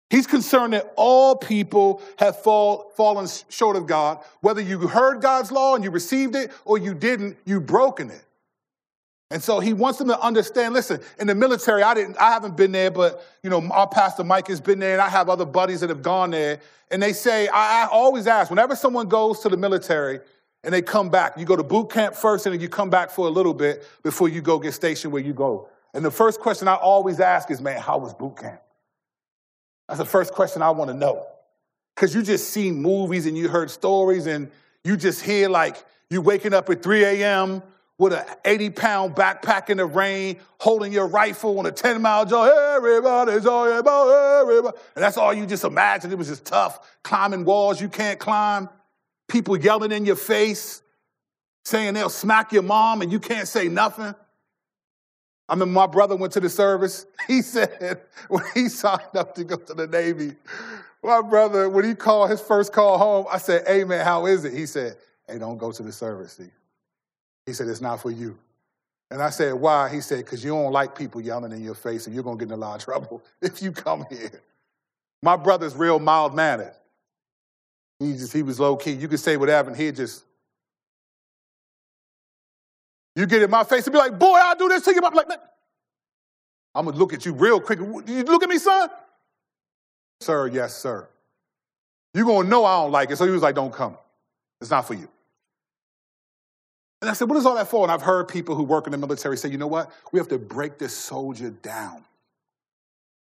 He's 0.10 0.26
concerned 0.26 0.74
that 0.74 0.92
all 0.96 1.36
people 1.36 2.02
have 2.18 2.42
fall, 2.42 2.92
fallen 2.98 3.28
short 3.50 3.76
of 3.76 3.86
God. 3.86 4.20
Whether 4.42 4.62
you 4.62 4.80
heard 4.88 5.22
God's 5.22 5.52
law 5.52 5.76
and 5.76 5.84
you 5.84 5.92
received 5.92 6.36
it 6.36 6.52
or 6.66 6.78
you 6.80 6.96
didn't, 6.96 7.38
you've 7.46 7.68
broken 7.68 8.10
it. 8.10 8.24
And 9.32 9.44
so 9.44 9.60
he 9.60 9.74
wants 9.74 10.00
them 10.00 10.08
to 10.08 10.20
understand, 10.20 10.74
listen, 10.74 11.00
in 11.20 11.28
the 11.28 11.36
military, 11.36 11.84
I 11.84 11.94
didn't, 11.94 12.18
I 12.18 12.32
haven't 12.32 12.58
been 12.58 12.72
there, 12.72 12.90
but 12.90 13.24
you 13.44 13.50
know, 13.52 13.62
our 13.70 13.88
pastor 13.88 14.24
Mike 14.24 14.48
has 14.48 14.60
been 14.60 14.80
there, 14.80 14.94
and 14.94 15.02
I 15.02 15.10
have 15.10 15.30
other 15.30 15.46
buddies 15.46 15.82
that 15.82 15.90
have 15.90 16.02
gone 16.02 16.32
there. 16.32 16.60
And 16.90 17.04
they 17.04 17.14
say, 17.14 17.48
I, 17.48 17.84
I 17.84 17.88
always 17.92 18.26
ask, 18.26 18.50
whenever 18.50 18.76
someone 18.76 19.08
goes 19.08 19.42
to 19.42 19.50
the 19.50 19.58
military 19.58 20.22
and 20.64 20.74
they 20.74 20.82
come 20.82 21.10
back, 21.10 21.38
you 21.38 21.46
go 21.46 21.56
to 21.56 21.62
boot 21.62 21.92
camp 21.92 22.16
first 22.16 22.48
and 22.48 22.56
then 22.56 22.62
you 22.62 22.70
come 22.70 22.90
back 22.90 23.12
for 23.12 23.28
a 23.28 23.30
little 23.30 23.54
bit 23.54 23.86
before 24.02 24.30
you 24.30 24.42
go 24.42 24.58
get 24.58 24.74
stationed 24.74 25.14
where 25.14 25.22
you 25.22 25.34
go. 25.34 25.70
And 25.94 26.04
the 26.04 26.10
first 26.10 26.40
question 26.40 26.68
I 26.68 26.76
always 26.76 27.20
ask 27.20 27.52
is, 27.52 27.62
man, 27.62 27.80
how 27.80 28.00
was 28.00 28.16
boot 28.16 28.38
camp? 28.38 28.60
That's 29.90 30.00
the 30.00 30.06
first 30.06 30.34
question 30.34 30.62
I 30.62 30.70
want 30.70 30.90
to 30.90 30.96
know. 30.96 31.28
Because 31.96 32.16
you 32.16 32.24
just 32.24 32.52
see 32.52 32.72
movies 32.72 33.26
and 33.26 33.38
you 33.38 33.50
heard 33.50 33.70
stories 33.70 34.26
and 34.26 34.50
you 34.86 34.96
just 34.96 35.22
hear 35.22 35.50
like 35.50 35.84
you 36.10 36.22
waking 36.22 36.54
up 36.54 36.70
at 36.70 36.82
3 36.82 37.04
a.m 37.04 37.62
with 38.00 38.14
an 38.14 38.26
80 38.46 38.70
pound 38.72 39.16
backpack 39.16 39.70
in 39.70 39.78
the 39.78 39.86
rain, 39.86 40.40
holding 40.60 40.92
your 40.92 41.06
rifle 41.06 41.60
on 41.60 41.66
a 41.66 41.72
10 41.72 42.02
mile 42.02 42.26
jog. 42.26 42.50
Everybody's 42.78 43.46
all 43.46 43.72
about 43.78 44.10
everybody. 44.42 44.78
And 44.96 45.04
that's 45.04 45.18
all 45.18 45.34
you 45.34 45.46
just 45.46 45.66
imagine. 45.66 46.12
It 46.12 46.18
was 46.18 46.30
just 46.30 46.46
tough. 46.46 46.98
Climbing 47.04 47.44
walls 47.44 47.80
you 47.80 47.90
can't 47.90 48.18
climb, 48.18 48.70
people 49.28 49.58
yelling 49.58 49.92
in 49.92 50.06
your 50.06 50.16
face, 50.16 50.82
saying 51.66 51.94
they'll 51.94 52.10
smack 52.10 52.54
your 52.54 52.64
mom 52.64 53.02
and 53.02 53.12
you 53.12 53.20
can't 53.20 53.48
say 53.48 53.68
nothing. 53.68 54.16
I 55.50 55.54
remember 55.54 55.74
my 55.74 55.88
brother 55.88 56.16
went 56.16 56.34
to 56.34 56.40
the 56.40 56.50
service. 56.50 57.06
He 57.28 57.44
said, 57.44 58.02
when 58.28 58.44
he 58.56 58.70
signed 58.70 59.16
up 59.16 59.36
to 59.36 59.44
go 59.44 59.56
to 59.56 59.74
the 59.76 59.86
Navy, 59.86 60.32
my 61.04 61.22
brother, 61.22 61.70
when 61.70 61.86
he 61.86 61.94
called 61.94 62.32
his 62.32 62.42
first 62.42 62.74
call 62.74 62.98
home, 62.98 63.28
I 63.32 63.38
said, 63.38 63.68
Hey 63.68 63.84
man, 63.84 64.04
how 64.04 64.26
is 64.26 64.46
it? 64.46 64.54
He 64.54 64.66
said, 64.66 64.98
Hey, 65.28 65.38
don't 65.38 65.60
go 65.60 65.72
to 65.72 65.84
the 65.84 65.92
service. 65.92 66.34
See, 66.34 66.50
he 67.46 67.54
said, 67.54 67.68
It's 67.68 67.82
not 67.82 68.02
for 68.02 68.10
you. 68.10 68.36
And 69.12 69.22
I 69.22 69.30
said, 69.30 69.54
Why? 69.54 69.90
He 69.90 70.02
said, 70.02 70.26
Because 70.26 70.44
you 70.44 70.50
don't 70.50 70.72
like 70.72 70.98
people 70.98 71.22
yelling 71.22 71.52
in 71.52 71.64
your 71.64 71.76
face 71.76 72.08
and 72.08 72.16
you're 72.16 72.24
going 72.24 72.40
to 72.40 72.46
get 72.46 72.52
in 72.52 72.58
a 72.58 72.62
lot 72.62 72.80
of 72.80 72.84
trouble 72.84 73.24
if 73.42 73.62
you 73.62 73.72
come 73.72 74.06
here. 74.10 74.42
My 75.22 75.36
brother's 75.36 75.76
real 75.76 76.00
mild 76.00 76.34
mannered. 76.34 76.74
He 78.00 78.14
just 78.14 78.34
he 78.34 78.42
was 78.42 78.60
low 78.60 78.76
key. 78.76 78.94
You 78.94 79.08
could 79.08 79.20
say 79.20 79.38
whatever, 79.38 79.70
and 79.70 79.78
he'd 79.78 79.98
just 79.98 80.24
you 83.20 83.26
get 83.26 83.42
in 83.42 83.50
my 83.50 83.64
face 83.64 83.86
and 83.86 83.94
be 83.94 84.00
like, 84.00 84.18
boy, 84.18 84.40
I'll 84.42 84.56
do 84.56 84.70
this 84.70 84.84
to 84.84 84.94
you. 84.94 85.02
I'm 85.04 85.14
like, 85.14 85.28
I'm 86.74 86.86
gonna 86.86 86.98
look 86.98 87.14
at 87.14 87.26
you 87.26 87.34
real 87.34 87.60
quick. 87.60 87.80
You 87.80 88.24
look 88.24 88.44
at 88.44 88.50
me, 88.50 88.58
son? 88.58 88.90
Sir, 90.22 90.48
yes, 90.48 90.76
sir. 90.76 91.08
You're 92.14 92.26
gonna 92.26 92.48
know 92.48 92.66
I 92.66 92.82
don't 92.82 92.92
like 92.92 93.12
it. 93.12 93.18
So 93.18 93.26
he 93.26 93.32
was 93.32 93.42
like, 93.42 93.56
don't 93.56 93.74
come. 93.74 93.98
It's 94.62 94.70
not 94.70 94.88
for 94.88 94.94
you. 94.94 95.10
And 97.02 97.10
I 97.10 97.14
said, 97.14 97.30
What 97.30 97.38
is 97.38 97.46
all 97.46 97.56
that 97.56 97.68
for? 97.68 97.84
And 97.84 97.92
I've 97.92 98.02
heard 98.02 98.28
people 98.28 98.56
who 98.56 98.64
work 98.64 98.88
in 98.88 98.92
the 98.92 98.98
military 98.98 99.38
say, 99.38 99.50
You 99.50 99.58
know 99.58 99.68
what? 99.68 99.92
We 100.12 100.20
have 100.20 100.28
to 100.30 100.38
break 100.38 100.78
this 100.78 100.96
soldier 100.96 101.50
down 101.50 102.04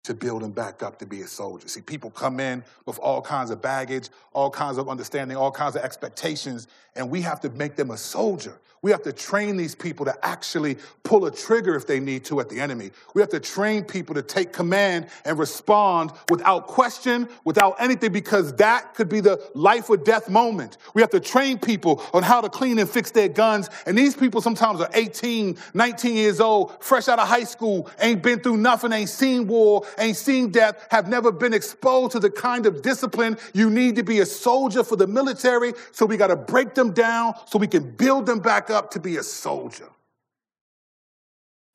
to 0.09 0.15
build 0.15 0.41
him 0.41 0.51
back 0.51 0.81
up 0.81 0.97
to 0.97 1.05
be 1.05 1.21
a 1.21 1.27
soldier. 1.27 1.67
See, 1.67 1.81
people 1.81 2.09
come 2.09 2.39
in 2.39 2.63
with 2.87 2.97
all 2.97 3.21
kinds 3.21 3.51
of 3.51 3.61
baggage, 3.61 4.09
all 4.33 4.49
kinds 4.49 4.79
of 4.79 4.89
understanding, 4.89 5.37
all 5.37 5.51
kinds 5.51 5.75
of 5.75 5.83
expectations, 5.83 6.67
and 6.95 7.11
we 7.11 7.21
have 7.21 7.39
to 7.41 7.49
make 7.51 7.75
them 7.75 7.91
a 7.91 7.97
soldier. 7.97 8.59
We 8.81 8.91
have 8.91 9.03
to 9.03 9.13
train 9.13 9.57
these 9.57 9.75
people 9.75 10.05
to 10.05 10.25
actually 10.25 10.77
pull 11.03 11.25
a 11.25 11.31
trigger 11.31 11.75
if 11.75 11.85
they 11.85 11.99
need 11.99 12.23
to 12.25 12.39
at 12.39 12.49
the 12.49 12.59
enemy. 12.61 12.91
We 13.13 13.21
have 13.21 13.29
to 13.31 13.39
train 13.39 13.83
people 13.83 14.15
to 14.15 14.21
take 14.21 14.53
command 14.53 15.07
and 15.25 15.37
respond 15.37 16.11
without 16.29 16.67
question, 16.67 17.27
without 17.43 17.75
anything, 17.79 18.13
because 18.13 18.53
that 18.55 18.93
could 18.95 19.09
be 19.09 19.19
the 19.19 19.41
life 19.53 19.89
or 19.89 19.97
death 19.97 20.29
moment. 20.29 20.77
We 20.93 21.01
have 21.01 21.09
to 21.11 21.19
train 21.19 21.59
people 21.59 22.01
on 22.13 22.23
how 22.23 22.39
to 22.39 22.49
clean 22.49 22.79
and 22.79 22.89
fix 22.89 23.11
their 23.11 23.27
guns. 23.27 23.69
And 23.85 23.97
these 23.97 24.15
people 24.15 24.41
sometimes 24.41 24.79
are 24.79 24.89
18, 24.93 25.57
19 25.73 26.15
years 26.15 26.39
old, 26.39 26.81
fresh 26.81 27.09
out 27.09 27.19
of 27.19 27.27
high 27.27 27.43
school, 27.43 27.89
ain't 27.99 28.23
been 28.23 28.39
through 28.39 28.57
nothing, 28.57 28.93
ain't 28.93 29.09
seen 29.09 29.47
war, 29.47 29.85
ain't 29.99 30.17
seen 30.17 30.51
death, 30.51 30.87
have 30.91 31.07
never 31.07 31.31
been 31.31 31.53
exposed 31.53 32.13
to 32.13 32.19
the 32.19 32.29
kind 32.29 32.65
of 32.65 32.81
discipline 32.81 33.37
you 33.53 33.69
need 33.69 33.95
to 33.97 34.03
be 34.03 34.19
a 34.19 34.25
soldier 34.25 34.83
for 34.83 34.95
the 34.95 35.07
military. 35.07 35.73
So 35.91 36.05
we 36.05 36.17
got 36.17 36.27
to 36.27 36.35
break 36.35 36.73
them 36.73 36.91
down 36.91 37.33
so 37.45 37.59
we 37.59 37.67
can 37.67 37.91
build 37.91 38.25
them 38.25 38.39
back 38.39 38.69
up 38.69 38.91
to 38.91 38.99
be 38.99 39.17
a 39.17 39.23
soldier. 39.23 39.89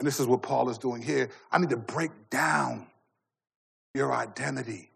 And 0.00 0.06
this 0.06 0.20
is 0.20 0.26
what 0.26 0.42
Paul 0.42 0.68
is 0.70 0.78
doing 0.78 1.02
here. 1.02 1.30
I 1.52 1.58
need 1.58 1.70
to 1.70 1.76
break 1.76 2.10
down 2.30 2.86
your 3.94 4.12
identity 4.12 4.90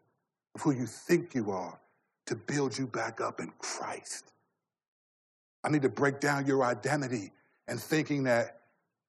of 0.54 0.62
who 0.62 0.72
you 0.72 0.86
think 0.86 1.34
you 1.34 1.50
are 1.50 1.78
to 2.26 2.34
build 2.34 2.76
you 2.76 2.86
back 2.86 3.20
up 3.20 3.40
in 3.40 3.52
Christ. 3.58 4.32
I 5.64 5.70
need 5.70 5.82
to 5.82 5.88
break 5.88 6.20
down 6.20 6.46
your 6.46 6.64
identity 6.64 7.32
and 7.68 7.80
thinking 7.80 8.24
that 8.24 8.60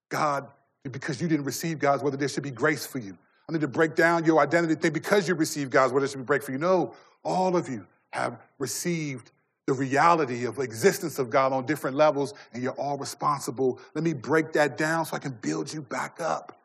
God 0.09 0.47
because 0.84 1.22
you 1.22 1.28
didn't 1.28 1.45
receive 1.45 1.80
God's 1.80 2.03
whether 2.03 2.17
there 2.17 2.28
should 2.28 2.43
be 2.43 2.51
grace 2.51 2.86
for 2.86 2.99
you. 2.99 3.17
I 3.50 3.52
need 3.52 3.62
to 3.62 3.68
break 3.68 3.95
down 3.95 4.26
your 4.26 4.39
identity 4.39 4.76
thing 4.76 4.93
because 4.93 5.28
you 5.28 5.34
received 5.34 5.72
God's 5.72 5.91
word. 5.91 6.04
It 6.04 6.12
should 6.12 6.20
be 6.20 6.24
break 6.24 6.43
for 6.43 6.52
you. 6.52 6.60
No, 6.60 6.93
all 7.24 7.58
of 7.58 7.68
you 7.68 7.88
have 8.12 8.39
received 8.60 9.32
the 9.66 9.74
reality 9.74 10.45
of 10.45 10.60
existence 10.60 11.18
of 11.18 11.32
God 11.32 11.52
on 11.52 11.66
different 11.66 11.97
levels, 11.97 12.36
and 12.54 12.62
you're 12.62 12.74
all 12.74 12.95
responsible. 13.00 13.80
Let 13.95 14.04
me 14.04 14.14
break 14.14 14.54
that 14.54 14.78
down 14.78 15.06
so 15.06 15.16
I 15.16 15.20
can 15.20 15.32
build 15.32 15.74
you 15.74 15.82
back 15.82 16.22
up. 16.22 16.62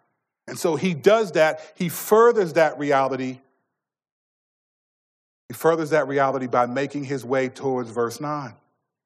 And 0.46 0.58
so 0.58 0.76
he 0.76 0.92
does 0.92 1.32
that. 1.32 1.72
He 1.74 1.88
furthers 1.88 2.52
that 2.52 2.78
reality. 2.78 3.40
He 5.48 5.54
furthers 5.54 5.88
that 5.90 6.06
reality 6.06 6.48
by 6.48 6.66
making 6.66 7.04
his 7.04 7.24
way 7.24 7.48
towards 7.48 7.88
verse 7.88 8.20
9. 8.20 8.52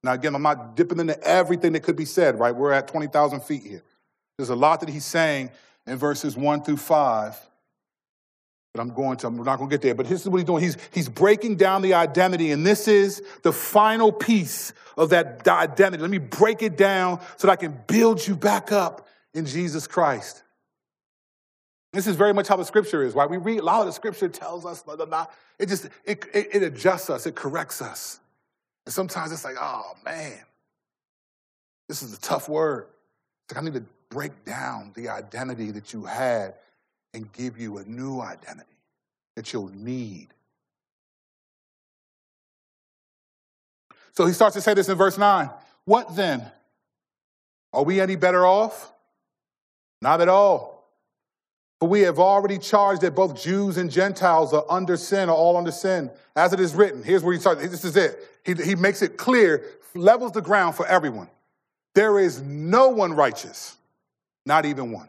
Now, 0.03 0.15
again, 0.15 0.35
I'm 0.35 0.43
not 0.43 0.75
dipping 0.75 0.99
into 0.99 1.21
everything 1.23 1.75
that 1.75 1.85
could 1.85 1.97
be 1.97 2.07
said, 2.07 2.41
right? 2.41 2.55
We're 2.55 2.73
at 2.73 2.89
20,000 2.89 3.41
feet 3.41 3.63
here. 3.63 3.85
There's 4.37 4.51
a 4.51 4.57
lot 4.57 4.81
that 4.81 4.89
he's 4.89 5.05
saying 5.05 5.51
in 5.87 5.97
verses 5.97 6.37
1 6.37 6.65
through 6.65 6.79
5. 6.79 7.48
I'm 8.79 8.95
going 8.95 9.17
to, 9.19 9.27
I'm 9.27 9.37
not 9.37 9.59
going 9.59 9.71
to 9.71 9.75
get 9.75 9.83
there. 9.83 9.95
But 9.95 10.09
this 10.09 10.23
is 10.23 10.29
what 10.29 10.39
he's 10.39 10.47
doing. 10.47 10.63
He's, 10.63 10.77
he's 10.93 11.09
breaking 11.09 11.57
down 11.57 11.83
the 11.83 11.95
identity, 11.95 12.53
and 12.53 12.67
this 12.67 12.89
is 12.89 13.23
the 13.43 13.53
final 13.53 14.13
piece 14.13 14.73
of 14.97 15.11
that 15.11 15.47
identity. 15.47 16.01
Let 16.01 16.11
me 16.11 16.19
break 16.19 16.63
it 16.63 16.77
down 16.77 17.21
so 17.37 17.47
that 17.47 17.53
I 17.53 17.57
can 17.57 17.79
build 17.87 18.27
you 18.27 18.37
back 18.37 18.73
up 18.73 19.09
in 19.35 19.47
Jesus 19.47 19.87
Christ. 19.87 20.43
This 21.93 22.07
is 22.07 22.17
very 22.17 22.35
much 22.35 22.49
how 22.49 22.57
the 22.57 22.65
scripture 22.65 23.03
is, 23.03 23.15
right? 23.15 23.29
We 23.29 23.39
read 23.39 23.61
a 23.61 23.65
lot 23.65 23.81
of 23.81 23.87
the 23.87 23.93
scripture 23.93 24.29
tells 24.29 24.67
us, 24.67 24.83
blah, 24.83 24.97
blah, 24.97 25.07
blah. 25.07 25.27
it 25.59 25.67
just, 25.67 25.87
it, 26.05 26.25
it, 26.35 26.49
it 26.53 26.63
adjusts 26.63 27.09
us, 27.09 27.27
it 27.27 27.35
corrects 27.35 27.81
us. 27.81 28.21
And 28.85 28.93
sometimes 28.93 29.33
it's 29.33 29.45
like, 29.45 29.57
oh 29.59 29.95
man, 30.05 30.39
this 31.89 32.03
is 32.03 32.17
a 32.17 32.21
tough 32.21 32.49
word. 32.49 32.87
Like 33.51 33.63
I 33.63 33.65
need 33.65 33.75
to 33.75 33.85
break 34.11 34.45
down 34.45 34.93
the 34.95 35.09
identity 35.09 35.71
that 35.71 35.93
you 35.93 36.05
had 36.05 36.55
and 37.15 37.33
give 37.33 37.59
you 37.59 37.79
a 37.79 37.85
new 37.85 38.21
identity 38.21 38.77
that 39.37 39.53
you'll 39.53 39.75
need. 39.75 40.29
So 44.13 44.27
he 44.27 44.33
starts 44.33 44.57
to 44.57 44.61
say 44.61 44.75
this 44.75 44.89
in 44.89 44.97
verse 44.97 45.17
9. 45.17 45.49
What 45.85 46.17
then? 46.17 46.45
Are 47.73 47.85
we 47.85 48.01
any 48.01 48.17
better 48.17 48.45
off? 48.45 48.93
Not 50.03 50.21
at 50.21 50.29
all. 50.29 50.79
For 51.79 51.89
we 51.89 52.01
have 52.01 52.19
already 52.19 52.59
charged 52.59 53.03
that 53.03 53.15
both 53.15 53.41
Jews 53.41 53.77
and 53.77 53.91
Gentiles 53.91 54.53
are 54.53 54.65
under 54.69 54.97
sin, 54.97 55.29
are 55.29 55.35
all 55.37 55.57
under 55.57 55.71
sin, 55.71 56.11
as 56.35 56.53
it 56.53 56.59
is 56.59 56.75
written. 56.75 57.05
Here's 57.05 57.23
where 57.23 57.33
he 57.33 57.41
starts. 57.41 57.63
This 57.69 57.85
is 57.85 57.97
it. 57.97 58.19
He, 58.45 58.55
he 58.55 58.75
makes 58.75 59.03
it 59.03 59.17
clear, 59.17 59.65
levels 59.95 60.33
the 60.33 60.43
ground 60.43 60.75
for 60.75 60.87
everyone. 60.87 61.29
There 61.95 62.19
is 62.19 62.43
no 62.43 62.89
one 62.89 63.13
righteous, 63.13 63.77
not 64.45 64.65
even 64.65 64.91
one. 64.91 65.09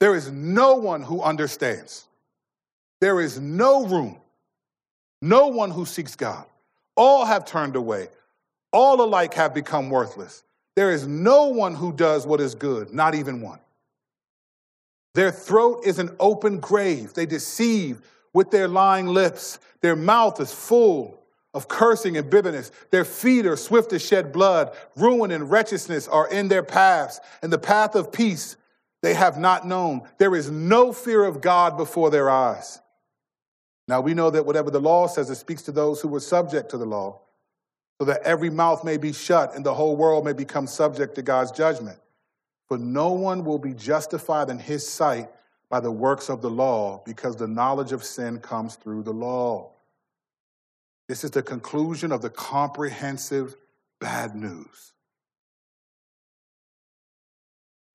There 0.00 0.14
is 0.14 0.30
no 0.30 0.74
one 0.74 1.02
who 1.02 1.22
understands. 1.22 2.06
There 3.00 3.20
is 3.20 3.38
no 3.38 3.86
room, 3.86 4.16
no 5.20 5.48
one 5.48 5.70
who 5.70 5.84
seeks 5.84 6.16
God. 6.16 6.44
All 6.96 7.24
have 7.26 7.44
turned 7.44 7.76
away. 7.76 8.08
All 8.72 9.02
alike 9.02 9.34
have 9.34 9.54
become 9.54 9.90
worthless. 9.90 10.42
There 10.76 10.90
is 10.90 11.06
no 11.06 11.46
one 11.46 11.74
who 11.74 11.92
does 11.92 12.26
what 12.26 12.40
is 12.40 12.54
good, 12.54 12.92
not 12.92 13.14
even 13.14 13.40
one. 13.40 13.60
Their 15.14 15.30
throat 15.30 15.82
is 15.86 15.98
an 15.98 16.14
open 16.20 16.60
grave. 16.60 17.14
They 17.14 17.24
deceive 17.24 18.02
with 18.34 18.50
their 18.50 18.68
lying 18.68 19.06
lips. 19.06 19.58
Their 19.80 19.96
mouth 19.96 20.40
is 20.40 20.52
full 20.52 21.18
of 21.54 21.68
cursing 21.68 22.18
and 22.18 22.28
bitterness. 22.28 22.70
Their 22.90 23.06
feet 23.06 23.46
are 23.46 23.56
swift 23.56 23.90
to 23.90 23.98
shed 23.98 24.30
blood. 24.30 24.76
Ruin 24.94 25.30
and 25.30 25.50
wretchedness 25.50 26.06
are 26.08 26.28
in 26.28 26.48
their 26.48 26.62
paths, 26.62 27.18
and 27.40 27.50
the 27.50 27.58
path 27.58 27.94
of 27.94 28.12
peace 28.12 28.56
they 29.06 29.14
have 29.14 29.38
not 29.38 29.64
known. 29.64 30.02
There 30.18 30.34
is 30.34 30.50
no 30.50 30.92
fear 30.92 31.24
of 31.24 31.40
God 31.40 31.76
before 31.76 32.10
their 32.10 32.28
eyes. 32.28 32.80
Now 33.86 34.00
we 34.00 34.14
know 34.14 34.30
that 34.30 34.44
whatever 34.44 34.68
the 34.68 34.80
law 34.80 35.06
says, 35.06 35.30
it 35.30 35.36
speaks 35.36 35.62
to 35.62 35.72
those 35.72 36.00
who 36.00 36.08
were 36.08 36.18
subject 36.18 36.70
to 36.70 36.76
the 36.76 36.86
law, 36.86 37.20
so 38.00 38.04
that 38.06 38.22
every 38.22 38.50
mouth 38.50 38.82
may 38.82 38.96
be 38.96 39.12
shut 39.12 39.54
and 39.54 39.64
the 39.64 39.74
whole 39.74 39.94
world 39.94 40.24
may 40.24 40.32
become 40.32 40.66
subject 40.66 41.14
to 41.14 41.22
God's 41.22 41.52
judgment. 41.52 42.00
For 42.66 42.78
no 42.78 43.12
one 43.12 43.44
will 43.44 43.60
be 43.60 43.74
justified 43.74 44.50
in 44.50 44.58
his 44.58 44.84
sight 44.84 45.30
by 45.70 45.78
the 45.78 45.92
works 45.92 46.28
of 46.28 46.42
the 46.42 46.50
law, 46.50 47.00
because 47.06 47.36
the 47.36 47.46
knowledge 47.46 47.92
of 47.92 48.02
sin 48.02 48.40
comes 48.40 48.74
through 48.74 49.04
the 49.04 49.12
law. 49.12 49.70
This 51.08 51.22
is 51.22 51.30
the 51.30 51.44
conclusion 51.44 52.10
of 52.10 52.22
the 52.22 52.30
comprehensive 52.30 53.54
bad 54.00 54.34
news. 54.34 54.94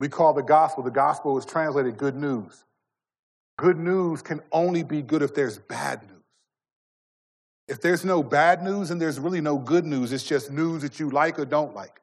We 0.01 0.09
call 0.09 0.33
the 0.33 0.41
gospel, 0.41 0.81
the 0.81 0.89
gospel 0.89 1.37
is 1.37 1.45
translated 1.45 1.95
good 1.95 2.15
news. 2.15 2.63
Good 3.59 3.77
news 3.77 4.23
can 4.23 4.41
only 4.51 4.81
be 4.81 5.03
good 5.03 5.21
if 5.21 5.35
there's 5.35 5.59
bad 5.59 6.01
news. 6.01 6.23
If 7.67 7.81
there's 7.81 8.03
no 8.03 8.23
bad 8.23 8.63
news 8.63 8.89
and 8.89 8.99
there's 8.99 9.19
really 9.19 9.41
no 9.41 9.59
good 9.59 9.85
news, 9.85 10.11
it's 10.11 10.23
just 10.23 10.49
news 10.49 10.81
that 10.81 10.99
you 10.99 11.11
like 11.11 11.37
or 11.37 11.45
don't 11.45 11.75
like. 11.75 12.01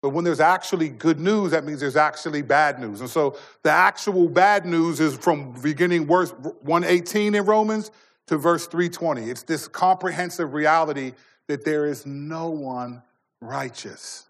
But 0.00 0.10
when 0.10 0.24
there's 0.24 0.40
actually 0.40 0.88
good 0.88 1.20
news, 1.20 1.50
that 1.50 1.66
means 1.66 1.78
there's 1.78 1.94
actually 1.94 2.40
bad 2.40 2.80
news. 2.80 3.02
And 3.02 3.10
so 3.10 3.36
the 3.62 3.70
actual 3.70 4.26
bad 4.26 4.64
news 4.64 4.98
is 4.98 5.14
from 5.14 5.52
beginning 5.60 6.06
verse 6.06 6.30
118 6.62 7.34
in 7.34 7.44
Romans 7.44 7.90
to 8.28 8.38
verse 8.38 8.66
320. 8.66 9.30
It's 9.30 9.42
this 9.42 9.68
comprehensive 9.68 10.54
reality 10.54 11.12
that 11.48 11.66
there 11.66 11.84
is 11.84 12.06
no 12.06 12.48
one 12.48 13.02
righteous 13.42 14.24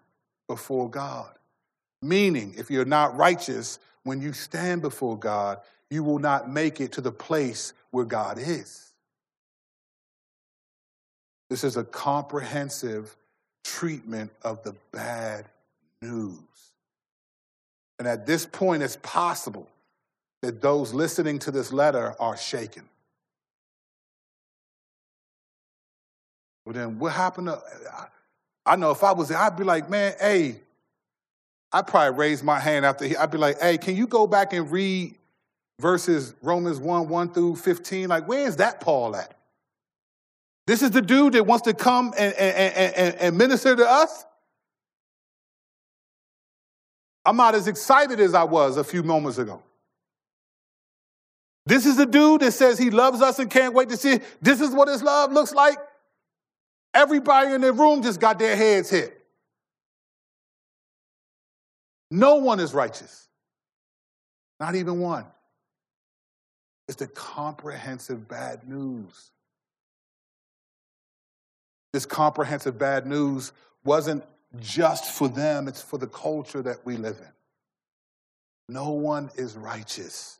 before 0.48 0.90
God. 0.90 1.30
Meaning, 2.04 2.54
if 2.58 2.70
you're 2.70 2.84
not 2.84 3.16
righteous, 3.16 3.78
when 4.02 4.20
you 4.20 4.34
stand 4.34 4.82
before 4.82 5.18
God, 5.18 5.58
you 5.88 6.04
will 6.04 6.18
not 6.18 6.50
make 6.50 6.78
it 6.78 6.92
to 6.92 7.00
the 7.00 7.10
place 7.10 7.72
where 7.92 8.04
God 8.04 8.36
is. 8.38 8.92
This 11.48 11.64
is 11.64 11.78
a 11.78 11.84
comprehensive 11.84 13.16
treatment 13.64 14.30
of 14.42 14.62
the 14.64 14.74
bad 14.92 15.46
news. 16.02 16.38
And 17.98 18.06
at 18.06 18.26
this 18.26 18.44
point, 18.44 18.82
it's 18.82 18.98
possible 19.02 19.66
that 20.42 20.60
those 20.60 20.92
listening 20.92 21.38
to 21.38 21.50
this 21.50 21.72
letter 21.72 22.14
are 22.20 22.36
shaken. 22.36 22.86
Well, 26.66 26.74
then 26.74 26.98
what 26.98 27.12
happened 27.12 27.46
to, 27.46 27.62
I 28.66 28.76
know 28.76 28.90
if 28.90 29.02
I 29.02 29.12
was 29.12 29.28
there, 29.28 29.38
I'd 29.38 29.56
be 29.56 29.64
like, 29.64 29.88
man, 29.88 30.12
hey, 30.20 30.56
I'd 31.74 31.88
probably 31.88 32.16
raise 32.16 32.40
my 32.44 32.60
hand 32.60 32.86
after 32.86 33.04
he, 33.04 33.16
I'd 33.16 33.32
be 33.32 33.36
like, 33.36 33.60
hey, 33.60 33.78
can 33.78 33.96
you 33.96 34.06
go 34.06 34.28
back 34.28 34.52
and 34.52 34.70
read 34.70 35.16
verses 35.80 36.32
Romans 36.40 36.78
1, 36.78 37.08
1 37.08 37.32
through 37.32 37.56
15? 37.56 38.08
Like, 38.08 38.28
where 38.28 38.46
is 38.46 38.56
that 38.56 38.80
Paul 38.80 39.16
at? 39.16 39.34
This 40.68 40.82
is 40.82 40.92
the 40.92 41.02
dude 41.02 41.32
that 41.32 41.44
wants 41.44 41.64
to 41.64 41.74
come 41.74 42.14
and, 42.16 42.32
and, 42.34 42.94
and, 42.94 43.14
and 43.16 43.36
minister 43.36 43.74
to 43.74 43.84
us? 43.84 44.24
I'm 47.26 47.36
not 47.36 47.56
as 47.56 47.66
excited 47.66 48.20
as 48.20 48.34
I 48.34 48.44
was 48.44 48.76
a 48.76 48.84
few 48.84 49.02
moments 49.02 49.38
ago. 49.38 49.60
This 51.66 51.86
is 51.86 51.96
the 51.96 52.06
dude 52.06 52.42
that 52.42 52.52
says 52.52 52.78
he 52.78 52.90
loves 52.90 53.20
us 53.20 53.40
and 53.40 53.50
can't 53.50 53.74
wait 53.74 53.88
to 53.88 53.96
see 53.96 54.12
it. 54.12 54.22
This 54.40 54.60
is 54.60 54.70
what 54.70 54.86
his 54.86 55.02
love 55.02 55.32
looks 55.32 55.52
like. 55.52 55.78
Everybody 56.92 57.52
in 57.52 57.62
the 57.62 57.72
room 57.72 58.00
just 58.00 58.20
got 58.20 58.38
their 58.38 58.54
heads 58.54 58.90
hit. 58.90 59.13
No 62.14 62.36
one 62.36 62.60
is 62.60 62.72
righteous, 62.72 63.26
not 64.60 64.76
even 64.76 65.00
one. 65.00 65.26
It's 66.86 66.96
the 66.96 67.08
comprehensive 67.08 68.28
bad 68.28 68.68
news. 68.68 69.32
This 71.92 72.06
comprehensive 72.06 72.78
bad 72.78 73.08
news 73.08 73.50
wasn't 73.84 74.22
just 74.60 75.06
for 75.06 75.26
them, 75.26 75.66
it's 75.66 75.82
for 75.82 75.98
the 75.98 76.06
culture 76.06 76.62
that 76.62 76.86
we 76.86 76.96
live 76.96 77.18
in. 77.18 78.72
No 78.72 78.90
one 78.90 79.28
is 79.34 79.56
righteous, 79.56 80.38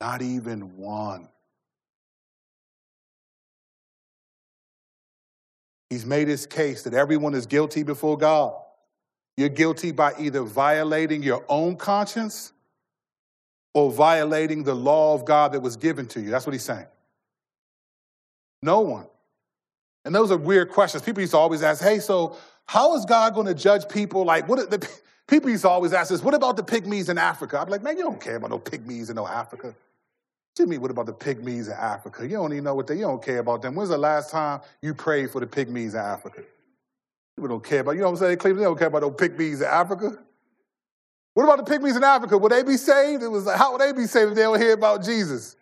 not 0.00 0.20
even 0.20 0.76
one. 0.76 1.28
He's 5.90 6.04
made 6.04 6.26
his 6.26 6.44
case 6.44 6.82
that 6.82 6.94
everyone 6.94 7.34
is 7.34 7.46
guilty 7.46 7.84
before 7.84 8.18
God. 8.18 8.61
You're 9.36 9.48
guilty 9.48 9.92
by 9.92 10.12
either 10.18 10.42
violating 10.42 11.22
your 11.22 11.44
own 11.48 11.76
conscience 11.76 12.52
or 13.74 13.90
violating 13.90 14.64
the 14.64 14.74
law 14.74 15.14
of 15.14 15.24
God 15.24 15.52
that 15.52 15.60
was 15.60 15.76
given 15.76 16.06
to 16.08 16.20
you. 16.20 16.30
That's 16.30 16.46
what 16.46 16.52
he's 16.52 16.64
saying. 16.64 16.86
No 18.62 18.80
one. 18.80 19.06
And 20.04 20.14
those 20.14 20.30
are 20.30 20.36
weird 20.36 20.70
questions. 20.70 21.02
People 21.02 21.20
used 21.20 21.32
to 21.32 21.38
always 21.38 21.62
ask, 21.62 21.82
hey, 21.82 21.98
so 21.98 22.36
how 22.66 22.94
is 22.96 23.04
God 23.04 23.34
going 23.34 23.46
to 23.46 23.54
judge 23.54 23.88
people? 23.88 24.24
Like, 24.24 24.48
what 24.48 24.70
the 24.70 24.86
people 25.28 25.50
used 25.50 25.62
to 25.62 25.68
always 25.68 25.92
ask 25.92 26.10
this, 26.10 26.22
what 26.22 26.34
about 26.34 26.56
the 26.56 26.62
pygmies 26.62 27.08
in 27.08 27.18
Africa? 27.18 27.58
I'm 27.58 27.68
like, 27.68 27.82
man, 27.82 27.96
you 27.96 28.02
don't 28.02 28.20
care 28.20 28.36
about 28.36 28.50
no 28.50 28.58
pygmies 28.58 29.08
in 29.08 29.16
no 29.16 29.26
Africa. 29.26 29.74
Jimmy, 30.54 30.76
what 30.76 30.90
about 30.90 31.06
the 31.06 31.14
pygmies 31.14 31.66
in 31.66 31.72
Africa? 31.72 32.24
You 32.24 32.36
don't 32.36 32.52
even 32.52 32.64
know 32.64 32.74
what 32.74 32.86
they, 32.86 32.96
you 32.96 33.02
don't 33.02 33.22
care 33.22 33.38
about 33.38 33.62
them. 33.62 33.74
When's 33.74 33.88
the 33.88 33.96
last 33.96 34.30
time 34.30 34.60
you 34.82 34.92
prayed 34.92 35.30
for 35.30 35.40
the 35.40 35.46
pygmies 35.46 35.92
in 35.92 36.00
Africa? 36.00 36.42
People 37.36 37.48
don't 37.48 37.64
care 37.64 37.80
about, 37.80 37.92
you 37.92 38.00
know 38.00 38.10
what 38.10 38.12
I'm 38.12 38.16
saying, 38.18 38.38
Cleveland? 38.38 38.60
They 38.60 38.68
don't 38.68 38.78
care 38.78 38.88
about 38.88 39.02
no 39.02 39.10
pygmies 39.10 39.58
in 39.58 39.64
Africa. 39.64 40.18
What 41.34 41.44
about 41.44 41.64
the 41.64 41.72
pygmies 41.72 41.96
in 41.96 42.04
Africa? 42.04 42.36
Would 42.36 42.52
they 42.52 42.62
be 42.62 42.76
saved? 42.76 43.22
It 43.22 43.28
was 43.28 43.46
like, 43.46 43.56
how 43.56 43.72
would 43.72 43.80
they 43.80 43.92
be 43.92 44.06
saved 44.06 44.30
if 44.30 44.36
they 44.36 44.42
don't 44.42 44.60
hear 44.60 44.74
about 44.74 45.02
Jesus? 45.02 45.56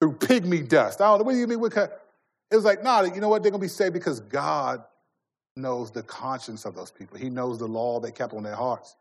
Through 0.00 0.12
pygmy 0.14 0.68
dust. 0.68 1.00
I 1.00 1.06
don't 1.08 1.18
know. 1.18 1.24
What 1.24 1.32
do 1.32 1.38
you 1.38 1.46
mean? 1.46 1.60
What 1.60 1.72
kind? 1.72 1.90
It 2.50 2.56
was 2.56 2.64
like, 2.64 2.84
nah, 2.84 3.02
you 3.02 3.20
know 3.20 3.28
what? 3.28 3.42
They're 3.42 3.50
going 3.50 3.60
to 3.60 3.64
be 3.64 3.68
saved 3.68 3.94
because 3.94 4.20
God 4.20 4.84
knows 5.56 5.90
the 5.90 6.02
conscience 6.04 6.64
of 6.64 6.74
those 6.74 6.90
people. 6.90 7.18
He 7.18 7.30
knows 7.30 7.58
the 7.58 7.66
law 7.66 7.98
they 7.98 8.12
kept 8.12 8.32
on 8.32 8.44
their 8.44 8.54
hearts 8.54 8.96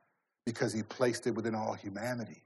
because 0.45 0.73
He 0.73 0.81
placed 0.81 1.27
it 1.27 1.31
within 1.31 1.53
all 1.53 1.73
humanity. 1.73 2.43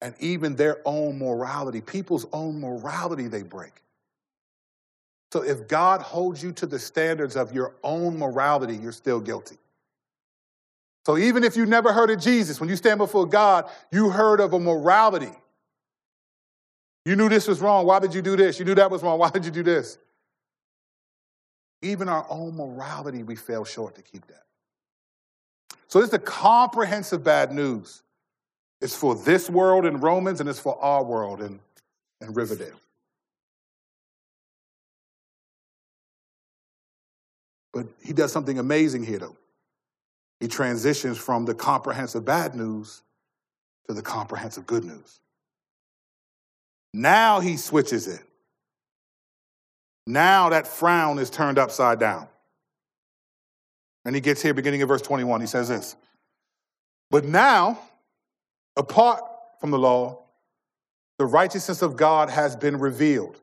And 0.00 0.14
even 0.18 0.56
their 0.56 0.78
own 0.86 1.18
morality, 1.18 1.82
people's 1.82 2.26
own 2.32 2.58
morality, 2.58 3.28
they 3.28 3.42
break. 3.42 3.82
So 5.32 5.42
if 5.42 5.68
God 5.68 6.00
holds 6.00 6.42
you 6.42 6.52
to 6.52 6.66
the 6.66 6.78
standards 6.78 7.36
of 7.36 7.52
your 7.52 7.74
own 7.84 8.18
morality, 8.18 8.76
you're 8.76 8.92
still 8.92 9.20
guilty. 9.20 9.58
So 11.06 11.16
even 11.16 11.44
if 11.44 11.56
you 11.56 11.66
never 11.66 11.92
heard 11.92 12.10
of 12.10 12.20
Jesus, 12.20 12.60
when 12.60 12.68
you 12.68 12.76
stand 12.76 12.98
before 12.98 13.26
God, 13.26 13.70
you 13.90 14.10
heard 14.10 14.40
of 14.40 14.52
a 14.52 14.60
morality. 14.60 15.32
You 17.04 17.16
knew 17.16 17.28
this 17.28 17.48
was 17.48 17.60
wrong. 17.60 17.86
Why 17.86 17.98
did 17.98 18.12
you 18.12 18.22
do 18.22 18.36
this? 18.36 18.58
You 18.58 18.64
knew 18.64 18.74
that 18.74 18.90
was 18.90 19.02
wrong. 19.02 19.18
Why 19.20 19.30
did 19.30 19.44
you 19.44 19.50
do 19.50 19.62
this? 19.62 19.98
Even 21.82 22.08
our 22.08 22.26
own 22.28 22.56
morality, 22.56 23.22
we 23.22 23.36
fail 23.36 23.64
short 23.64 23.94
to 23.94 24.02
keep 24.02 24.26
that. 24.26 24.44
So 25.88 26.00
it's 26.00 26.10
the 26.10 26.18
comprehensive 26.18 27.24
bad 27.24 27.52
news. 27.52 28.02
It's 28.80 28.94
for 28.94 29.14
this 29.14 29.48
world 29.48 29.86
in 29.86 29.98
Romans 30.00 30.40
and 30.40 30.48
it's 30.48 30.60
for 30.60 30.80
our 30.82 31.02
world 31.02 31.40
in, 31.40 31.60
in 32.20 32.34
Riverdale. 32.34 32.78
But 37.72 37.86
he 38.02 38.12
does 38.12 38.32
something 38.32 38.58
amazing 38.58 39.04
here, 39.04 39.18
though. 39.18 39.36
He 40.40 40.48
transitions 40.48 41.18
from 41.18 41.44
the 41.44 41.54
comprehensive 41.54 42.24
bad 42.24 42.54
news 42.54 43.02
to 43.86 43.94
the 43.94 44.02
comprehensive 44.02 44.66
good 44.66 44.84
news. 44.84 45.20
Now 46.92 47.40
he 47.40 47.56
switches 47.56 48.08
it. 48.08 48.22
Now 50.06 50.48
that 50.48 50.66
frown 50.66 51.18
is 51.18 51.30
turned 51.30 51.58
upside 51.58 52.00
down. 52.00 52.26
And 54.04 54.14
he 54.14 54.20
gets 54.20 54.42
here 54.42 54.54
beginning 54.54 54.82
of 54.82 54.88
verse 54.88 55.02
21. 55.02 55.40
He 55.40 55.46
says 55.46 55.68
this 55.68 55.94
But 57.10 57.24
now, 57.24 57.78
apart 58.76 59.22
from 59.60 59.70
the 59.70 59.78
law, 59.78 60.24
the 61.18 61.26
righteousness 61.26 61.82
of 61.82 61.96
God 61.96 62.30
has 62.30 62.56
been 62.56 62.78
revealed, 62.78 63.40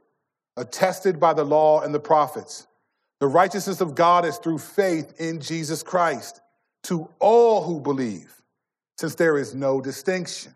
attested 0.57 1.19
by 1.19 1.33
the 1.33 1.43
law 1.43 1.81
and 1.81 1.93
the 1.93 1.99
prophets. 1.99 2.66
The 3.19 3.27
righteousness 3.27 3.81
of 3.81 3.95
God 3.95 4.25
is 4.25 4.37
through 4.37 4.59
faith 4.59 5.19
in 5.19 5.39
Jesus 5.39 5.83
Christ 5.83 6.41
to 6.83 7.09
all 7.19 7.63
who 7.63 7.79
believe, 7.79 8.41
since 8.97 9.15
there 9.15 9.37
is 9.37 9.55
no 9.55 9.81
distinction. 9.81 10.53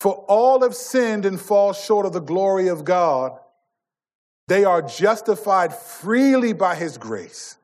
For 0.00 0.14
all 0.28 0.62
have 0.62 0.74
sinned 0.74 1.24
and 1.24 1.40
fall 1.40 1.72
short 1.72 2.06
of 2.06 2.12
the 2.12 2.20
glory 2.20 2.68
of 2.68 2.84
God. 2.84 3.38
They 4.46 4.64
are 4.64 4.80
justified 4.80 5.74
freely 5.74 6.52
by 6.52 6.74
his 6.74 6.96
grace 6.96 7.56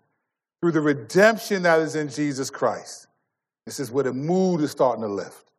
through 0.60 0.72
the 0.72 0.80
redemption 0.80 1.62
that 1.62 1.80
is 1.80 1.94
in 1.94 2.08
Jesus 2.08 2.50
Christ. 2.50 3.06
This 3.64 3.80
is 3.80 3.90
where 3.90 4.04
the 4.04 4.12
mood 4.12 4.60
is 4.60 4.70
starting 4.70 5.02
to 5.02 5.08
lift. 5.08 5.50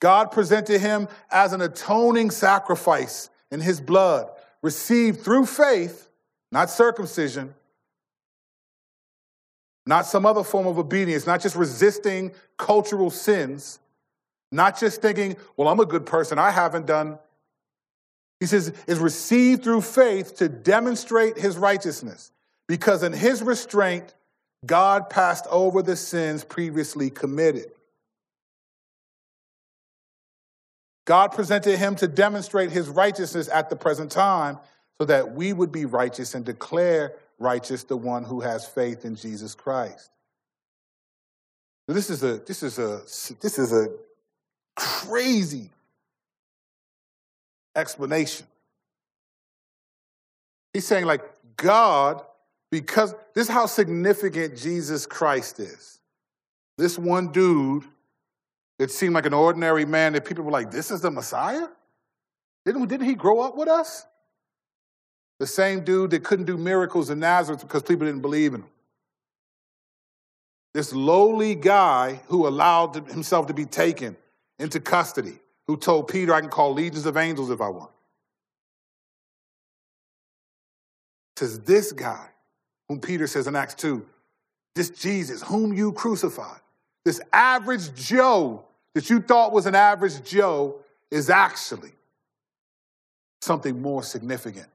God 0.00 0.30
presented 0.30 0.80
him 0.80 1.08
as 1.30 1.52
an 1.52 1.60
atoning 1.60 2.30
sacrifice 2.30 3.30
in 3.50 3.60
his 3.60 3.80
blood, 3.80 4.28
received 4.62 5.20
through 5.20 5.46
faith, 5.46 6.05
not 6.52 6.70
circumcision, 6.70 7.54
not 9.86 10.06
some 10.06 10.26
other 10.26 10.42
form 10.42 10.66
of 10.66 10.78
obedience, 10.78 11.26
not 11.26 11.40
just 11.40 11.56
resisting 11.56 12.32
cultural 12.56 13.10
sins, 13.10 13.78
not 14.50 14.78
just 14.78 15.02
thinking, 15.02 15.36
well, 15.56 15.68
I'm 15.68 15.80
a 15.80 15.86
good 15.86 16.06
person, 16.06 16.38
I 16.38 16.50
haven't 16.50 16.86
done. 16.86 17.18
He 18.40 18.46
says, 18.46 18.72
is 18.86 18.98
received 18.98 19.64
through 19.64 19.80
faith 19.80 20.36
to 20.36 20.48
demonstrate 20.48 21.38
his 21.38 21.56
righteousness, 21.56 22.32
because 22.68 23.02
in 23.02 23.12
his 23.12 23.42
restraint, 23.42 24.14
God 24.64 25.08
passed 25.08 25.46
over 25.50 25.82
the 25.82 25.96
sins 25.96 26.44
previously 26.44 27.10
committed. 27.10 27.70
God 31.06 31.30
presented 31.30 31.78
him 31.78 31.94
to 31.96 32.08
demonstrate 32.08 32.70
his 32.70 32.88
righteousness 32.88 33.48
at 33.48 33.70
the 33.70 33.76
present 33.76 34.10
time 34.10 34.58
so 35.00 35.06
that 35.06 35.32
we 35.32 35.52
would 35.52 35.72
be 35.72 35.84
righteous 35.84 36.34
and 36.34 36.44
declare 36.44 37.14
righteous 37.38 37.84
the 37.84 37.96
one 37.96 38.24
who 38.24 38.40
has 38.40 38.66
faith 38.66 39.04
in 39.04 39.14
Jesus 39.14 39.54
Christ. 39.54 40.10
This 41.88 42.10
is 42.10 42.22
a 42.24 42.38
this 42.38 42.62
is 42.62 42.78
a 42.78 43.02
this 43.40 43.58
is 43.58 43.72
a 43.72 43.88
crazy 44.74 45.70
explanation. 47.76 48.46
He's 50.72 50.86
saying 50.86 51.04
like 51.04 51.22
God 51.56 52.22
because 52.70 53.14
this 53.34 53.48
is 53.48 53.52
how 53.52 53.66
significant 53.66 54.56
Jesus 54.56 55.06
Christ 55.06 55.60
is. 55.60 56.00
This 56.76 56.98
one 56.98 57.32
dude 57.32 57.84
that 58.78 58.90
seemed 58.90 59.14
like 59.14 59.26
an 59.26 59.32
ordinary 59.32 59.84
man 59.84 60.12
that 60.12 60.24
people 60.24 60.44
were 60.44 60.50
like, 60.50 60.70
this 60.70 60.90
is 60.90 61.00
the 61.00 61.10
Messiah? 61.10 61.68
Didn't, 62.66 62.86
didn't 62.88 63.06
he 63.06 63.14
grow 63.14 63.40
up 63.40 63.56
with 63.56 63.68
us? 63.68 64.04
The 65.38 65.46
same 65.46 65.84
dude 65.84 66.10
that 66.10 66.24
couldn't 66.24 66.46
do 66.46 66.56
miracles 66.56 67.10
in 67.10 67.18
Nazareth 67.18 67.60
because 67.60 67.82
people 67.82 68.06
didn't 68.06 68.22
believe 68.22 68.54
in 68.54 68.62
him. 68.62 68.70
This 70.72 70.92
lowly 70.92 71.54
guy 71.54 72.20
who 72.26 72.46
allowed 72.46 72.94
himself 73.08 73.46
to 73.46 73.54
be 73.54 73.64
taken 73.64 74.16
into 74.58 74.80
custody, 74.80 75.38
who 75.66 75.76
told 75.76 76.08
Peter, 76.08 76.34
I 76.34 76.40
can 76.40 76.50
call 76.50 76.74
legions 76.74 77.06
of 77.06 77.16
angels 77.16 77.50
if 77.50 77.60
I 77.60 77.68
want. 77.68 77.90
Says 81.38 81.60
this 81.60 81.92
guy, 81.92 82.26
whom 82.88 83.00
Peter 83.00 83.26
says 83.26 83.46
in 83.46 83.56
Acts 83.56 83.74
2, 83.74 84.04
this 84.74 84.90
Jesus, 84.90 85.42
whom 85.42 85.72
you 85.72 85.92
crucified, 85.92 86.60
this 87.04 87.20
average 87.32 87.94
Joe 87.94 88.64
that 88.94 89.08
you 89.10 89.20
thought 89.20 89.52
was 89.52 89.66
an 89.66 89.74
average 89.74 90.22
Joe, 90.24 90.80
is 91.10 91.30
actually 91.30 91.92
something 93.40 93.80
more 93.80 94.02
significant. 94.02 94.66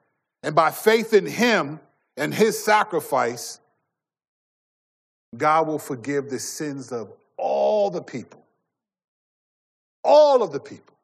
And 0.43 0.55
by 0.55 0.71
faith 0.71 1.13
in 1.13 1.25
him 1.25 1.79
and 2.17 2.33
his 2.33 2.61
sacrifice, 2.63 3.59
God 5.37 5.67
will 5.67 5.79
forgive 5.79 6.29
the 6.29 6.39
sins 6.39 6.91
of 6.91 7.13
all 7.37 7.89
the 7.89 8.01
people. 8.01 8.43
All 10.03 10.41
of 10.41 10.51
the 10.51 10.59
people 10.59 10.95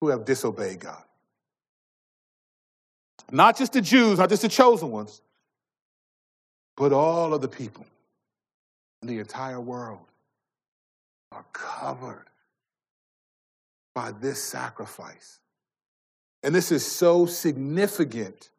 who 0.00 0.08
have 0.08 0.24
disobeyed 0.24 0.80
God. 0.80 1.02
Not 3.30 3.56
just 3.56 3.72
the 3.72 3.80
Jews, 3.80 4.18
not 4.18 4.28
just 4.28 4.42
the 4.42 4.48
chosen 4.48 4.90
ones, 4.90 5.22
but 6.76 6.92
all 6.92 7.32
of 7.32 7.42
the 7.42 7.48
people 7.48 7.86
in 9.02 9.08
the 9.08 9.18
entire 9.18 9.60
world 9.60 10.00
are 11.30 11.44
covered 11.52 12.26
by 13.94 14.10
this 14.12 14.42
sacrifice. 14.42 15.38
And 16.42 16.54
this 16.54 16.72
is 16.72 16.84
so 16.84 17.26
significant. 17.26 18.50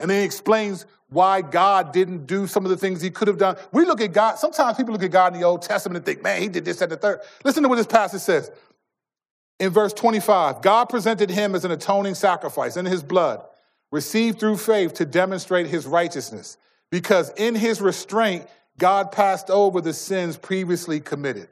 And 0.00 0.10
then 0.10 0.20
he 0.20 0.24
explains 0.24 0.86
why 1.08 1.40
God 1.40 1.92
didn't 1.92 2.26
do 2.26 2.46
some 2.46 2.64
of 2.64 2.70
the 2.70 2.76
things 2.76 3.00
he 3.00 3.10
could 3.10 3.28
have 3.28 3.38
done. 3.38 3.56
We 3.72 3.84
look 3.84 4.00
at 4.00 4.12
God, 4.12 4.38
sometimes 4.38 4.76
people 4.76 4.92
look 4.92 5.02
at 5.02 5.10
God 5.10 5.32
in 5.32 5.40
the 5.40 5.46
Old 5.46 5.62
Testament 5.62 5.96
and 5.96 6.04
think, 6.04 6.22
man, 6.22 6.42
he 6.42 6.48
did 6.48 6.64
this 6.64 6.80
and 6.80 6.90
the 6.90 6.96
third. 6.96 7.20
Listen 7.44 7.62
to 7.62 7.68
what 7.68 7.76
this 7.76 7.86
passage 7.86 8.20
says. 8.20 8.50
In 9.60 9.70
verse 9.70 9.92
25, 9.92 10.62
God 10.62 10.86
presented 10.86 11.30
him 11.30 11.54
as 11.54 11.64
an 11.64 11.70
atoning 11.70 12.16
sacrifice 12.16 12.76
in 12.76 12.86
his 12.86 13.02
blood, 13.02 13.44
received 13.92 14.40
through 14.40 14.56
faith 14.56 14.94
to 14.94 15.04
demonstrate 15.04 15.68
his 15.68 15.86
righteousness, 15.86 16.58
because 16.90 17.30
in 17.36 17.54
his 17.54 17.80
restraint, 17.80 18.46
God 18.76 19.12
passed 19.12 19.50
over 19.50 19.80
the 19.80 19.92
sins 19.92 20.36
previously 20.36 20.98
committed. 20.98 21.48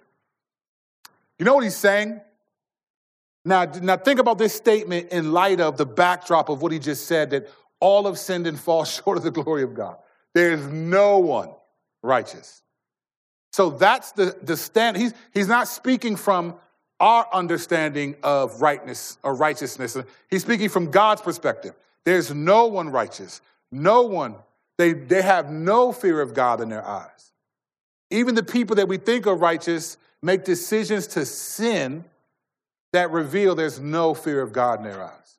You 1.38 1.44
know 1.44 1.54
what 1.54 1.64
he's 1.64 1.76
saying? 1.76 2.20
Now, 3.44 3.64
now 3.64 3.96
think 3.96 4.20
about 4.20 4.38
this 4.38 4.54
statement 4.54 5.10
in 5.10 5.32
light 5.32 5.60
of 5.60 5.76
the 5.76 5.86
backdrop 5.86 6.48
of 6.48 6.62
what 6.62 6.72
he 6.72 6.78
just 6.78 7.06
said 7.06 7.30
that 7.30 7.48
all 7.80 8.06
have 8.06 8.18
sinned 8.18 8.46
and 8.46 8.58
fall 8.66 8.84
short 8.84 9.18
of 9.18 9.24
the 9.24 9.30
glory 9.30 9.62
of 9.62 9.74
God. 9.74 9.96
There's 10.34 10.66
no 10.66 11.18
one 11.18 11.50
righteous. 12.02 12.62
So 13.52 13.70
that's 13.70 14.12
the, 14.12 14.36
the 14.42 14.56
stand. 14.56 14.96
He's, 14.96 15.12
he's 15.34 15.48
not 15.48 15.68
speaking 15.68 16.16
from 16.16 16.54
our 17.00 17.26
understanding 17.32 18.16
of 18.22 18.62
rightness 18.62 19.18
or 19.22 19.34
righteousness. 19.34 19.96
He's 20.30 20.42
speaking 20.42 20.68
from 20.68 20.90
God's 20.90 21.20
perspective. 21.20 21.74
There's 22.04 22.32
no 22.32 22.66
one 22.66 22.88
righteous. 22.88 23.40
No 23.70 24.02
one. 24.02 24.36
They, 24.78 24.92
they 24.92 25.20
have 25.20 25.50
no 25.50 25.92
fear 25.92 26.20
of 26.20 26.32
God 26.32 26.60
in 26.60 26.68
their 26.68 26.86
eyes. 26.86 27.32
Even 28.10 28.34
the 28.34 28.42
people 28.42 28.76
that 28.76 28.88
we 28.88 28.96
think 28.96 29.26
are 29.26 29.34
righteous 29.34 29.96
make 30.22 30.44
decisions 30.44 31.06
to 31.08 31.26
sin 31.26 32.04
that 32.92 33.10
reveal 33.10 33.54
there's 33.54 33.80
no 33.80 34.14
fear 34.14 34.42
of 34.42 34.52
God 34.52 34.78
in 34.80 34.84
their 34.84 35.02
eyes. 35.02 35.38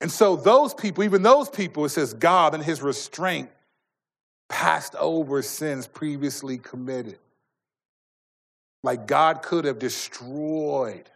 And 0.00 0.10
so 0.10 0.36
those 0.36 0.74
people, 0.74 1.04
even 1.04 1.22
those 1.22 1.48
people, 1.48 1.84
it 1.84 1.90
says 1.90 2.14
God 2.14 2.54
and 2.54 2.62
his 2.62 2.80
restraint 2.80 3.50
passed 4.48 4.94
over 4.94 5.42
sins 5.42 5.86
previously 5.86 6.58
committed. 6.58 7.18
Like 8.82 9.06
God 9.06 9.42
could 9.42 9.64
have 9.64 9.78
destroyed 9.78 11.10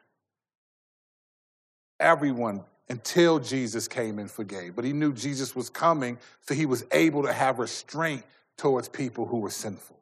everyone 2.01 2.63
until 2.89 3.39
Jesus 3.39 3.87
came 3.87 4.19
and 4.19 4.31
forgave. 4.31 4.75
But 4.75 4.85
he 4.85 4.93
knew 4.93 5.13
Jesus 5.13 5.55
was 5.55 5.71
coming, 5.71 6.19
so 6.41 6.55
he 6.55 6.67
was 6.67 6.85
able 6.91 7.23
to 7.23 7.33
have 7.33 7.61
restraint 7.61 8.25
towards 8.59 8.89
people 8.89 9.25
who 9.25 9.39
were 9.39 9.51
sinful. 9.51 9.97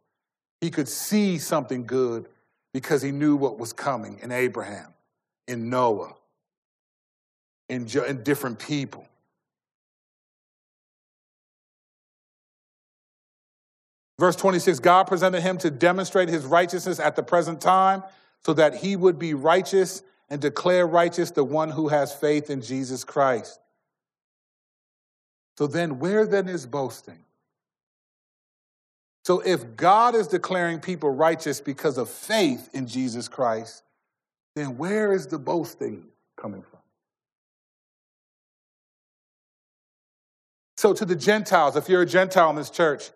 He 0.60 0.70
could 0.70 0.88
see 0.88 1.38
something 1.38 1.84
good 1.84 2.26
because 2.72 3.02
he 3.02 3.10
knew 3.10 3.36
what 3.36 3.58
was 3.58 3.72
coming 3.72 4.18
in 4.22 4.32
Abraham, 4.32 4.92
in 5.48 5.70
Noah, 5.70 6.14
in, 7.68 7.86
in 8.06 8.22
different 8.22 8.58
people. 8.58 9.06
Verse 14.18 14.36
26 14.36 14.80
God 14.80 15.04
presented 15.04 15.40
him 15.40 15.56
to 15.58 15.70
demonstrate 15.70 16.28
his 16.28 16.44
righteousness 16.44 17.00
at 17.00 17.16
the 17.16 17.22
present 17.22 17.60
time 17.60 18.02
so 18.44 18.52
that 18.52 18.76
he 18.76 18.94
would 18.94 19.18
be 19.18 19.34
righteous 19.34 20.02
and 20.28 20.40
declare 20.40 20.86
righteous 20.86 21.30
the 21.30 21.42
one 21.42 21.70
who 21.70 21.88
has 21.88 22.14
faith 22.14 22.50
in 22.50 22.60
Jesus 22.60 23.02
Christ. 23.02 23.58
So 25.58 25.66
then, 25.66 25.98
where 25.98 26.26
then 26.26 26.48
is 26.48 26.66
boasting? 26.66 27.24
So 29.24 29.40
if 29.40 29.76
God 29.76 30.14
is 30.14 30.26
declaring 30.26 30.80
people 30.80 31.10
righteous 31.10 31.60
because 31.60 31.98
of 31.98 32.08
faith 32.08 32.70
in 32.72 32.86
Jesus 32.86 33.28
Christ, 33.28 33.82
then 34.56 34.76
where 34.78 35.12
is 35.12 35.26
the 35.26 35.38
boasting 35.38 36.06
coming 36.36 36.62
from? 36.62 36.80
So 40.76 40.94
to 40.94 41.04
the 41.04 41.16
Gentiles, 41.16 41.76
if 41.76 41.88
you're 41.88 42.02
a 42.02 42.06
Gentile 42.06 42.50
in 42.50 42.56
this 42.56 42.70
church, 42.70 43.10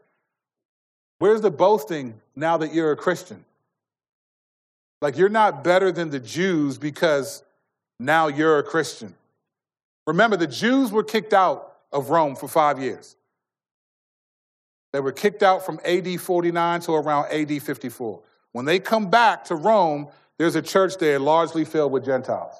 Where's 1.19 1.41
the 1.41 1.51
boasting 1.51 2.21
now 2.35 2.57
that 2.59 2.75
you're 2.75 2.93
a 2.93 2.97
Christian? 2.97 3.45
Like 5.01 5.17
you're 5.17 5.29
not 5.29 5.65
better 5.65 5.93
than 5.93 6.11
the 6.11 6.21
Jews 6.21 6.79
because 6.79 7.43
now 7.99 8.27
you're 8.27 8.59
a 8.59 8.63
Christian. 8.63 9.15
Remember, 10.07 10.37
the 10.37 10.47
Jews 10.47 10.93
were 10.93 11.03
kicked 11.03 11.33
out 11.33 11.77
of 11.93 12.11
Rome 12.11 12.37
for 12.37 12.49
five 12.49 12.79
years. 12.79 13.17
They 14.95 15.01
were 15.01 15.11
kicked 15.11 15.43
out 15.43 15.67
from 15.67 15.81
AD 15.85 16.21
49 16.21 16.81
to 16.83 16.93
around 16.93 17.27
AD 17.33 17.61
54. 17.61 18.21
When 18.53 18.65
they 18.65 18.79
come 18.79 19.11
back 19.11 19.43
to 19.47 19.57
Rome, 19.57 20.07
there's 20.39 20.55
a 20.55 20.63
church 20.63 20.99
there 20.99 21.19
largely 21.19 21.65
filled 21.65 21.91
with 21.91 22.05
Gentiles. 22.05 22.55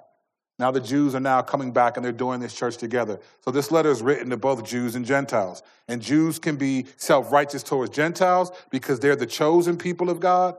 Now 0.59 0.73
the 0.73 0.81
Jews 0.81 1.15
are 1.15 1.21
now 1.21 1.43
coming 1.43 1.71
back 1.71 1.97
and 1.97 2.05
they're 2.05 2.11
doing 2.11 2.41
this 2.41 2.53
church 2.53 2.77
together. 2.77 3.21
So 3.45 3.53
this 3.53 3.71
letter 3.71 3.89
is 3.89 4.03
written 4.03 4.31
to 4.31 4.37
both 4.37 4.65
Jews 4.65 4.97
and 4.97 5.07
Gentiles. 5.07 5.63
And 5.87 6.03
Jews 6.03 6.41
can 6.41 6.57
be 6.57 6.87
self 6.97 7.31
righteous 7.31 7.63
towards 7.63 7.95
Gentiles 7.95 8.51
because 8.69 8.99
they're 8.99 9.15
the 9.15 9.27
chosen 9.27 9.79
people 9.79 10.11
of 10.11 10.19
God. 10.19 10.57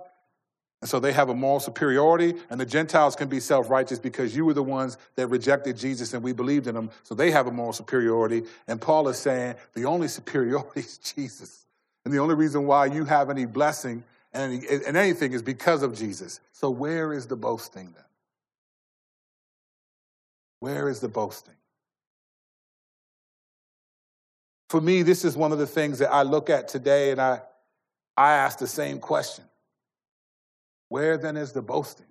And 0.79 0.89
so 0.89 1.01
they 1.01 1.11
have 1.11 1.27
a 1.27 1.35
moral 1.35 1.59
superiority. 1.59 2.35
And 2.49 2.57
the 2.57 2.65
Gentiles 2.65 3.17
can 3.17 3.27
be 3.27 3.41
self 3.41 3.69
righteous 3.69 3.99
because 3.99 4.33
you 4.33 4.45
were 4.45 4.53
the 4.53 4.63
ones 4.63 4.97
that 5.17 5.27
rejected 5.27 5.75
Jesus 5.75 6.13
and 6.13 6.23
we 6.23 6.31
believed 6.31 6.67
in 6.67 6.75
him. 6.77 6.89
So 7.03 7.15
they 7.15 7.31
have 7.31 7.47
a 7.47 7.51
moral 7.51 7.73
superiority. 7.73 8.43
And 8.65 8.79
Paul 8.79 9.09
is 9.09 9.17
saying 9.17 9.55
the 9.73 9.83
only 9.83 10.07
superiority 10.07 10.69
is 10.79 10.97
Jesus. 10.99 11.64
And 12.05 12.13
the 12.13 12.19
only 12.19 12.35
reason 12.35 12.67
why 12.67 12.85
you 12.85 13.03
have 13.05 13.29
any 13.29 13.45
blessing 13.45 14.03
and, 14.31 14.63
and 14.63 14.95
anything 14.95 15.33
is 15.33 15.41
because 15.41 15.81
of 15.81 15.97
Jesus. 15.97 16.39
So 16.51 16.69
where 16.69 17.11
is 17.11 17.25
the 17.25 17.35
boasting 17.35 17.93
then? 17.95 18.03
Where 20.59 20.87
is 20.87 20.99
the 20.99 21.07
boasting? 21.07 21.55
For 24.69 24.81
me, 24.81 25.03
this 25.03 25.25
is 25.25 25.35
one 25.35 25.51
of 25.51 25.57
the 25.57 25.67
things 25.67 25.99
that 25.99 26.11
I 26.11 26.23
look 26.23 26.49
at 26.49 26.67
today 26.67 27.11
and 27.11 27.21
I, 27.21 27.41
I 28.17 28.33
ask 28.33 28.59
the 28.59 28.67
same 28.67 28.99
question 28.99 29.45
Where 30.89 31.17
then 31.17 31.37
is 31.37 31.53
the 31.53 31.61
boasting? 31.61 32.07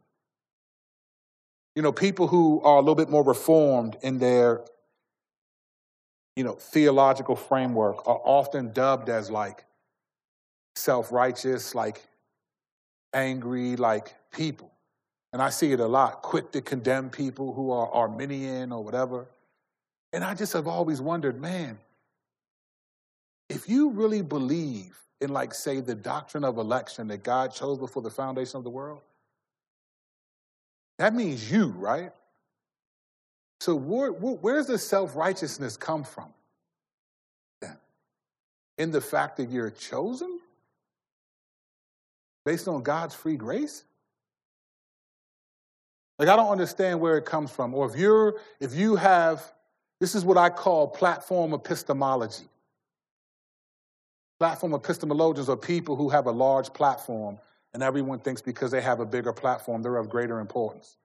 You 1.76 1.82
know, 1.82 1.92
people 1.92 2.28
who 2.28 2.60
are 2.62 2.76
a 2.76 2.80
little 2.80 2.94
bit 2.94 3.10
more 3.10 3.24
reformed 3.24 3.96
in 4.02 4.18
their 4.18 4.62
you 6.36 6.42
know, 6.42 6.54
theological 6.54 7.36
framework 7.36 8.08
are 8.08 8.20
often 8.24 8.72
dubbed 8.72 9.08
as 9.08 9.30
like 9.30 9.64
self 10.76 11.12
righteous, 11.12 11.74
like 11.74 12.02
angry, 13.12 13.76
like 13.76 14.14
people. 14.32 14.70
And 15.32 15.42
I 15.42 15.50
see 15.50 15.72
it 15.72 15.80
a 15.80 15.86
lot, 15.86 16.22
quick 16.22 16.52
to 16.52 16.60
condemn 16.60 17.10
people 17.10 17.52
who 17.52 17.70
are 17.72 17.90
Arminian 17.90 18.70
or 18.70 18.84
whatever. 18.84 19.26
And 20.12 20.22
I 20.22 20.34
just 20.34 20.52
have 20.52 20.68
always 20.68 21.00
wondered, 21.00 21.40
man, 21.40 21.78
if 23.48 23.68
you 23.68 23.90
really 23.90 24.22
believe 24.22 24.96
in, 25.20 25.30
like, 25.30 25.52
say, 25.52 25.80
the 25.80 25.94
doctrine 25.94 26.44
of 26.44 26.58
election 26.58 27.08
that 27.08 27.24
God 27.24 27.52
chose 27.52 27.78
before 27.78 28.02
the 28.02 28.10
foundation 28.10 28.58
of 28.58 28.64
the 28.64 28.70
world, 28.70 29.00
that 30.98 31.14
means 31.14 31.50
you, 31.50 31.68
right? 31.70 32.12
So 33.60 33.74
where, 33.74 34.10
where's 34.10 34.66
the 34.66 34.78
self 34.78 35.16
righteousness 35.16 35.76
come 35.76 36.04
from 36.04 36.28
then? 37.60 37.76
In 38.78 38.90
the 38.90 39.00
fact 39.00 39.36
that 39.38 39.50
you're 39.50 39.70
chosen 39.70 40.33
based 42.44 42.68
on 42.68 42.82
God's 42.82 43.14
free 43.14 43.36
grace? 43.36 43.84
Like 46.18 46.28
I 46.28 46.36
don't 46.36 46.50
understand 46.50 47.00
where 47.00 47.18
it 47.18 47.24
comes 47.24 47.50
from. 47.50 47.74
Or 47.74 47.90
if 47.90 47.98
you're 47.98 48.36
if 48.60 48.74
you 48.74 48.96
have 48.96 49.52
this 50.00 50.14
is 50.14 50.24
what 50.24 50.36
I 50.36 50.50
call 50.50 50.88
platform 50.88 51.54
epistemology. 51.54 52.44
Platform 54.38 54.72
epistemologians 54.72 55.48
are 55.48 55.56
people 55.56 55.96
who 55.96 56.08
have 56.08 56.26
a 56.26 56.32
large 56.32 56.72
platform 56.72 57.38
and 57.72 57.82
everyone 57.82 58.18
thinks 58.18 58.40
because 58.40 58.70
they 58.70 58.80
have 58.80 59.00
a 59.00 59.06
bigger 59.06 59.32
platform 59.32 59.82
they're 59.82 59.96
of 59.96 60.08
greater 60.08 60.40
importance. 60.40 60.96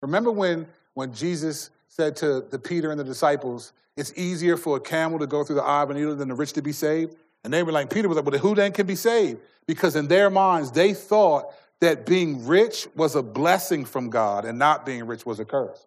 Remember 0.00 0.30
when 0.30 0.66
when 0.94 1.12
Jesus 1.12 1.70
said 1.88 2.16
to 2.16 2.44
the 2.50 2.58
Peter 2.58 2.90
and 2.90 2.98
the 2.98 3.04
disciples, 3.04 3.72
it's 3.96 4.12
easier 4.16 4.56
for 4.56 4.76
a 4.76 4.80
camel 4.80 5.18
to 5.18 5.26
go 5.26 5.44
through 5.44 5.56
the 5.56 5.62
eye 5.62 5.82
of 5.82 5.90
a 5.90 5.94
needle 5.94 6.16
than 6.16 6.28
the 6.28 6.34
rich 6.34 6.52
to 6.54 6.62
be 6.62 6.72
saved? 6.72 7.16
And 7.44 7.52
they 7.52 7.62
were 7.62 7.72
like, 7.72 7.92
Peter 7.92 8.08
was 8.08 8.16
like, 8.16 8.26
well, 8.26 8.38
who 8.38 8.54
then 8.54 8.72
can 8.72 8.86
be 8.86 8.94
saved? 8.94 9.40
Because 9.66 9.96
in 9.96 10.08
their 10.08 10.30
minds, 10.30 10.70
they 10.70 10.94
thought 10.94 11.52
that 11.80 12.06
being 12.06 12.46
rich 12.46 12.86
was 12.94 13.16
a 13.16 13.22
blessing 13.22 13.84
from 13.84 14.10
God 14.10 14.44
and 14.44 14.58
not 14.58 14.86
being 14.86 15.04
rich 15.06 15.26
was 15.26 15.40
a 15.40 15.44
curse. 15.44 15.86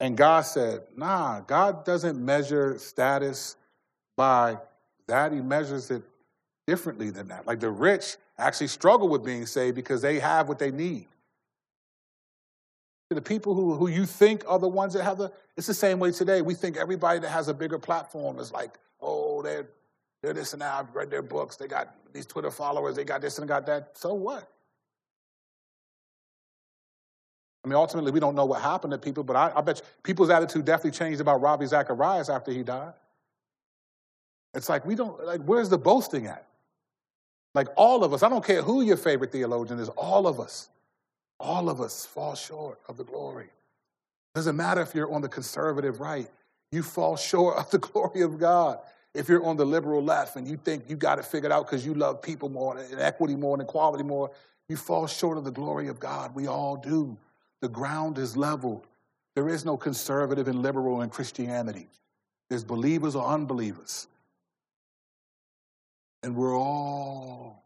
And 0.00 0.16
God 0.16 0.42
said, 0.42 0.80
nah, 0.96 1.40
God 1.40 1.84
doesn't 1.84 2.18
measure 2.18 2.78
status 2.78 3.56
by 4.16 4.56
that. 5.06 5.32
He 5.32 5.40
measures 5.40 5.90
it 5.90 6.02
differently 6.66 7.10
than 7.10 7.28
that. 7.28 7.46
Like 7.46 7.60
the 7.60 7.70
rich 7.70 8.16
actually 8.38 8.68
struggle 8.68 9.08
with 9.08 9.22
being 9.22 9.44
saved 9.44 9.76
because 9.76 10.00
they 10.00 10.18
have 10.18 10.48
what 10.48 10.58
they 10.58 10.70
need. 10.70 11.08
The 13.10 13.20
people 13.20 13.54
who, 13.54 13.74
who 13.74 13.88
you 13.88 14.06
think 14.06 14.44
are 14.46 14.58
the 14.58 14.68
ones 14.68 14.94
that 14.94 15.02
have 15.02 15.18
the, 15.18 15.32
it's 15.56 15.66
the 15.66 15.74
same 15.74 15.98
way 15.98 16.12
today. 16.12 16.42
We 16.42 16.54
think 16.54 16.76
everybody 16.76 17.18
that 17.18 17.28
has 17.28 17.48
a 17.48 17.54
bigger 17.54 17.78
platform 17.78 18.38
is 18.38 18.52
like, 18.52 18.78
oh, 19.02 19.42
they're, 19.42 19.66
they're 20.22 20.34
this 20.34 20.52
and 20.52 20.62
that. 20.62 20.74
I've 20.74 20.94
read 20.94 21.10
their 21.10 21.22
books. 21.22 21.56
They 21.56 21.66
got 21.66 21.94
these 22.12 22.26
Twitter 22.26 22.50
followers. 22.50 22.96
They 22.96 23.04
got 23.04 23.20
this 23.20 23.38
and 23.38 23.48
got 23.48 23.66
that. 23.66 23.96
So 23.96 24.14
what? 24.14 24.50
I 27.64 27.68
mean, 27.68 27.76
ultimately, 27.76 28.10
we 28.10 28.20
don't 28.20 28.34
know 28.34 28.46
what 28.46 28.62
happened 28.62 28.92
to 28.92 28.98
people, 28.98 29.22
but 29.22 29.36
I, 29.36 29.52
I 29.54 29.60
bet 29.60 29.78
you, 29.78 29.84
people's 30.02 30.30
attitude 30.30 30.64
definitely 30.64 30.92
changed 30.92 31.20
about 31.20 31.42
Ravi 31.42 31.66
Zacharias 31.66 32.30
after 32.30 32.52
he 32.52 32.62
died. 32.62 32.94
It's 34.54 34.68
like, 34.68 34.84
we 34.86 34.94
don't, 34.94 35.24
like, 35.24 35.42
where's 35.42 35.68
the 35.68 35.78
boasting 35.78 36.26
at? 36.26 36.46
Like, 37.54 37.68
all 37.76 38.02
of 38.02 38.12
us, 38.12 38.22
I 38.22 38.28
don't 38.28 38.44
care 38.44 38.62
who 38.62 38.82
your 38.82 38.96
favorite 38.96 39.32
theologian 39.32 39.78
is, 39.78 39.88
all 39.90 40.26
of 40.26 40.40
us, 40.40 40.70
all 41.38 41.68
of 41.68 41.80
us 41.80 42.06
fall 42.06 42.34
short 42.34 42.80
of 42.88 42.96
the 42.96 43.04
glory. 43.04 43.50
Doesn't 44.34 44.56
matter 44.56 44.80
if 44.80 44.94
you're 44.94 45.12
on 45.12 45.22
the 45.22 45.28
conservative 45.28 46.00
right, 46.00 46.28
you 46.72 46.82
fall 46.82 47.16
short 47.16 47.58
of 47.58 47.70
the 47.70 47.78
glory 47.88 48.22
of 48.22 48.38
God. 48.38 48.78
If 49.14 49.28
you're 49.28 49.44
on 49.44 49.56
the 49.56 49.64
liberal 49.64 50.02
left 50.02 50.36
and 50.36 50.46
you 50.46 50.56
think 50.56 50.88
you 50.88 50.96
got 50.96 51.18
it 51.18 51.24
figured 51.24 51.50
out 51.50 51.66
because 51.66 51.84
you 51.84 51.94
love 51.94 52.22
people 52.22 52.48
more 52.48 52.78
and 52.78 53.00
equity 53.00 53.34
more 53.34 53.54
and 53.54 53.62
equality 53.62 54.04
more, 54.04 54.30
you 54.68 54.76
fall 54.76 55.06
short 55.06 55.36
of 55.36 55.44
the 55.44 55.50
glory 55.50 55.88
of 55.88 55.98
God. 55.98 56.34
We 56.34 56.46
all 56.46 56.76
do. 56.76 57.16
The 57.60 57.68
ground 57.68 58.18
is 58.18 58.36
leveled. 58.36 58.86
There 59.34 59.48
is 59.48 59.64
no 59.64 59.76
conservative 59.76 60.46
and 60.48 60.62
liberal 60.62 61.02
in 61.02 61.10
Christianity. 61.10 61.88
There's 62.48 62.64
believers 62.64 63.16
or 63.16 63.26
unbelievers. 63.26 64.06
And 66.22 66.36
we're 66.36 66.56
all 66.56 67.64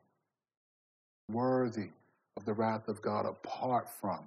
worthy 1.30 1.88
of 2.36 2.45
the 2.45 2.53
wrath 2.53 2.88
of 2.88 3.03
God 3.03 3.26
apart 3.26 3.88
from 3.88 4.20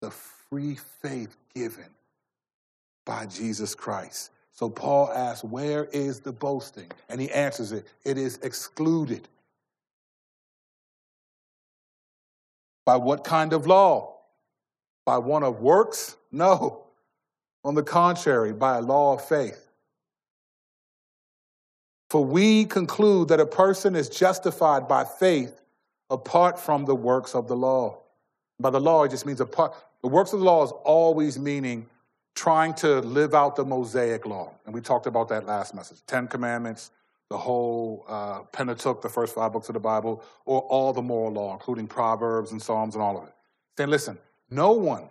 the 0.00 0.10
free 0.10 0.76
faith 1.02 1.36
given 1.54 1.88
by 3.04 3.26
Jesus 3.26 3.74
Christ. 3.74 4.30
So 4.52 4.68
Paul 4.68 5.10
asks, 5.12 5.44
Where 5.44 5.84
is 5.86 6.20
the 6.20 6.32
boasting? 6.32 6.90
And 7.08 7.20
he 7.20 7.30
answers 7.30 7.72
it, 7.72 7.86
It 8.04 8.18
is 8.18 8.38
excluded. 8.42 9.28
By 12.84 12.96
what 12.96 13.24
kind 13.24 13.52
of 13.52 13.66
law? 13.66 14.16
By 15.04 15.18
one 15.18 15.42
of 15.42 15.60
works? 15.60 16.16
No. 16.32 16.84
On 17.64 17.74
the 17.74 17.82
contrary, 17.82 18.52
by 18.52 18.78
a 18.78 18.80
law 18.80 19.14
of 19.14 19.24
faith. 19.26 19.70
For 22.08 22.24
we 22.24 22.64
conclude 22.64 23.28
that 23.28 23.38
a 23.38 23.46
person 23.46 23.94
is 23.94 24.08
justified 24.08 24.88
by 24.88 25.04
faith 25.04 25.60
apart 26.10 26.58
from 26.58 26.84
the 26.84 26.94
works 26.94 27.34
of 27.34 27.46
the 27.46 27.56
law. 27.56 27.98
By 28.58 28.70
the 28.70 28.80
law, 28.80 29.04
it 29.04 29.10
just 29.10 29.24
means 29.24 29.40
apart. 29.40 29.74
The 30.02 30.08
works 30.08 30.32
of 30.32 30.40
the 30.40 30.44
law 30.44 30.64
is 30.64 30.72
always 30.84 31.38
meaning 31.38 31.86
trying 32.34 32.74
to 32.74 33.00
live 33.00 33.34
out 33.34 33.56
the 33.56 33.64
Mosaic 33.64 34.26
law. 34.26 34.52
And 34.64 34.74
we 34.74 34.80
talked 34.80 35.06
about 35.06 35.28
that 35.28 35.46
last 35.46 35.74
message 35.74 35.98
Ten 36.06 36.26
Commandments, 36.28 36.90
the 37.28 37.38
whole 37.38 38.04
uh, 38.08 38.40
Pentateuch, 38.52 39.02
the 39.02 39.08
first 39.08 39.34
five 39.34 39.52
books 39.52 39.68
of 39.68 39.74
the 39.74 39.80
Bible, 39.80 40.24
or 40.44 40.62
all 40.62 40.92
the 40.92 41.02
moral 41.02 41.32
law, 41.32 41.52
including 41.52 41.86
Proverbs 41.86 42.52
and 42.52 42.60
Psalms 42.60 42.94
and 42.94 43.02
all 43.02 43.18
of 43.18 43.28
it. 43.28 43.34
Saying, 43.76 43.90
listen, 43.90 44.18
no 44.50 44.72
one 44.72 45.08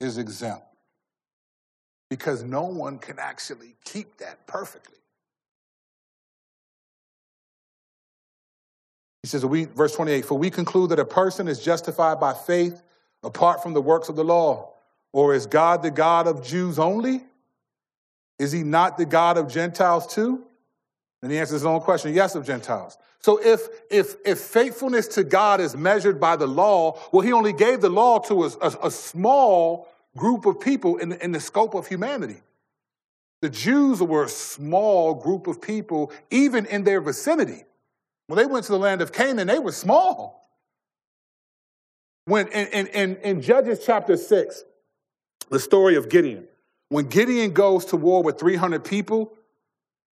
is 0.00 0.18
exempt 0.18 0.64
because 2.10 2.42
no 2.42 2.64
one 2.64 2.98
can 2.98 3.18
actually 3.18 3.76
keep 3.84 4.16
that 4.18 4.46
perfectly. 4.46 4.96
He 9.22 9.28
says, 9.28 9.44
we, 9.44 9.64
verse 9.64 9.94
28, 9.94 10.24
for 10.24 10.38
we 10.38 10.48
conclude 10.48 10.90
that 10.90 10.98
a 10.98 11.04
person 11.04 11.48
is 11.48 11.62
justified 11.62 12.20
by 12.20 12.32
faith 12.32 12.82
apart 13.22 13.62
from 13.62 13.74
the 13.74 13.82
works 13.82 14.08
of 14.08 14.16
the 14.16 14.24
law. 14.24 14.72
Or 15.12 15.34
is 15.34 15.46
God 15.46 15.82
the 15.82 15.90
God 15.90 16.26
of 16.26 16.44
Jews 16.44 16.78
only? 16.78 17.22
Is 18.38 18.52
he 18.52 18.62
not 18.62 18.98
the 18.98 19.06
God 19.06 19.36
of 19.36 19.48
Gentiles 19.48 20.06
too? 20.06 20.44
And 21.22 21.32
he 21.32 21.38
answers 21.38 21.60
his 21.60 21.66
own 21.66 21.80
question 21.80 22.14
yes, 22.14 22.34
of 22.34 22.46
Gentiles. 22.46 22.98
So 23.20 23.40
if, 23.42 23.68
if, 23.90 24.14
if 24.24 24.38
faithfulness 24.38 25.08
to 25.08 25.24
God 25.24 25.60
is 25.60 25.76
measured 25.76 26.20
by 26.20 26.36
the 26.36 26.46
law, 26.46 26.98
well, 27.12 27.22
he 27.22 27.32
only 27.32 27.52
gave 27.52 27.80
the 27.80 27.88
law 27.88 28.20
to 28.20 28.44
a, 28.44 28.50
a, 28.60 28.78
a 28.84 28.90
small 28.90 29.88
group 30.16 30.46
of 30.46 30.60
people 30.60 30.98
in, 30.98 31.12
in 31.12 31.32
the 31.32 31.40
scope 31.40 31.74
of 31.74 31.86
humanity. 31.86 32.40
The 33.40 33.50
Jews 33.50 34.00
were 34.02 34.24
a 34.24 34.28
small 34.28 35.14
group 35.14 35.46
of 35.46 35.60
people, 35.60 36.12
even 36.30 36.66
in 36.66 36.84
their 36.84 37.00
vicinity. 37.00 37.64
When 38.26 38.36
they 38.36 38.46
went 38.46 38.66
to 38.66 38.72
the 38.72 38.78
land 38.78 39.00
of 39.00 39.12
Canaan, 39.12 39.46
they 39.46 39.58
were 39.58 39.72
small. 39.72 40.48
When 42.24 42.48
in, 42.48 42.66
in, 42.68 42.86
in, 42.88 43.16
in 43.16 43.42
Judges 43.42 43.80
chapter 43.84 44.16
6, 44.16 44.64
the 45.50 45.60
story 45.60 45.96
of 45.96 46.08
Gideon, 46.08 46.46
when 46.88 47.06
Gideon 47.06 47.52
goes 47.52 47.84
to 47.86 47.96
war 47.96 48.22
with 48.22 48.38
300 48.38 48.84
people, 48.84 49.34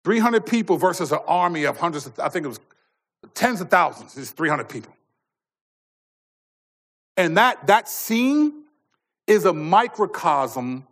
300 0.04 0.46
people 0.46 0.78
versus 0.78 1.12
an 1.12 1.20
army 1.28 1.64
of 1.66 1.78
hundreds, 1.78 2.06
of, 2.06 2.20
I 2.20 2.30
think 2.30 2.46
it 2.46 2.50
was 2.50 2.60
tens 3.34 3.62
of 3.62 3.70
thousands, 3.70 4.18
it's 4.18 4.32
300 4.32 4.70
people. 4.70 4.96
And 7.18 7.38
that, 7.38 7.68
that 7.68 7.90
scene 7.90 8.64
is 9.28 9.46
a 9.46 9.54
microcosm, 9.54 10.88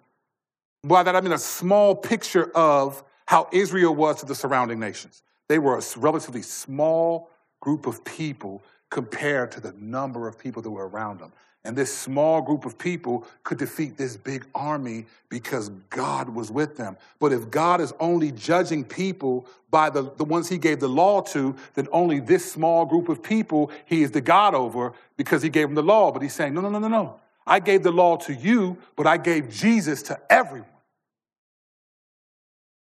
by 0.84 1.04
that 1.04 1.16
I 1.16 1.22
mean 1.22 1.32
a 1.32 1.38
small 1.38 1.96
picture 1.96 2.52
of 2.56 3.04
how 3.26 3.48
Israel 3.52 3.96
was 3.96 4.20
to 4.20 4.26
the 4.26 4.36
surrounding 4.36 4.80
nations. 4.80 5.24
They 5.48 5.60
were 5.60 5.78
a 5.78 5.82
relatively 5.98 6.42
small 6.42 7.30
group 7.62 7.88
of 7.88 8.04
people 8.04 8.62
compared 8.90 9.52
to 9.54 9.62
the 9.62 9.74
number 9.74 10.28
of 10.28 10.38
people 10.38 10.62
that 10.62 10.70
were 10.70 10.88
around 10.88 11.20
them. 11.20 11.34
And 11.68 11.76
this 11.76 11.93
small 11.93 12.41
group 12.41 12.63
of 12.63 12.78
people 12.78 13.28
could 13.43 13.57
defeat 13.57 13.97
this 13.97 14.15
big 14.15 14.45
army 14.55 15.05
because 15.28 15.68
God 15.89 16.30
was 16.30 16.49
with 16.49 16.78
them. 16.78 16.95
But 17.20 17.34
if 17.34 17.51
God 17.51 17.82
is 17.82 17.93
only 17.99 18.32
judging 18.32 18.86
people 18.86 19.45
by 19.70 19.89
the, 19.89 20.09
the 20.15 20.24
ones 20.24 20.47
he 20.47 20.57
gave 20.57 20.80
the 20.80 20.88
law 20.88 21.20
to, 21.24 21.57
then 21.74 21.89
only 21.91 22.22
this 22.22 22.49
small 22.49 22.86
group 22.86 23.09
of 23.09 23.22
people 23.22 23.70
he 23.84 24.01
is 24.01 24.11
the 24.11 24.22
God 24.22 24.55
over 24.55 24.93
because 25.18 25.41
he 25.41 25.49
gave 25.49 25.68
them 25.68 25.76
the 25.76 25.84
law. 25.84 26.09
But 26.09 26.22
he's 26.22 26.34
saying, 26.34 26.53
no, 26.53 26.61
no, 26.61 26.70
no, 26.70 26.80
no, 26.80 26.88
no. 26.88 27.20
I 27.45 27.59
gave 27.59 27.84
the 27.84 27.91
law 27.91 28.15
to 28.15 28.34
you, 28.34 28.78
but 28.95 29.05
I 29.05 29.18
gave 29.18 29.49
Jesus 29.49 30.01
to 30.03 30.18
everyone. 30.30 30.70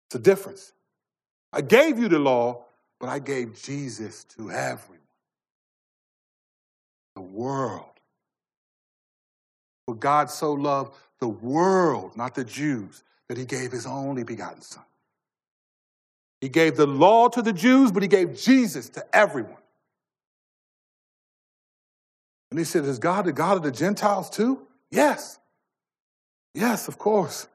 It's 0.06 0.14
a 0.14 0.20
difference. 0.20 0.72
I 1.52 1.62
gave 1.62 1.98
you 1.98 2.06
the 2.06 2.20
law, 2.20 2.66
but 3.00 3.08
I 3.08 3.18
gave 3.18 3.60
Jesus 3.60 4.22
to 4.36 4.52
everyone. 4.52 5.00
The 7.16 7.22
world. 7.22 7.89
For 9.90 9.96
God 9.96 10.30
so 10.30 10.52
loved 10.52 10.94
the 11.18 11.26
world, 11.26 12.16
not 12.16 12.36
the 12.36 12.44
Jews, 12.44 13.02
that 13.26 13.36
he 13.36 13.44
gave 13.44 13.72
his 13.72 13.86
only 13.86 14.22
begotten 14.22 14.62
Son. 14.62 14.84
He 16.40 16.48
gave 16.48 16.76
the 16.76 16.86
law 16.86 17.28
to 17.28 17.42
the 17.42 17.52
Jews, 17.52 17.90
but 17.90 18.00
he 18.00 18.08
gave 18.08 18.38
Jesus 18.38 18.88
to 18.90 19.04
everyone. 19.12 19.56
And 22.52 22.58
he 22.60 22.64
said, 22.64 22.84
Is 22.84 23.00
God 23.00 23.24
the 23.24 23.32
God 23.32 23.56
of 23.56 23.64
the 23.64 23.72
Gentiles 23.72 24.30
too? 24.30 24.64
Yes. 24.92 25.40
Yes, 26.54 26.86
of 26.86 26.96
course. 26.96 27.48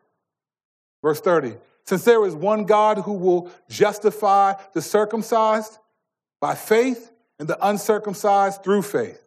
Verse 1.02 1.22
30 1.22 1.56
since 1.86 2.04
there 2.04 2.26
is 2.26 2.36
one 2.36 2.66
God 2.66 2.98
who 2.98 3.14
will 3.14 3.50
justify 3.70 4.56
the 4.74 4.82
circumcised 4.82 5.78
by 6.42 6.54
faith 6.54 7.14
and 7.40 7.48
the 7.48 7.66
uncircumcised 7.66 8.62
through 8.62 8.82
faith. 8.82 9.25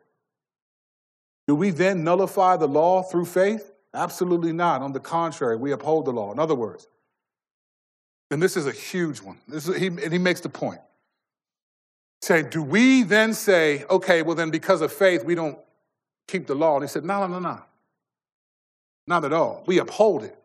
Do 1.48 1.54
we 1.54 1.70
then 1.70 2.04
nullify 2.04 2.58
the 2.58 2.68
law 2.68 3.02
through 3.02 3.24
faith? 3.24 3.72
Absolutely 3.94 4.52
not. 4.52 4.82
On 4.82 4.92
the 4.92 5.00
contrary, 5.00 5.56
we 5.56 5.72
uphold 5.72 6.04
the 6.04 6.12
law. 6.12 6.30
In 6.30 6.38
other 6.38 6.54
words, 6.54 6.86
and 8.30 8.42
this 8.42 8.56
is 8.56 8.66
a 8.66 8.72
huge 8.72 9.22
one, 9.22 9.38
this 9.48 9.66
is, 9.66 9.76
he, 9.76 9.86
and 9.86 10.12
he 10.12 10.18
makes 10.18 10.42
the 10.42 10.50
point. 10.50 10.80
Saying, 12.20 12.50
do 12.50 12.62
we 12.62 13.02
then 13.02 13.32
say, 13.32 13.84
okay, 13.88 14.22
well, 14.22 14.34
then 14.34 14.50
because 14.50 14.82
of 14.82 14.92
faith, 14.92 15.24
we 15.24 15.34
don't 15.34 15.58
keep 16.26 16.46
the 16.46 16.54
law? 16.54 16.74
And 16.74 16.84
he 16.84 16.88
said, 16.88 17.04
no, 17.04 17.20
no, 17.20 17.26
no, 17.26 17.38
no. 17.38 17.62
Not 19.06 19.24
at 19.24 19.32
all. 19.32 19.64
We 19.66 19.78
uphold 19.78 20.24
it. 20.24 20.36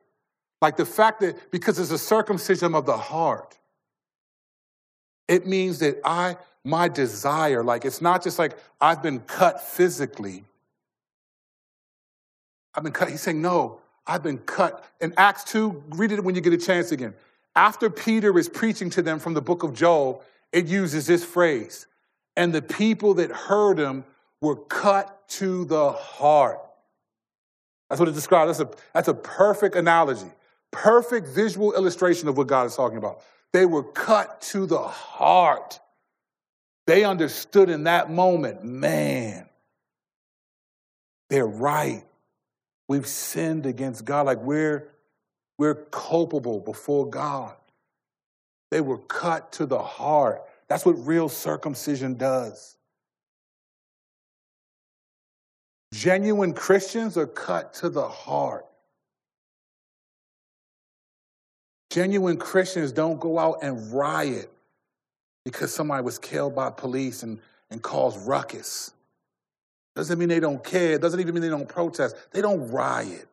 Like 0.62 0.78
the 0.78 0.86
fact 0.86 1.20
that 1.20 1.52
because 1.52 1.78
it's 1.80 1.92
a 1.92 1.98
circumcision 1.98 2.74
of 2.74 2.86
the 2.86 2.96
heart, 2.96 3.58
it 5.28 5.46
means 5.46 5.80
that 5.80 6.00
I, 6.06 6.38
my 6.64 6.88
desire, 6.88 7.62
like 7.62 7.84
it's 7.84 8.02
not 8.02 8.24
just 8.24 8.40
like 8.40 8.58
I've 8.80 9.04
been 9.04 9.20
cut 9.20 9.62
physically. 9.62 10.46
I've 12.76 12.84
been 12.84 12.94
cut. 12.94 13.10
He's 13.10 13.22
saying, 13.22 13.42
no, 13.42 13.80
I've 14.06 14.24
been 14.24 14.40
cut. 14.40 14.86
In 15.00 15.14
Acts 15.18 15.44
2, 15.46 15.84
read 15.90 16.12
it 16.12 16.24
when 16.24 16.36
you 16.36 16.42
get 16.42 16.54
a 16.54 16.58
chance 16.58 16.92
again. 16.92 17.14
After 17.56 17.90
Peter 17.90 18.38
is 18.38 18.50
preaching 18.50 18.90
to 18.92 19.02
them 19.02 19.20
from 19.20 19.34
the 19.34 19.42
book 19.42 19.64
of 19.64 19.74
Joel, 19.74 20.24
it 20.52 20.66
uses 20.68 21.06
this 21.06 21.24
phrase. 21.24 21.88
And 22.36 22.54
the 22.54 22.62
people 22.62 23.14
that 23.16 23.32
heard 23.32 23.78
him 23.78 24.06
were 24.42 24.56
cut 24.56 25.28
to 25.30 25.66
the 25.66 25.92
heart. 25.92 26.60
That's 27.90 28.00
what 28.00 28.10
it 28.10 28.16
describes. 28.16 28.58
That's 28.58 28.72
a, 28.72 28.78
that's 28.94 29.08
a 29.08 29.14
perfect 29.14 29.76
analogy. 29.76 30.32
Perfect 30.72 31.28
visual 31.28 31.74
illustration 31.74 32.28
of 32.28 32.38
what 32.38 32.48
God 32.48 32.66
is 32.66 32.76
talking 32.76 32.98
about. 32.98 33.22
They 33.52 33.68
were 33.68 33.84
cut 33.84 34.42
to 34.42 34.66
the 34.66 34.82
heart. 34.82 35.80
They 36.88 37.04
understood 37.04 37.70
in 37.70 37.84
that 37.84 38.10
moment, 38.10 38.64
man, 38.64 39.48
they're 41.30 41.46
right. 41.46 42.04
We've 42.88 43.08
sinned 43.08 43.66
against 43.66 44.06
God. 44.06 44.26
Like 44.26 44.40
we're, 44.40 44.90
we're 45.58 45.76
culpable 45.76 46.60
before 46.60 47.10
God. 47.10 47.56
They 48.72 48.82
were 48.82 48.98
cut 48.98 49.52
to 49.54 49.66
the 49.66 49.82
heart. 49.82 50.42
That's 50.68 50.86
what 50.86 50.94
real 51.06 51.30
circumcision 51.30 52.16
does. 52.16 52.76
Genuine 55.94 56.54
Christians 56.54 57.18
are 57.18 57.28
cut 57.28 57.76
to 57.76 57.90
the 57.90 58.08
heart. 58.08 58.66
Genuine 61.92 62.38
Christians 62.38 62.92
don't 62.92 63.20
go 63.20 63.38
out 63.38 63.60
and 63.62 63.94
riot 63.94 64.52
because 65.46 65.72
somebody 65.72 66.04
was 66.04 66.18
killed 66.18 66.56
by 66.56 66.72
police 66.72 67.22
and, 67.22 67.40
and 67.70 67.84
cause 67.84 68.18
ruckus. 68.26 68.92
Doesn't 69.96 70.18
mean 70.18 70.30
they 70.30 70.40
don't 70.40 70.64
care. 70.64 70.98
Doesn't 70.98 71.20
even 71.20 71.34
mean 71.34 71.44
they 71.44 71.50
don't 71.50 71.68
protest. 71.68 72.16
They 72.32 72.42
don't 72.42 72.72
riot. 72.72 73.28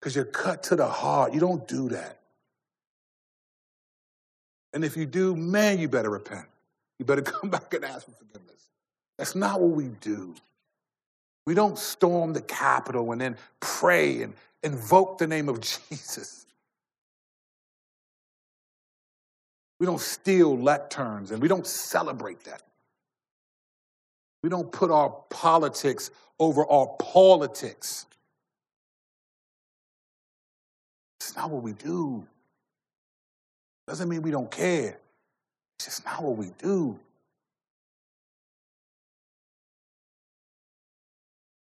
Because 0.00 0.16
you're 0.16 0.24
cut 0.24 0.64
to 0.64 0.76
the 0.76 0.88
heart. 0.88 1.32
You 1.32 1.40
don't 1.40 1.66
do 1.68 1.88
that. 1.90 2.18
And 4.72 4.84
if 4.84 4.96
you 4.96 5.06
do, 5.06 5.36
man, 5.36 5.78
you 5.78 5.88
better 5.88 6.10
repent. 6.10 6.46
You 6.98 7.04
better 7.04 7.22
come 7.22 7.50
back 7.50 7.72
and 7.74 7.84
ask 7.84 8.06
for 8.06 8.12
forgiveness. 8.12 8.68
That's 9.18 9.34
not 9.34 9.60
what 9.60 9.70
we 9.70 9.88
do. 10.00 10.34
We 11.46 11.54
don't 11.54 11.78
storm 11.78 12.32
the 12.32 12.40
Capitol 12.40 13.12
and 13.12 13.20
then 13.20 13.36
pray 13.60 14.22
and 14.22 14.34
invoke 14.62 15.18
the 15.18 15.26
name 15.26 15.48
of 15.48 15.60
Jesus. 15.90 16.46
We 19.78 19.86
don't 19.86 20.00
steal 20.00 20.56
lecterns 20.56 21.32
and 21.32 21.42
we 21.42 21.48
don't 21.48 21.66
celebrate 21.66 22.44
that. 22.44 22.62
We 24.42 24.48
don't 24.48 24.70
put 24.70 24.90
our 24.90 25.10
politics 25.30 26.10
over 26.38 26.66
our 26.66 26.88
politics. 26.98 28.06
It's 31.20 31.36
not 31.36 31.50
what 31.50 31.62
we 31.62 31.72
do. 31.72 32.26
Doesn't 33.86 34.08
mean 34.08 34.22
we 34.22 34.32
don't 34.32 34.50
care. 34.50 34.98
It's 35.78 35.84
just 35.84 36.04
not 36.04 36.22
what 36.22 36.36
we 36.36 36.50
do. 36.58 36.98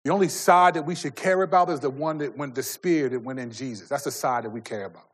The 0.05 0.13
only 0.13 0.29
side 0.29 0.75
that 0.75 0.87
we 0.87 0.95
should 0.95 1.15
care 1.15 1.43
about 1.43 1.69
is 1.69 1.81
the 1.81 1.91
one 1.91 2.19
that 2.19 2.37
went 2.37 2.55
the 2.55 2.63
spear 2.63 3.09
that 3.09 3.21
went 3.21 3.39
in 3.39 3.51
Jesus. 3.51 3.89
That's 3.89 4.05
the 4.05 4.11
side 4.11 4.45
that 4.45 4.51
we 4.51 4.61
care 4.61 4.87
about. 4.87 5.09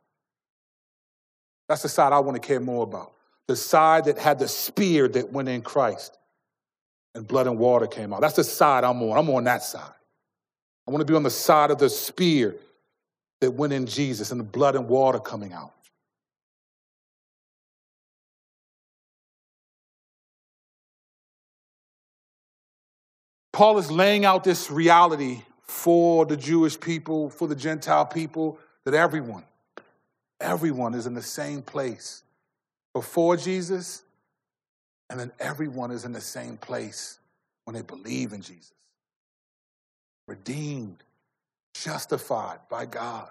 That's 1.69 1.83
the 1.83 1.89
side 1.89 2.13
I 2.13 2.21
want 2.21 2.41
to 2.41 2.47
care 2.47 2.61
more 2.61 2.85
about. 2.85 3.13
The 3.49 3.57
side 3.57 4.05
that 4.05 4.19
had 4.19 4.39
the 4.39 4.47
spear 4.47 5.09
that 5.09 5.33
went 5.33 5.49
in 5.49 5.63
Christ 5.63 6.17
and 7.17 7.27
blood 7.27 7.47
and 7.47 7.59
water 7.59 7.87
came 7.87 8.13
out. 8.13 8.21
That's 8.21 8.37
the 8.37 8.45
side 8.45 8.85
I'm 8.85 9.03
on. 9.03 9.19
I'm 9.19 9.31
on 9.31 9.45
that 9.45 9.63
side. 9.63 9.91
I 10.87 10.91
want 10.91 11.01
to 11.01 11.11
be 11.11 11.17
on 11.17 11.23
the 11.23 11.31
side 11.31 11.71
of 11.71 11.79
the 11.79 11.89
spear 11.89 12.55
that 13.41 13.51
went 13.51 13.73
in 13.73 13.87
Jesus 13.87 14.31
and 14.31 14.39
the 14.39 14.45
blood 14.45 14.77
and 14.77 14.87
water 14.87 15.19
coming 15.19 15.53
out. 15.53 15.73
Paul 23.53 23.79
is 23.79 23.91
laying 23.91 24.27
out 24.27 24.45
this 24.45 24.71
reality 24.71 25.41
for 25.63 26.27
the 26.27 26.37
Jewish 26.37 26.79
people, 26.79 27.31
for 27.31 27.49
the 27.49 27.57
Gentile 27.57 28.05
people, 28.05 28.59
that 28.85 28.93
everyone, 28.93 29.45
everyone 30.39 30.93
is 30.93 31.07
in 31.07 31.15
the 31.15 31.23
same 31.23 31.63
place 31.63 32.23
before 32.93 33.39
Jesus, 33.39 34.03
and 35.11 35.19
then 35.19 35.33
everyone 35.39 35.91
is 35.91 36.05
in 36.05 36.13
the 36.13 36.21
same 36.21 36.57
place 36.57 37.19
when 37.65 37.75
they 37.75 37.83
believe 37.83 38.33
in 38.33 38.43
Jesus. 38.43 38.73
Redeemed, 40.27 41.03
justified 41.75 42.59
by 42.69 42.87
God. 42.87 43.31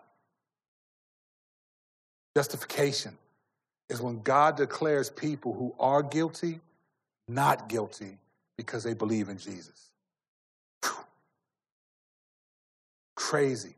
Justification 2.36 3.17
is 3.89 4.01
when 4.01 4.21
God 4.21 4.57
declares 4.57 5.09
people 5.09 5.53
who 5.53 5.73
are 5.80 6.01
guilty 6.01 6.59
not 7.28 7.69
guilty 7.69 8.17
because 8.57 8.84
they 8.84 8.93
believe 8.93 9.30
in 9.30 9.38
Jesus. 9.38 9.91
Whew. 10.84 10.93
Crazy. 13.15 13.76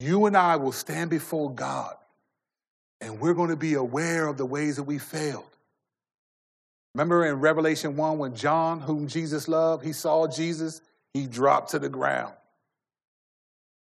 You 0.00 0.26
and 0.26 0.36
I 0.36 0.56
will 0.56 0.72
stand 0.72 1.10
before 1.10 1.50
God 1.50 1.96
and 3.00 3.20
we're 3.20 3.34
going 3.34 3.50
to 3.50 3.56
be 3.56 3.74
aware 3.74 4.26
of 4.26 4.36
the 4.36 4.46
ways 4.46 4.76
that 4.76 4.84
we 4.84 4.98
failed. 4.98 5.44
Remember 6.98 7.24
in 7.24 7.36
Revelation 7.36 7.94
1 7.94 8.18
when 8.18 8.34
John, 8.34 8.80
whom 8.80 9.06
Jesus 9.06 9.46
loved, 9.46 9.84
he 9.84 9.92
saw 9.92 10.26
Jesus, 10.26 10.80
he 11.14 11.28
dropped 11.28 11.70
to 11.70 11.78
the 11.78 11.88
ground. 11.88 12.34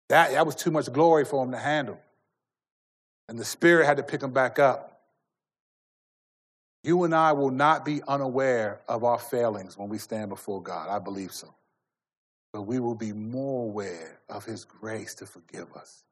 That, 0.08 0.30
that 0.32 0.46
was 0.46 0.54
too 0.54 0.70
much 0.70 0.90
glory 0.90 1.26
for 1.26 1.44
him 1.44 1.50
to 1.50 1.58
handle. 1.58 2.00
And 3.28 3.38
the 3.38 3.44
Spirit 3.44 3.84
had 3.84 3.98
to 3.98 4.02
pick 4.02 4.22
him 4.22 4.32
back 4.32 4.58
up. 4.58 5.02
You 6.82 7.04
and 7.04 7.14
I 7.14 7.32
will 7.32 7.50
not 7.50 7.84
be 7.84 8.00
unaware 8.08 8.80
of 8.88 9.04
our 9.04 9.18
failings 9.18 9.76
when 9.76 9.90
we 9.90 9.98
stand 9.98 10.30
before 10.30 10.62
God. 10.62 10.88
I 10.88 10.98
believe 10.98 11.32
so. 11.32 11.54
But 12.54 12.62
we 12.62 12.80
will 12.80 12.94
be 12.94 13.12
more 13.12 13.64
aware 13.64 14.18
of 14.30 14.46
His 14.46 14.64
grace 14.64 15.14
to 15.16 15.26
forgive 15.26 15.70
us. 15.74 16.04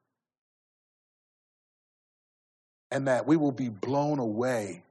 And 2.90 3.09
that 3.09 3.26
we 3.26 3.38
will 3.38 3.51
be 3.51 3.70
blown 3.70 4.18
away 4.18 4.82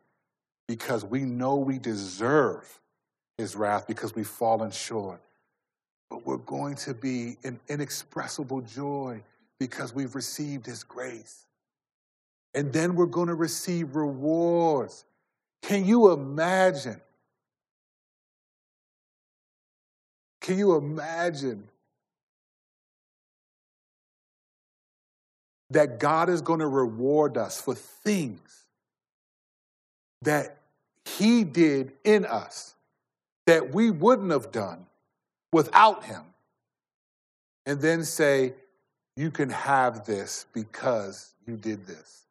because 0.72 1.04
we 1.04 1.20
know 1.20 1.58
we 1.58 1.78
deserve 1.78 2.80
His 3.38 3.58
wrath 3.58 3.88
because 3.88 4.16
we've 4.16 4.26
fallen 4.26 4.72
short. 4.72 5.22
But 6.10 6.26
we're 6.26 6.38
going 6.38 6.76
to 6.76 6.94
be 6.94 7.36
in 7.44 7.60
inexpressible 7.68 8.62
joy 8.62 9.22
because 9.60 9.94
we've 9.94 10.16
received 10.16 10.66
His 10.66 10.86
grace. 10.86 11.46
And 12.54 12.72
then 12.72 12.96
we're 12.96 13.06
going 13.06 13.28
to 13.28 13.36
receive 13.36 13.98
rewards. 13.98 15.04
Can 15.62 15.84
you 15.86 16.14
imagine? 16.14 17.02
Can 20.40 20.58
you 20.58 20.78
imagine 20.78 21.68
that 25.70 26.00
God 26.00 26.30
is 26.30 26.40
going 26.40 26.62
to 26.62 26.68
reward 26.68 27.36
us 27.36 27.60
for 27.60 27.76
things 27.76 28.68
that 30.22 30.61
He 31.18 31.44
did 31.44 31.94
in 32.04 32.26
us 32.26 32.76
that 33.48 33.74
we 33.74 33.92
wouldn't 33.92 34.32
have 34.32 34.52
done 34.52 34.86
without 35.52 36.04
Him? 36.04 36.22
And 37.66 37.82
then 37.82 38.04
say, 38.04 38.54
You 39.16 39.32
can 39.32 39.50
have 39.50 40.06
this 40.06 40.46
because 40.54 41.34
you 41.46 41.58
did 41.58 41.86
this. 41.86 42.26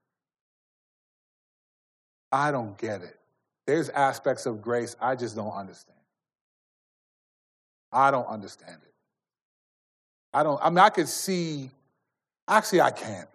I 2.32 2.50
don't 2.50 2.76
get 2.78 3.02
it. 3.02 3.18
There's 3.66 3.88
aspects 3.90 4.46
of 4.46 4.62
grace 4.62 4.96
I 5.00 5.14
just 5.14 5.36
don't 5.36 5.52
understand. 5.52 5.98
I 7.92 8.10
don't 8.10 8.26
understand 8.26 8.78
it. 8.82 8.94
I 10.32 10.42
don't, 10.42 10.60
I 10.62 10.70
mean, 10.70 10.78
I 10.78 10.90
could 10.90 11.08
see, 11.08 11.70
actually, 12.48 12.80
I 12.80 12.92
can't. 12.92 13.28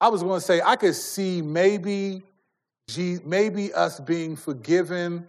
I 0.00 0.08
was 0.08 0.22
going 0.22 0.40
to 0.40 0.44
say, 0.44 0.60
I 0.64 0.76
could 0.76 0.94
see 0.94 1.40
maybe, 1.40 2.22
maybe 2.98 3.72
us 3.72 4.00
being 4.00 4.36
forgiven 4.36 5.28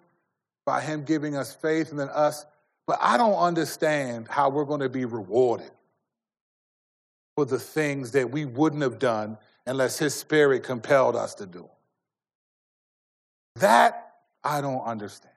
by 0.65 0.81
Him 0.81 1.03
giving 1.03 1.35
us 1.35 1.53
faith 1.53 1.91
and 1.91 1.99
then 1.99 2.09
us, 2.09 2.45
but 2.87 2.97
I 3.01 3.17
don't 3.17 3.35
understand 3.35 4.27
how 4.27 4.49
we're 4.49 4.65
going 4.65 4.81
to 4.81 4.89
be 4.89 5.05
rewarded 5.05 5.71
for 7.35 7.45
the 7.45 7.59
things 7.59 8.11
that 8.11 8.31
we 8.31 8.45
wouldn't 8.45 8.81
have 8.81 8.99
done 8.99 9.37
unless 9.65 9.97
His 9.97 10.13
Spirit 10.13 10.63
compelled 10.63 11.15
us 11.15 11.35
to 11.35 11.45
do. 11.45 11.69
That 13.55 14.13
I 14.43 14.61
don't 14.61 14.83
understand. 14.83 15.33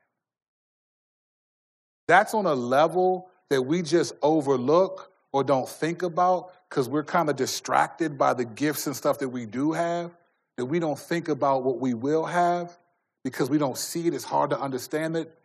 That's 2.06 2.34
on 2.34 2.46
a 2.46 2.54
level 2.54 3.28
that 3.50 3.62
we 3.62 3.82
just 3.82 4.14
overlook 4.22 5.12
or 5.32 5.42
don't 5.42 5.68
think 5.68 6.02
about 6.02 6.52
because 6.68 6.88
we're 6.88 7.04
kind 7.04 7.28
of 7.28 7.36
distracted 7.36 8.18
by 8.18 8.34
the 8.34 8.44
gifts 8.44 8.86
and 8.86 8.96
stuff 8.96 9.18
that 9.18 9.28
we 9.28 9.46
do 9.46 9.72
have, 9.72 10.16
that 10.56 10.64
we 10.66 10.78
don't 10.78 10.98
think 10.98 11.28
about 11.28 11.62
what 11.62 11.78
we 11.78 11.94
will 11.94 12.24
have 12.24 12.76
because 13.24 13.50
we 13.50 13.58
don't 13.58 13.78
see 13.78 14.06
it. 14.06 14.14
It's 14.14 14.24
hard 14.24 14.50
to 14.50 14.60
understand 14.60 15.16
it. 15.16 15.36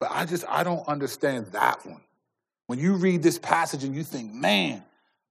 But 0.00 0.10
I 0.12 0.24
just, 0.24 0.44
I 0.48 0.62
don't 0.62 0.86
understand 0.88 1.46
that 1.46 1.84
one. 1.84 2.00
When 2.66 2.78
you 2.78 2.94
read 2.94 3.22
this 3.22 3.38
passage 3.38 3.84
and 3.84 3.94
you 3.94 4.02
think, 4.02 4.32
man, 4.32 4.82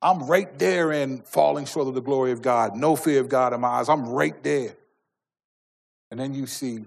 I'm 0.02 0.28
right 0.28 0.58
there 0.60 0.92
in 0.92 1.22
falling 1.22 1.66
short 1.66 1.88
of 1.88 1.96
the 1.96 2.02
glory 2.02 2.32
of 2.32 2.42
God, 2.42 2.76
no 2.76 2.96
fear 2.96 3.20
of 3.20 3.30
God 3.30 3.54
in 3.54 3.62
my 3.62 3.68
eyes, 3.68 3.90
I'm 3.90 4.08
right 4.08 4.42
there. 4.44 4.76
And 6.12 6.20
then 6.20 6.34
you 6.34 6.46
see, 6.46 6.86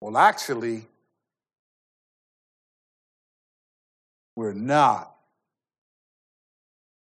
well, 0.00 0.16
actually, 0.16 0.86
we're 4.36 4.52
not. 4.52 5.14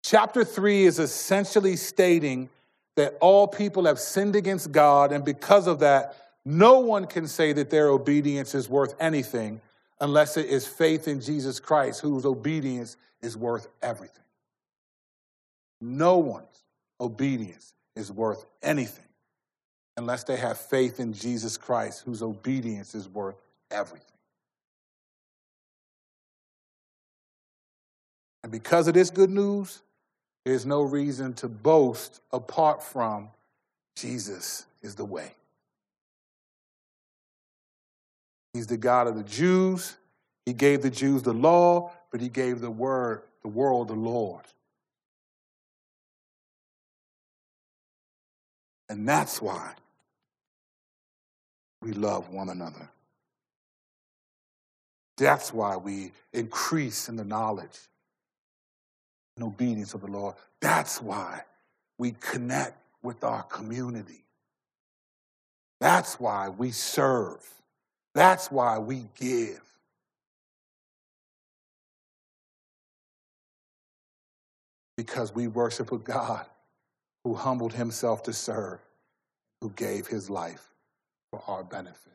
Chapter 0.02 0.44
3 0.44 0.84
is 0.84 0.98
essentially 0.98 1.76
stating 1.76 2.50
that 2.96 3.16
all 3.20 3.46
people 3.48 3.86
have 3.86 3.98
sinned 3.98 4.36
against 4.36 4.72
God, 4.72 5.12
and 5.12 5.24
because 5.24 5.66
of 5.66 5.80
that, 5.80 6.16
no 6.44 6.80
one 6.80 7.06
can 7.06 7.26
say 7.26 7.52
that 7.52 7.70
their 7.70 7.88
obedience 7.88 8.54
is 8.54 8.68
worth 8.68 8.94
anything 9.00 9.60
unless 10.00 10.36
it 10.36 10.46
is 10.46 10.66
faith 10.66 11.08
in 11.08 11.20
Jesus 11.20 11.58
Christ, 11.58 12.00
whose 12.00 12.24
obedience 12.24 12.96
is 13.22 13.36
worth 13.36 13.68
everything. 13.82 14.24
No 15.80 16.18
one's 16.18 16.64
obedience 17.00 17.74
is 17.96 18.12
worth 18.12 18.44
anything 18.62 19.04
unless 19.96 20.24
they 20.24 20.36
have 20.36 20.58
faith 20.58 21.00
in 21.00 21.12
Jesus 21.12 21.56
Christ, 21.56 22.02
whose 22.04 22.22
obedience 22.22 22.94
is 22.94 23.08
worth 23.08 23.36
everything. 23.70 24.06
And 28.42 28.52
because 28.52 28.88
of 28.88 28.94
this 28.94 29.10
good 29.10 29.30
news, 29.30 29.80
there's 30.44 30.66
no 30.66 30.82
reason 30.82 31.32
to 31.34 31.48
boast 31.48 32.20
apart 32.32 32.82
from 32.82 33.30
Jesus 33.96 34.66
is 34.82 34.94
the 34.94 35.04
way. 35.04 35.32
He's 38.52 38.66
the 38.66 38.76
God 38.76 39.06
of 39.06 39.16
the 39.16 39.24
Jews. 39.24 39.96
He 40.44 40.52
gave 40.52 40.82
the 40.82 40.90
Jews 40.90 41.22
the 41.22 41.32
law, 41.32 41.92
but 42.12 42.20
he 42.20 42.28
gave 42.28 42.60
the 42.60 42.70
word, 42.70 43.22
the 43.42 43.48
world 43.48 43.88
the 43.88 43.94
Lord. 43.94 44.44
And 48.88 49.08
that's 49.08 49.40
why 49.40 49.72
we 51.80 51.92
love 51.92 52.28
one 52.28 52.50
another. 52.50 52.90
That's 55.16 55.52
why 55.52 55.76
we 55.76 56.12
increase 56.32 57.08
in 57.08 57.16
the 57.16 57.24
knowledge 57.24 57.78
and 59.36 59.44
obedience 59.44 59.94
of 59.94 60.00
the 60.00 60.06
Lord. 60.06 60.34
That's 60.60 61.02
why 61.02 61.42
we 61.98 62.12
connect 62.20 62.78
with 63.02 63.22
our 63.24 63.42
community. 63.44 64.24
That's 65.80 66.18
why 66.18 66.48
we 66.48 66.70
serve. 66.70 67.46
That's 68.14 68.50
why 68.50 68.78
we 68.78 69.06
give. 69.18 69.60
Because 74.96 75.34
we 75.34 75.48
worship 75.48 75.90
a 75.90 75.98
God 75.98 76.46
who 77.24 77.34
humbled 77.34 77.72
himself 77.72 78.22
to 78.24 78.32
serve, 78.32 78.78
who 79.60 79.70
gave 79.70 80.06
his 80.06 80.30
life 80.30 80.68
for 81.30 81.42
our 81.48 81.64
benefit, 81.64 82.12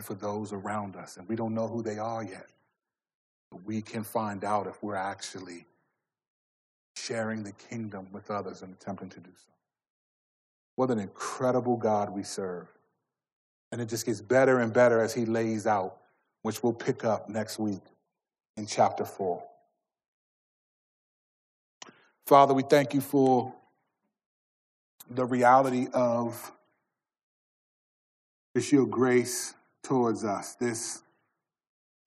for 0.00 0.14
those 0.14 0.52
around 0.52 0.96
us. 0.96 1.18
And 1.18 1.28
we 1.28 1.36
don't 1.36 1.54
know 1.54 1.68
who 1.68 1.82
they 1.82 1.98
are 1.98 2.22
yet. 2.24 2.46
But 3.50 3.64
we 3.66 3.82
can 3.82 4.02
find 4.02 4.44
out 4.44 4.66
if 4.66 4.82
we're 4.82 4.96
actually 4.96 5.66
sharing 6.96 7.42
the 7.42 7.52
kingdom 7.52 8.08
with 8.12 8.30
others 8.30 8.62
and 8.62 8.72
attempting 8.72 9.08
to 9.10 9.20
do 9.20 9.30
so. 9.34 9.52
What 10.76 10.90
an 10.90 10.98
incredible 10.98 11.76
God 11.76 12.10
we 12.10 12.22
serve. 12.22 12.66
And 13.72 13.80
it 13.80 13.88
just 13.88 14.06
gets 14.06 14.20
better 14.20 14.60
and 14.60 14.72
better 14.72 15.00
as 15.00 15.14
he 15.14 15.24
lays 15.24 15.66
out, 15.66 15.98
which 16.42 16.62
we'll 16.62 16.72
pick 16.72 17.04
up 17.04 17.28
next 17.28 17.58
week 17.58 17.82
in 18.56 18.66
chapter 18.66 19.04
4. 19.04 19.42
Father, 22.26 22.54
we 22.54 22.62
thank 22.62 22.94
you 22.94 23.00
for 23.00 23.54
the 25.10 25.24
reality 25.24 25.86
of 25.92 26.52
this 28.54 28.72
your 28.72 28.86
grace 28.86 29.54
towards 29.82 30.24
us. 30.24 30.54
This 30.54 31.02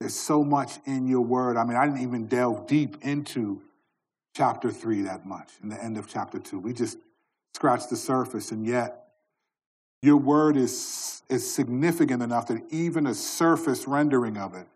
there's 0.00 0.14
so 0.14 0.42
much 0.42 0.78
in 0.86 1.06
your 1.06 1.20
word. 1.20 1.56
I 1.56 1.64
mean, 1.64 1.76
I 1.76 1.86
didn't 1.86 2.02
even 2.02 2.26
delve 2.26 2.66
deep 2.66 2.96
into 3.02 3.60
chapter 4.34 4.70
three 4.70 5.02
that 5.02 5.26
much 5.26 5.50
in 5.62 5.68
the 5.68 5.82
end 5.82 5.96
of 5.96 6.08
chapter 6.08 6.38
two. 6.38 6.58
We 6.58 6.72
just 6.72 6.98
scratched 7.54 7.90
the 7.90 7.96
surface, 7.96 8.52
and 8.52 8.66
yet 8.66 9.08
your 10.02 10.16
word 10.16 10.56
is, 10.56 11.22
is 11.28 11.52
significant 11.52 12.22
enough 12.22 12.46
that 12.46 12.62
even 12.70 13.06
a 13.06 13.14
surface 13.14 13.86
rendering 13.86 14.36
of 14.36 14.54
it 14.54 14.66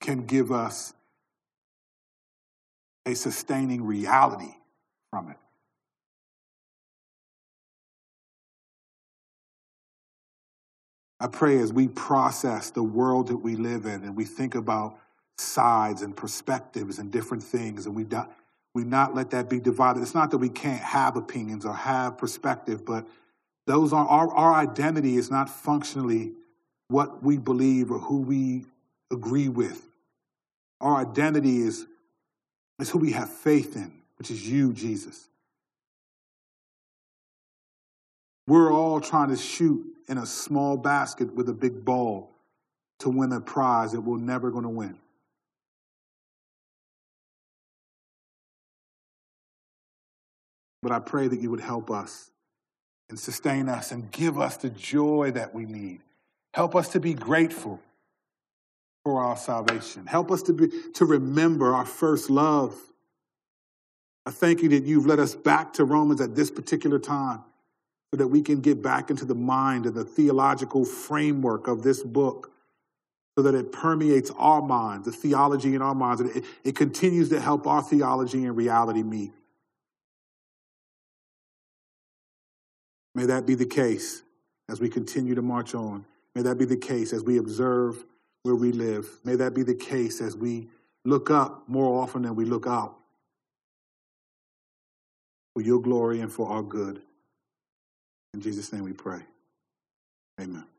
can 0.00 0.26
give 0.26 0.50
us 0.52 0.92
a 3.06 3.14
sustaining 3.14 3.84
reality 3.84 4.54
from 5.10 5.30
it. 5.30 5.36
I 11.18 11.26
pray 11.26 11.58
as 11.58 11.72
we 11.72 11.88
process 11.88 12.70
the 12.70 12.82
world 12.82 13.28
that 13.28 13.36
we 13.36 13.54
live 13.56 13.84
in 13.84 14.04
and 14.04 14.16
we 14.16 14.24
think 14.24 14.54
about 14.54 14.98
sides 15.40 16.02
and 16.02 16.16
perspectives 16.16 16.98
and 16.98 17.10
different 17.10 17.42
things, 17.42 17.86
and 17.86 17.94
we, 17.94 18.04
do, 18.04 18.22
we 18.74 18.84
not 18.84 19.14
let 19.14 19.30
that 19.30 19.48
be 19.48 19.58
divided. 19.58 20.02
It's 20.02 20.14
not 20.14 20.30
that 20.30 20.38
we 20.38 20.48
can't 20.48 20.82
have 20.82 21.16
opinions 21.16 21.64
or 21.64 21.74
have 21.74 22.18
perspective, 22.18 22.84
but 22.84 23.06
those 23.66 23.92
are 23.92 24.06
our, 24.06 24.32
our 24.34 24.54
identity 24.54 25.16
is 25.16 25.30
not 25.30 25.48
functionally 25.48 26.32
what 26.88 27.22
we 27.22 27.38
believe 27.38 27.90
or 27.90 27.98
who 27.98 28.20
we 28.20 28.66
agree 29.10 29.48
with. 29.48 29.86
Our 30.80 30.96
identity 30.96 31.58
is, 31.58 31.86
is 32.78 32.90
who 32.90 32.98
we 32.98 33.12
have 33.12 33.30
faith 33.30 33.76
in, 33.76 33.92
which 34.18 34.30
is 34.30 34.48
you, 34.48 34.72
Jesus. 34.72 35.28
We're 38.46 38.72
all 38.72 39.00
trying 39.00 39.28
to 39.28 39.36
shoot 39.36 39.86
in 40.08 40.18
a 40.18 40.26
small 40.26 40.76
basket 40.76 41.32
with 41.34 41.48
a 41.48 41.52
big 41.52 41.84
ball 41.84 42.30
to 42.98 43.08
win 43.08 43.32
a 43.32 43.40
prize 43.40 43.92
that 43.92 44.00
we're 44.00 44.18
never 44.18 44.50
going 44.50 44.64
to 44.64 44.70
win. 44.70 44.98
But 50.82 50.92
I 50.92 50.98
pray 50.98 51.28
that 51.28 51.40
you 51.40 51.50
would 51.50 51.60
help 51.60 51.90
us 51.90 52.30
and 53.08 53.18
sustain 53.18 53.68
us 53.68 53.92
and 53.92 54.10
give 54.10 54.38
us 54.38 54.56
the 54.56 54.70
joy 54.70 55.32
that 55.32 55.54
we 55.54 55.66
need. 55.66 56.00
Help 56.54 56.74
us 56.74 56.88
to 56.90 57.00
be 57.00 57.14
grateful 57.14 57.80
for 59.04 59.20
our 59.20 59.36
salvation. 59.36 60.06
Help 60.06 60.30
us 60.30 60.42
to 60.42 60.52
be 60.52 60.70
to 60.94 61.04
remember 61.04 61.74
our 61.74 61.86
first 61.86 62.30
love. 62.30 62.74
I 64.26 64.30
thank 64.30 64.62
you 64.62 64.68
that 64.70 64.84
you've 64.84 65.06
led 65.06 65.18
us 65.18 65.34
back 65.34 65.72
to 65.74 65.84
Romans 65.84 66.20
at 66.20 66.34
this 66.34 66.50
particular 66.50 66.98
time 66.98 67.42
so 68.12 68.18
that 68.18 68.28
we 68.28 68.42
can 68.42 68.60
get 68.60 68.82
back 68.82 69.10
into 69.10 69.24
the 69.24 69.34
mind 69.34 69.86
and 69.86 69.94
the 69.94 70.04
theological 70.04 70.84
framework 70.84 71.68
of 71.68 71.82
this 71.82 72.02
book 72.02 72.52
so 73.36 73.42
that 73.42 73.54
it 73.54 73.72
permeates 73.72 74.30
our 74.36 74.60
minds, 74.60 75.06
the 75.06 75.12
theology 75.12 75.74
in 75.74 75.80
our 75.80 75.94
minds, 75.94 76.20
and 76.20 76.36
it, 76.36 76.44
it 76.64 76.76
continues 76.76 77.28
to 77.30 77.40
help 77.40 77.66
our 77.66 77.82
theology 77.82 78.44
and 78.44 78.56
reality 78.56 79.02
meet. 79.02 79.32
May 83.14 83.26
that 83.26 83.46
be 83.46 83.54
the 83.54 83.66
case 83.66 84.22
as 84.68 84.80
we 84.80 84.88
continue 84.88 85.34
to 85.34 85.42
march 85.42 85.74
on. 85.74 86.04
May 86.34 86.42
that 86.42 86.58
be 86.58 86.64
the 86.64 86.76
case 86.76 87.12
as 87.12 87.24
we 87.24 87.38
observe 87.38 88.04
where 88.42 88.54
we 88.54 88.72
live. 88.72 89.18
May 89.24 89.36
that 89.36 89.54
be 89.54 89.62
the 89.62 89.74
case 89.74 90.20
as 90.20 90.36
we 90.36 90.68
look 91.04 91.30
up 91.30 91.68
more 91.68 92.02
often 92.02 92.22
than 92.22 92.34
we 92.34 92.44
look 92.44 92.66
out 92.66 92.96
for 95.54 95.62
your 95.62 95.80
glory 95.80 96.20
and 96.20 96.32
for 96.32 96.48
our 96.48 96.62
good. 96.62 97.02
In 98.34 98.40
Jesus' 98.40 98.72
name 98.72 98.84
we 98.84 98.92
pray. 98.92 99.20
Amen. 100.40 100.69